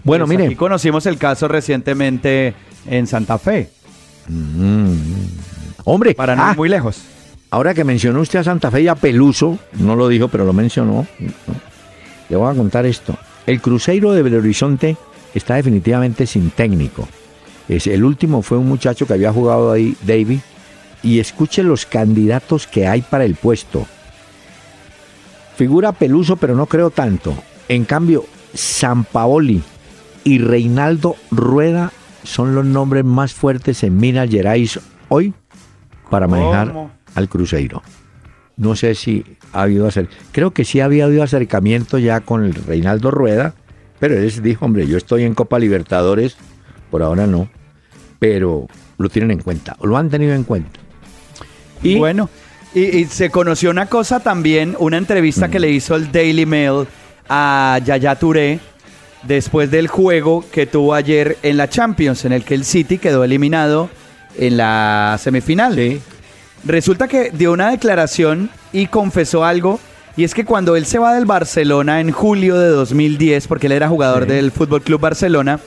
Bueno, 0.05 0.26
Pues 0.26 0.37
mire, 0.37 0.47
Aquí 0.47 0.55
conocimos 0.57 1.07
el 1.07 1.16
caso 1.18 1.49
recientemente 1.49 2.55
en 2.87 3.07
Santa 3.07 3.39
Fe, 3.39 3.70
mm, 4.28 4.93
hombre, 5.84 6.14
para 6.14 6.37
no 6.37 6.45
ah, 6.45 6.51
ir 6.53 6.57
muy 6.59 6.68
lejos. 6.68 7.03
ahora 7.51 7.74
que 7.74 7.82
mencionó 7.84 8.20
usted 8.20 8.41
a 8.41 8.45
Santa 8.45 8.70
Fe 8.70 8.82
y 8.82 8.89
a 8.89 8.95
Peluso, 8.95 9.59
no 9.78 9.97
lo 9.97 10.09
dijo, 10.09 10.28
pero 10.28 10.45
lo 10.45 10.53
mencionó, 10.53 11.07
le 12.28 12.37
voy 12.37 12.53
a 12.53 12.57
contar 12.57 12.87
esto. 12.87 13.16
El 13.47 13.61
Cruzeiro 13.61 14.12
de 14.12 14.22
Belo 14.22 14.39
Horizonte 14.39 14.97
está 15.34 15.55
definitivamente 15.55 16.26
sin 16.26 16.51
técnico. 16.51 17.09
Es, 17.69 17.87
el 17.87 18.05
último 18.05 18.43
fue 18.43 18.59
un 18.59 18.69
muchacho 18.69 19.07
que 19.07 19.14
había 19.14 19.33
jugado 19.33 19.73
ahí, 19.73 19.97
David, 20.07 20.41
y 21.03 21.21
escuche 21.21 21.62
los 21.62 21.87
candidatos 21.87 22.67
que 22.67 22.87
hay 22.87 23.03
para 23.03 23.25
el 23.25 23.35
puesto. 23.35 23.87
Figura 25.57 25.93
Peluso, 25.93 26.37
pero 26.37 26.55
no 26.55 26.67
creo 26.67 26.91
tanto. 26.91 27.35
En 27.69 27.85
cambio, 27.85 28.25
San 28.55 29.05
Paoli 29.05 29.62
y 30.25 30.39
Reinaldo 30.39 31.17
Rueda 31.31 31.93
son 32.25 32.55
los 32.55 32.64
nombres 32.64 33.05
más 33.05 33.33
fuertes 33.33 33.83
en 33.83 33.97
Minas 33.97 34.29
Gerais 34.29 34.81
hoy 35.09 35.33
para 36.11 36.27
manejar 36.27 36.69
¿Cómo? 36.69 36.91
al 37.14 37.29
Cruzeiro. 37.29 37.83
No 38.57 38.75
sé 38.75 38.95
si 38.95 39.25
ha 39.53 39.62
habido 39.62 39.87
acer... 39.87 40.09
Creo 40.33 40.53
que 40.53 40.64
sí 40.64 40.81
había 40.81 41.05
habido 41.05 41.23
acercamiento 41.23 41.99
ya 41.99 42.21
con 42.21 42.45
el 42.45 42.55
Reinaldo 42.55 43.11
Rueda, 43.11 43.55
pero 43.99 44.14
él 44.14 44.43
dijo, 44.43 44.64
hombre, 44.64 44.87
yo 44.87 44.97
estoy 44.97 45.25
en 45.25 45.35
Copa 45.35 45.59
Libertadores, 45.59 46.37
por 46.91 47.03
ahora 47.03 47.27
no, 47.27 47.49
pero 48.19 48.67
lo 48.99 49.09
tienen 49.09 49.31
en 49.33 49.39
cuenta, 49.41 49.77
o 49.79 49.87
lo 49.87 49.97
han 49.97 50.09
tenido 50.11 50.35
en 50.35 50.45
cuenta. 50.45 50.81
Y 51.83 51.97
Bueno, 51.99 52.31
y, 52.75 52.81
y 52.99 53.05
se 53.07 53.31
conoció 53.31 53.71
una 53.71 53.87
cosa 53.87 54.21
también, 54.21 54.75
una 54.79 54.97
entrevista 54.99 55.49
Mm. 55.49 55.51
que 55.51 55.61
le 55.61 55.71
hizo 55.71 55.95
el 55.97 56.11
Daily 56.11 56.47
Mail 56.47 56.87
a 57.29 57.79
Yaya 57.85 58.14
Touré 58.17 58.61
después 59.23 59.71
del 59.71 59.89
juego 59.89 60.45
que 60.53 60.67
tuvo 60.67 60.95
ayer 60.95 61.37
en 61.43 61.57
la 61.57 61.69
Champions, 61.69 62.25
en 62.25 62.33
el 62.33 62.45
que 62.45 62.55
el 62.55 62.64
City 62.64 62.99
quedó 62.99 63.25
eliminado 63.25 63.89
en 64.39 64.57
la 64.57 65.19
semifinal. 65.21 65.75
Sí. 65.75 66.01
Resulta 66.64 67.09
que 67.09 67.31
dio 67.31 67.53
una 67.53 67.71
declaración 67.71 68.51
y 68.73 68.87
confesó 68.87 69.45
algo, 69.45 69.79
y 70.17 70.25
es 70.25 70.35
que 70.35 70.45
cuando 70.45 70.77
él 70.77 70.87
se 70.87 70.99
va 70.99 71.14
del 71.14 71.27
Barcelona 71.27 72.01
en 72.01 72.11
julio 72.11 72.59
de 72.59 72.69
2010, 72.69 73.47
porque 73.49 73.67
él 73.67 73.73
era 73.73 73.89
jugador 73.89 74.25
Sí. 74.25 74.31
del 74.31 74.51
Fútbol 74.51 74.83
Club 74.83 75.01
Barcelona, 75.01 75.61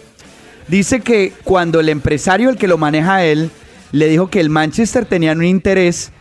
dice 0.70 1.01
que 1.01 1.34
cuando 1.43 1.80
el 1.80 1.89
empresario, 1.89 2.49
el 2.49 2.57
que 2.57 2.67
lo 2.67 2.78
maneja 2.78 3.15
a 3.15 3.26
él, 3.26 3.51
le 3.91 4.07
dijo 4.07 4.30
que 4.30 4.39
el 4.39 4.49
Manchester 4.49 5.05
tenía 5.05 5.34
un 5.34 5.43
interés, 5.43 6.11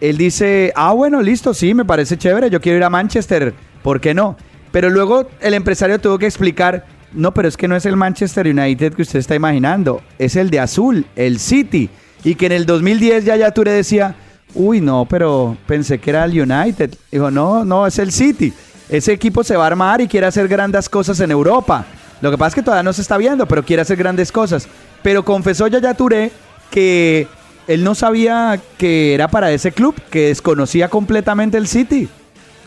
él 0.00 0.18
dice, 0.18 0.72
ah, 0.76 0.92
bueno, 0.92 1.22
listo, 1.22 1.54
sí, 1.54 1.74
me 1.74 1.84
parece 1.84 2.18
chévere, 2.18 2.50
yo 2.50 2.60
quiero 2.60 2.78
ir 2.78 2.84
a 2.84 2.90
Manchester, 2.90 3.54
¿por 3.82 4.00
qué 4.00 4.14
no? 4.14 4.36
Pero 4.70 4.90
luego 4.90 5.28
el 5.40 5.54
empresario 5.54 5.98
tuvo 5.98 6.18
que 6.18 6.26
explicar, 6.26 6.84
no, 7.12 7.32
pero 7.32 7.48
es 7.48 7.56
que 7.56 7.66
no 7.66 7.76
es 7.76 7.86
el 7.86 7.96
Manchester 7.96 8.46
United 8.46 8.94
que 8.94 9.02
usted 9.02 9.18
está 9.18 9.34
imaginando, 9.34 10.02
es 10.18 10.36
el 10.36 10.50
de 10.50 10.60
azul, 10.60 11.06
el 11.16 11.38
City. 11.38 11.88
Y 12.24 12.34
que 12.34 12.46
en 12.46 12.52
el 12.52 12.66
2010 12.66 13.24
ya 13.24 13.36
ya 13.36 13.50
decía, 13.50 14.14
uy, 14.54 14.80
no, 14.80 15.06
pero 15.08 15.56
pensé 15.66 15.98
que 15.98 16.10
era 16.10 16.24
el 16.24 16.32
United. 16.32 16.94
Dijo, 17.10 17.30
no, 17.30 17.64
no, 17.64 17.86
es 17.86 17.98
el 17.98 18.10
City. 18.10 18.52
Ese 18.88 19.12
equipo 19.12 19.44
se 19.44 19.56
va 19.56 19.64
a 19.64 19.68
armar 19.68 20.00
y 20.00 20.08
quiere 20.08 20.26
hacer 20.26 20.48
grandes 20.48 20.88
cosas 20.88 21.20
en 21.20 21.30
Europa. 21.30 21.86
Lo 22.20 22.30
que 22.30 22.38
pasa 22.38 22.48
es 22.48 22.54
que 22.54 22.62
todavía 22.62 22.82
no 22.82 22.92
se 22.92 23.02
está 23.02 23.16
viendo, 23.16 23.46
pero 23.46 23.64
quiere 23.64 23.82
hacer 23.82 23.96
grandes 23.96 24.32
cosas. 24.32 24.68
Pero 25.02 25.24
confesó 25.24 25.66
Yaya 25.66 25.94
Touré 25.94 26.30
que 26.70 27.28
él 27.68 27.84
no 27.84 27.94
sabía 27.94 28.60
que 28.78 29.14
era 29.14 29.28
para 29.28 29.52
ese 29.52 29.72
club, 29.72 29.94
que 30.10 30.28
desconocía 30.28 30.88
completamente 30.88 31.58
el 31.58 31.66
City. 31.66 32.08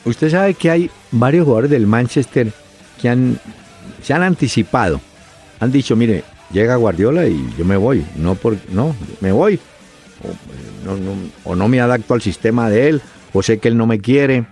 usted 0.06 0.30
sabe 0.30 0.54
que 0.54 0.70
hay 0.70 0.92
varios 1.12 1.46
jugadores 1.46 1.72
del 1.72 1.88
Manchester 1.88 2.52
que 3.02 3.10
han, 3.10 3.40
se 4.02 4.14
han 4.14 4.24
anticipado. 4.24 5.02
Han 5.60 5.72
dicho, 5.72 5.96
mire, 5.96 6.24
llega 6.52 6.76
Guardiola 6.76 7.28
y 7.28 7.50
yo 7.58 7.66
me 7.66 7.78
voy. 7.78 8.06
No, 8.16 8.36
por, 8.36 8.58
no 8.72 8.96
me 9.22 9.32
voy. 9.32 9.60
O 11.46 11.56
no, 11.56 11.68
me 11.68 11.80
adapto 11.80 12.14
al 12.14 12.22
sistema 12.22 12.70
de 12.70 12.90
él, 12.90 13.02
o 13.34 13.42
sé 13.42 13.60
que 13.60 13.68
él 13.68 13.78
no 13.78 13.88
me 13.88 14.00
quiere. 14.00 14.46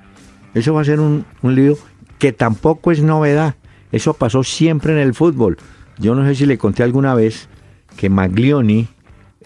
Eso 0.54 0.74
va 0.74 0.82
a 0.82 0.86
ser 0.86 1.00
un 1.00 1.26
lío 1.44 1.78
que 2.20 2.32
tampoco 2.32 2.92
es 2.92 3.02
novedad. 3.02 3.56
Eso 3.92 4.14
pasó 4.14 4.44
siempre 4.44 4.94
en 4.94 5.00
el 5.00 5.14
fútbol. 5.14 5.58
Yo 5.98 6.16
no 6.16 6.26
sé 6.26 6.36
si 6.36 6.46
le 6.46 6.58
conté 6.58 6.84
alguna 6.84 7.16
vez 7.16 7.48
que 7.96 8.10
Maglioni, 8.10 8.88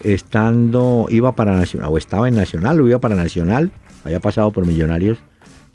estando, 0.02 1.06
iba 1.08 1.32
para 1.32 1.56
Nacional, 1.56 1.90
o 1.92 1.98
estaba 1.98 2.28
en 2.28 2.34
Nacional, 2.34 2.80
o 2.80 2.88
iba 2.88 2.98
para 2.98 3.14
Nacional, 3.14 3.70
había 4.04 4.20
pasado 4.20 4.50
por 4.50 4.66
Millonarios, 4.66 5.18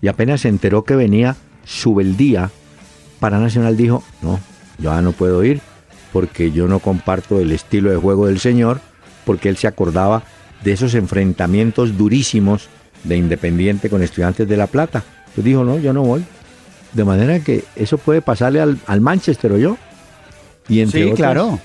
y 0.02 0.08
apenas 0.08 0.42
se 0.42 0.50
enteró 0.50 0.84
que 0.84 0.96
venía 0.96 1.36
Subeldía 1.66 2.52
para 3.20 3.40
Nacional, 3.40 3.78
dijo, 3.78 4.04
no, 4.22 4.40
yo 4.78 4.92
ya 4.92 5.02
no 5.02 5.12
puedo 5.12 5.44
ir, 5.44 5.62
porque 6.14 6.52
yo 6.52 6.68
no 6.68 6.80
comparto 6.80 7.40
el 7.40 7.52
estilo 7.52 7.90
de 7.90 7.98
juego 7.98 8.28
del 8.28 8.40
señor, 8.40 8.80
porque 9.26 9.50
él 9.50 9.58
se 9.58 9.68
acordaba 9.68 10.24
de 10.64 10.72
esos 10.72 10.94
enfrentamientos 10.96 11.98
durísimos 11.98 12.70
de 13.04 13.18
Independiente 13.18 13.90
con 13.90 14.04
Estudiantes 14.04 14.48
de 14.48 14.58
La 14.58 14.68
Plata. 14.68 15.04
Dijo, 15.36 15.64
no, 15.64 15.78
yo 15.78 15.94
no 15.94 16.02
voy. 16.04 16.26
De 16.94 17.04
manera 17.04 17.40
que 17.40 17.64
eso 17.76 17.98
puede 17.98 18.22
pasarle 18.22 18.62
al, 18.62 18.78
al 18.88 19.02
Manchester 19.02 19.52
o 19.52 19.58
yo. 19.58 19.78
Y 20.70 20.82
entre 20.82 21.00
Sí, 21.04 21.06
otras, 21.12 21.18
claro. 21.18 21.60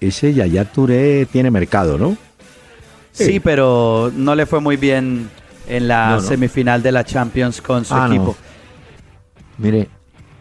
Ese 0.00 0.34
Yaya 0.34 0.64
Touré 0.64 1.26
tiene 1.26 1.50
mercado, 1.50 1.96
¿no? 1.98 2.16
Sí, 3.12 3.40
pero 3.40 4.10
no 4.16 4.34
le 4.34 4.46
fue 4.46 4.60
muy 4.60 4.76
bien 4.76 5.28
en 5.68 5.86
la 5.88 6.10
No, 6.10 6.16
no. 6.16 6.20
semifinal 6.22 6.82
de 6.82 6.92
la 6.92 7.04
Champions 7.04 7.60
con 7.62 7.84
su 7.84 7.94
Ah, 7.94 8.08
no. 8.08 8.14
equipo. 8.14 8.36
Mire, 9.58 9.88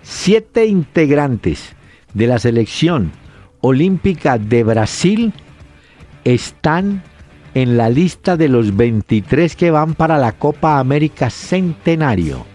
siete 0.02 0.66
integrantes 0.66 1.74
de 2.14 2.28
la 2.28 2.40
selección 2.40 3.12
olímpica 3.62 4.38
de 4.38 4.64
Brasil 4.64 5.34
están 6.24 7.04
en 7.54 7.78
la 7.78 7.90
lista 7.90 8.38
de 8.38 8.48
los 8.48 8.76
23 8.76 9.56
que 9.56 9.72
van 9.72 9.94
para 9.94 10.18
la 10.18 10.32
Copa 10.32 10.80
América 10.80 11.30
Centenario. 11.30 12.46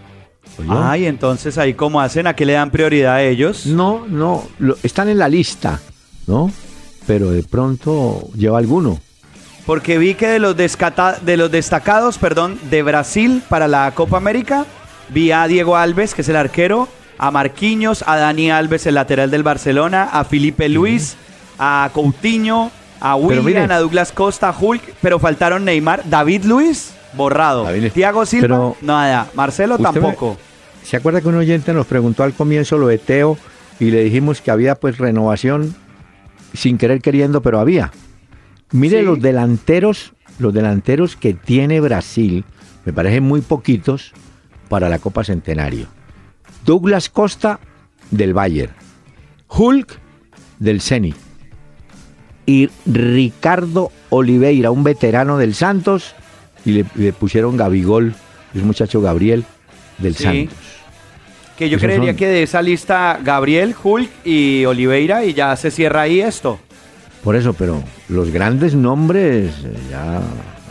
Ay, 0.69 1.05
entonces 1.05 1.57
ahí 1.57 1.73
cómo 1.73 2.01
hacen, 2.01 2.27
a 2.27 2.35
qué 2.35 2.45
le 2.45 2.53
dan 2.53 2.71
prioridad 2.71 3.15
a 3.15 3.23
ellos. 3.23 3.65
No, 3.65 4.05
no, 4.07 4.43
lo- 4.59 4.77
están 4.83 5.09
en 5.09 5.17
la 5.19 5.29
lista. 5.29 5.79
¿no? 6.25 6.51
Pero 7.05 7.31
de 7.31 7.43
pronto 7.43 8.27
lleva 8.35 8.57
alguno. 8.57 8.99
Porque 9.65 9.97
vi 9.97 10.13
que 10.15 10.27
de 10.27 10.39
los, 10.39 10.55
descata- 10.57 11.19
de 11.21 11.37
los 11.37 11.51
destacados, 11.51 12.17
perdón, 12.17 12.59
de 12.69 12.83
Brasil 12.83 13.41
para 13.47 13.67
la 13.67 13.91
Copa 13.95 14.17
América, 14.17 14.65
vi 15.09 15.31
a 15.31 15.47
Diego 15.47 15.75
Alves, 15.77 16.13
que 16.13 16.21
es 16.21 16.29
el 16.29 16.35
arquero, 16.35 16.87
a 17.17 17.31
Marquinhos, 17.31 18.03
a 18.07 18.17
Dani 18.17 18.51
Alves, 18.51 18.85
el 18.87 18.95
lateral 18.95 19.31
del 19.31 19.43
Barcelona, 19.43 20.03
a 20.11 20.23
Felipe 20.25 20.67
Luis, 20.69 21.15
a 21.59 21.89
Coutinho, 21.93 22.71
a 22.99 23.15
William, 23.15 23.71
a 23.71 23.79
Douglas 23.79 24.11
Costa, 24.11 24.49
a 24.49 24.55
Hulk, 24.57 24.81
pero 25.01 25.17
faltaron 25.19 25.63
Neymar, 25.65 26.01
David 26.09 26.43
Luis, 26.45 26.91
borrado. 27.13 27.63
David- 27.63 27.91
Thiago 27.93 28.25
Silva, 28.25 28.47
Pero- 28.47 28.77
nada. 28.81 29.27
Marcelo 29.33 29.77
me- 29.77 29.83
tampoco. 29.83 30.37
¿Se 30.87 30.95
acuerda 30.95 31.19
que 31.19 31.27
un 31.27 31.35
oyente 31.35 31.73
nos 31.73 31.85
preguntó 31.85 32.23
al 32.23 32.33
comienzo 32.33 32.77
lo 32.77 32.87
de 32.87 32.97
Teo 32.97 33.37
y 33.77 33.91
le 33.91 34.05
dijimos 34.05 34.39
que 34.39 34.51
había 34.51 34.75
pues 34.75 34.97
renovación 34.99 35.75
sin 36.53 36.77
querer 36.77 37.01
queriendo, 37.01 37.41
pero 37.41 37.59
había? 37.59 37.91
Mire 38.71 38.99
Sí. 38.99 39.05
los 39.05 39.21
delanteros, 39.21 40.13
los 40.39 40.53
delanteros 40.53 41.17
que 41.17 41.33
tiene 41.33 41.81
Brasil, 41.81 42.45
me 42.85 42.93
parecen 42.93 43.23
muy 43.25 43.41
poquitos 43.41 44.13
para 44.69 44.87
la 44.87 44.97
Copa 44.99 45.25
Centenario. 45.25 45.87
Douglas 46.65 47.09
Costa 47.09 47.59
del 48.11 48.33
Bayern, 48.33 48.71
Hulk 49.49 49.99
del 50.59 50.79
Ceni 50.79 51.13
y 52.45 52.69
Ricardo 52.85 53.91
Oliveira, 54.09 54.71
un 54.71 54.85
veterano 54.85 55.37
del 55.37 55.53
Santos, 55.53 56.15
y 56.63 56.71
le, 56.71 56.85
le 56.95 57.11
pusieron 57.11 57.57
Gabigol, 57.57 58.15
el 58.53 58.63
muchacho 58.63 59.01
Gabriel 59.01 59.43
del 59.97 60.15
Sí. 60.15 60.23
Santos. 60.23 60.57
Que 61.57 61.69
yo 61.69 61.79
creería 61.79 62.09
son- 62.11 62.15
que 62.17 62.27
de 62.27 62.43
esa 62.43 62.61
lista 62.61 63.19
Gabriel, 63.23 63.75
Hulk 63.81 64.09
y 64.25 64.63
Oliveira 64.65 65.25
y 65.25 65.33
ya 65.33 65.55
se 65.55 65.71
cierra 65.71 66.01
ahí 66.01 66.21
esto. 66.21 66.59
Por 67.23 67.35
eso, 67.35 67.53
pero 67.53 67.83
los 68.09 68.29
grandes 68.31 68.75
nombres, 68.75 69.51
eh, 69.65 69.73
ya, 69.89 70.21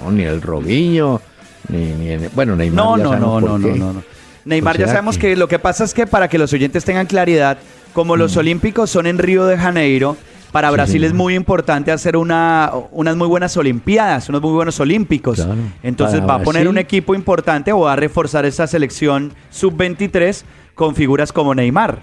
no, 0.02 0.10
ni 0.12 0.22
el 0.22 0.40
Robinho, 0.40 1.20
ni, 1.68 1.86
ni- 1.86 2.28
bueno, 2.34 2.54
Neymar 2.56 2.84
No, 2.84 2.96
ya 2.98 3.04
no, 3.04 3.40
no, 3.40 3.40
no, 3.40 3.58
no, 3.58 3.68
no, 3.76 3.92
no. 3.94 4.02
Neymar 4.44 4.78
ya 4.78 4.86
sabemos 4.86 5.18
que- 5.18 5.30
que... 5.30 5.36
lo 5.36 5.48
que 5.48 5.58
pasa 5.58 5.82
es 5.84 5.92
que 5.92 6.06
para 6.06 6.28
que 6.28 6.38
los 6.38 6.52
oyentes 6.52 6.84
tengan 6.84 7.06
claridad, 7.06 7.58
como 7.92 8.16
los 8.16 8.36
Olímpicos 8.36 8.88
son 8.90 9.06
en 9.06 9.18
Río 9.18 9.44
de 9.46 9.58
Janeiro, 9.58 10.16
para 10.52 10.68
Mm. 10.68 10.70
Sí, 10.70 10.74
Brasil 10.76 11.04
es 11.04 11.12
muy 11.12 11.34
importante 11.34 11.90
hacer 11.90 12.16
una, 12.16 12.70
unas 12.92 13.16
muy 13.16 13.26
buenas 13.26 13.56
Olimpiadas, 13.56 14.28
unos 14.28 14.40
muy 14.40 14.52
buenos 14.52 14.78
Olímpicos. 14.78 15.36
Claro. 15.36 15.56
Entonces 15.82 16.20
Para 16.20 16.34
va 16.34 16.40
a 16.40 16.42
poner 16.44 16.68
un 16.68 16.78
equipo 16.78 17.14
importante 17.16 17.72
o 17.72 17.80
va 17.80 17.94
a 17.94 17.96
reforzar 17.96 18.46
esa 18.46 18.66
selección 18.68 19.32
sub-23 19.50 20.44
con 20.76 20.94
figuras 20.94 21.32
como 21.32 21.52
Neymar. 21.56 22.02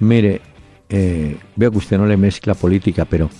Mire, 0.00 0.42
eh, 0.90 1.38
veo 1.56 1.70
que 1.70 1.78
usted 1.78 1.96
no 1.96 2.04
le 2.06 2.16
mezcla 2.18 2.54
política, 2.54 3.06
pero 3.06 3.30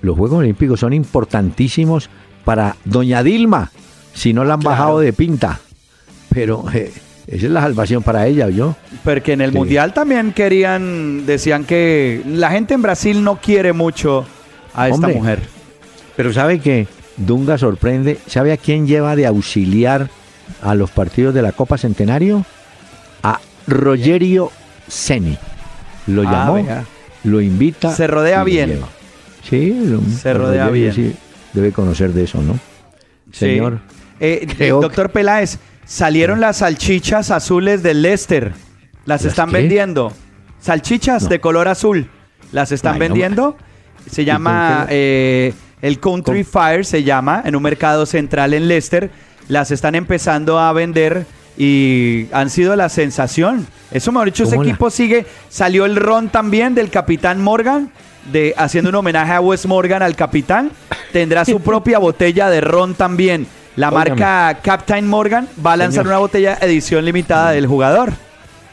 los 0.00 0.16
Juegos 0.16 0.38
Olímpicos 0.38 0.80
son 0.80 0.94
importantísimos 0.94 2.08
para 2.44 2.76
Doña 2.86 3.22
Dilma, 3.22 3.70
si 4.14 4.32
no 4.32 4.44
la 4.44 4.54
han 4.54 4.60
Claro. 4.60 4.70
bajado 4.76 5.00
de 5.00 5.12
pinta. 5.12 5.60
Pero 6.30 6.64
eh, 6.72 6.92
esa 7.26 7.46
es 7.46 7.52
la 7.52 7.60
salvación 7.60 8.02
para 8.02 8.26
ella, 8.26 8.48
yo. 8.48 8.74
Porque 9.04 9.32
en 9.34 9.40
el 9.42 9.50
Sí. 9.52 9.58
Mundial 9.58 9.92
también 9.92 10.32
querían, 10.32 11.26
decían 11.26 11.64
que 11.64 12.22
la 12.26 12.50
gente 12.50 12.74
en 12.74 12.82
Brasil 12.82 13.22
no 13.22 13.36
quiere 13.40 13.72
mucho 13.72 14.24
a 14.74 14.86
esta 14.88 14.94
Hombre. 14.94 15.14
mujer. 15.14 15.40
Pero 16.16 16.32
sabe 16.32 16.58
que 16.60 16.86
Dunga 17.16 17.58
sorprende, 17.58 18.18
¿sabe 18.26 18.52
a 18.52 18.56
quién 18.56 18.86
lleva 18.86 19.16
de 19.16 19.26
auxiliar 19.26 20.08
a 20.62 20.74
los 20.74 20.90
partidos 20.90 21.34
de 21.34 21.42
la 21.42 21.52
Copa 21.52 21.76
Centenario? 21.78 22.44
Rogerio 23.68 24.50
Ceni. 24.88 25.36
Lo 26.06 26.22
Ah, 26.28 26.32
llamó, 26.32 26.84
lo 27.24 27.40
invita. 27.40 27.92
Se 27.94 28.06
rodea 28.06 28.38
lo 28.40 28.44
bien. 28.46 28.80
Sí, 29.48 29.72
lo- 29.84 30.00
Se 30.02 30.32
rodea 30.34 30.66
Rogerio 30.68 30.92
bien. 30.92 31.12
sí 31.12 31.16
debe 31.52 31.72
conocer 31.72 32.12
de 32.12 32.24
eso, 32.24 32.42
¿no? 32.42 32.54
Sí. 33.32 33.40
Señor. 33.40 33.80
Eh, 34.20 34.46
Creo 34.56 34.80
doctor 34.80 35.10
Peláez, 35.10 35.58
salieron 35.84 36.40
las 36.40 36.58
salchichas 36.58 37.30
azules 37.30 37.82
del 37.82 38.02
Leicester. 38.02 38.52
Las, 39.04 39.22
¿Las 39.22 39.24
están 39.26 39.50
qué? 39.50 39.58
vendiendo. 39.58 40.12
Salchichas 40.60 41.24
No. 41.24 41.28
de 41.28 41.40
color 41.40 41.68
azul. 41.68 42.08
Las 42.52 42.72
están 42.72 42.94
Ay, 42.94 42.98
no 43.00 43.04
vendiendo. 43.04 43.56
Se 44.10 44.24
llama 44.24 44.86
eh, 44.88 45.52
el 45.82 46.00
Country 46.00 46.44
Fire, 46.44 46.84
se 46.84 47.02
llama, 47.04 47.42
en 47.44 47.54
un 47.54 47.62
mercado 47.62 48.06
central 48.06 48.54
en 48.54 48.66
Leicester. 48.68 49.10
Las 49.48 49.70
están 49.70 49.94
empezando 49.94 50.58
a 50.58 50.72
vender 50.72 51.26
y 51.58 52.26
han 52.32 52.48
sido 52.50 52.76
la 52.76 52.88
sensación. 52.88 53.66
Eso, 53.90 54.12
mejor 54.12 54.26
dicho, 54.28 54.44
ese 54.44 54.52
¿Cómo 54.52 54.62
la- 54.64 54.70
equipo 54.70 54.90
sigue. 54.90 55.26
Salió 55.48 55.84
el 55.84 55.96
ron 55.96 56.28
también 56.28 56.74
del 56.74 56.88
capitán 56.90 57.42
Morgan, 57.42 57.90
de, 58.32 58.54
haciendo 58.56 58.90
un 58.90 58.96
homenaje 58.96 59.32
a 59.32 59.40
Wes 59.40 59.66
Morgan, 59.66 60.02
al 60.02 60.14
capitán. 60.16 60.70
Tendrá 61.12 61.44
su 61.44 61.60
propia 61.62 61.98
botella 61.98 62.48
de 62.48 62.60
ron 62.60 62.94
también. 62.94 63.46
La 63.76 63.88
Óigame. 63.90 64.10
marca 64.20 64.60
Captain 64.62 65.06
Morgan 65.06 65.48
va 65.64 65.72
a 65.72 65.76
lanzar 65.76 66.02
Señor. 66.04 66.06
una 66.08 66.18
botella 66.18 66.58
edición 66.60 67.04
limitada 67.04 67.50
del 67.52 67.66
jugador. 67.66 68.12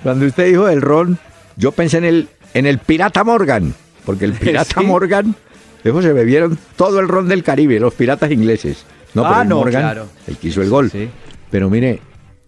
Cuando 0.04 0.26
usted 0.26 0.48
dijo 0.48 0.66
del 0.66 0.82
ron, 0.82 1.18
yo 1.58 1.72
pensé 1.72 1.98
en 1.98 2.06
el, 2.06 2.30
en 2.54 2.66
el 2.66 2.78
Pirata 2.80 3.24
Morgan, 3.24 3.74
porque 4.06 4.26
el 4.26 4.34
Pirata 4.34 4.82
Sí. 4.82 4.86
Morgan, 4.86 5.36
esos 5.84 6.04
se 6.04 6.12
bebieron 6.14 6.58
todo 6.76 7.00
el 7.00 7.08
ron 7.08 7.28
del 7.28 7.44
Caribe, 7.44 7.80
los 7.80 7.94
piratas 7.94 8.32
ingleses. 8.32 8.84
No, 9.14 9.26
Ah, 9.26 9.44
no, 9.44 9.58
Morgan, 9.58 9.82
claro. 9.84 10.08
el 10.28 10.38
que 10.38 10.48
hizo 10.50 10.62
el 10.64 10.70
gol. 10.70 10.90
Sí. 10.92 11.08
Pero 11.52 11.70
mire, 11.70 12.02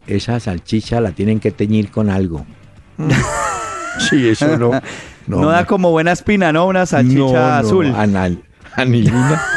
esa 0.07 0.39
salchicha 0.39 0.99
la 1.01 1.11
tienen 1.11 1.39
que 1.39 1.51
teñir 1.51 1.91
con 1.91 2.09
algo. 2.09 2.45
sí, 4.09 4.27
eso 4.29 4.57
no. 4.57 4.71
No, 5.27 5.49
da 5.49 5.65
como 5.65 5.91
buena 5.91 6.13
espina, 6.13 6.53
¿no? 6.53 6.67
Una 6.67 6.85
salchicha 6.85 7.19
no, 7.19 7.33
no, 7.33 7.45
azul. 7.55 7.93
anal- 7.95 8.41
anilina. 8.75 9.43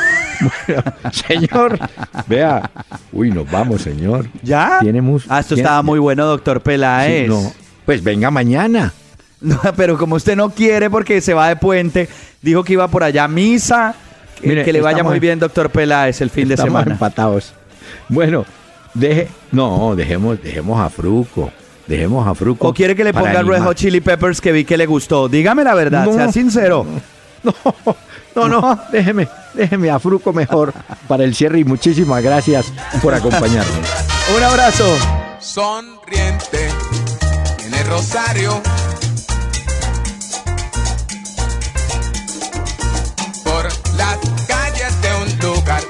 Bueno, 0.66 0.82
señor, 1.12 1.78
vea. 2.26 2.70
Uy, 3.12 3.30
nos 3.30 3.48
vamos, 3.50 3.82
señor. 3.82 4.26
¿Ya? 4.42 4.78
Tiene 4.80 5.02
mus- 5.02 5.26
Ah, 5.28 5.40
esto 5.40 5.54
estaba 5.54 5.82
muy 5.82 5.98
bueno, 5.98 6.24
doctor 6.24 6.56
Sí, 6.56 6.62
Peláez. 6.64 7.28
no. 7.28 7.52
Pues 7.84 8.02
venga 8.02 8.30
mañana. 8.30 8.90
No, 9.42 9.60
pero 9.76 9.98
como 9.98 10.14
usted 10.16 10.36
no 10.36 10.48
quiere 10.50 10.88
porque 10.88 11.20
se 11.20 11.34
va 11.34 11.48
de 11.48 11.56
puente, 11.56 12.08
dijo 12.40 12.64
que 12.64 12.72
iba 12.72 12.88
por 12.88 13.04
allá 13.04 13.24
a 13.24 13.28
misa. 13.28 13.94
Que, 14.40 14.48
Mire, 14.48 14.64
que 14.64 14.72
le 14.72 14.80
vaya 14.80 15.04
muy 15.04 15.16
en- 15.16 15.20
bien, 15.20 15.38
doctor 15.38 15.68
Peláez, 15.70 16.22
el 16.22 16.30
fin 16.30 16.48
de 16.48 16.54
Estamos 16.54 16.70
semana. 16.72 16.92
empatados. 16.94 17.52
Bueno, 18.08 18.46
deje, 18.94 19.28
no, 19.52 19.94
dejemos, 19.96 20.42
dejemos 20.42 20.80
a 20.80 20.88
Fruco. 20.90 21.50
Dejemos 21.86 22.26
a 22.26 22.34
Fruco. 22.34 22.68
¿O 22.68 22.74
quiere 22.74 22.94
que 22.94 23.02
le 23.02 23.12
ponga 23.12 23.42
Red. 23.42 23.62
Hot 23.62 23.76
Chili 23.76 24.00
Peppers 24.00 24.40
que 24.40 24.52
vi 24.52 24.64
que 24.64 24.76
le 24.76 24.86
gustó? 24.86 25.28
Dígame 25.28 25.64
la 25.64 25.74
verdad, 25.74 26.04
No. 26.06 26.12
sea 26.14 26.30
sincero. 26.32 26.86
No, 27.42 27.54
no, 28.36 28.60
no, 28.60 28.80
déjeme, 28.92 29.26
déjeme 29.54 29.88
a 29.90 29.98
Fruco 29.98 30.30
mejor 30.32 30.74
para 31.08 31.24
el 31.24 31.34
cierre 31.34 31.58
y 31.60 31.64
muchísimas 31.64 32.22
gracias 32.22 32.70
por 33.02 33.14
acompañarnos. 33.14 33.66
Un 34.36 34.42
abrazo. 34.42 34.84
sonriente 35.40 36.68
en 37.66 37.74
el 37.74 37.86
rosario. 37.86 38.60
Por 43.42 43.64
las 43.96 44.18
calles 44.46 45.02
de 45.02 45.08
un 45.14 45.54
lugar. 45.54 45.80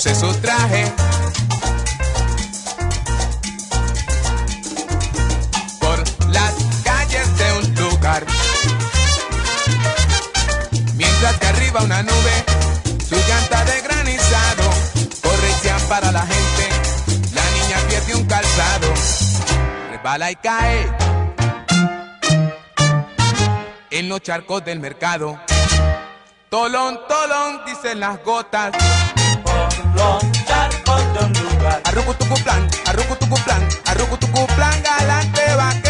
Luce 0.00 0.14
su 0.14 0.32
traje. 0.40 0.90
Por 5.78 6.28
las 6.30 6.54
calles 6.82 7.36
de 7.36 7.52
un 7.58 7.74
lugar. 7.74 8.24
Mientras 10.94 11.36
que 11.38 11.46
arriba 11.46 11.82
una 11.82 12.02
nube, 12.02 12.44
su 13.06 13.16
llanta 13.16 13.64
de 13.66 13.80
granizado, 13.82 14.70
corre 15.22 15.52
se 15.60 15.70
ampara 15.70 16.12
la 16.12 16.22
gente. 16.22 16.68
La 17.34 17.42
niña 17.50 17.76
pierde 17.88 18.14
un 18.14 18.24
calzado, 18.26 18.94
resbala 19.90 20.30
y 20.30 20.36
cae 20.36 20.88
en 23.90 24.08
los 24.08 24.22
charcos 24.22 24.64
del 24.64 24.80
mercado. 24.80 25.38
Tolón, 26.48 27.00
tolón, 27.06 27.60
dicen 27.66 28.00
las 28.00 28.24
gotas. 28.24 28.72
montar 30.00 30.70
por 30.84 31.00
tu 31.14 31.44
lugar. 31.44 31.80
Arrucutucu 31.84 32.34
plan, 32.44 32.62
arrucutucu 32.86 33.36
plan, 33.44 33.62
arrucutucu 33.86 34.46
plan, 34.56 34.82
galante 34.82 35.54
vaquero. 35.56 35.89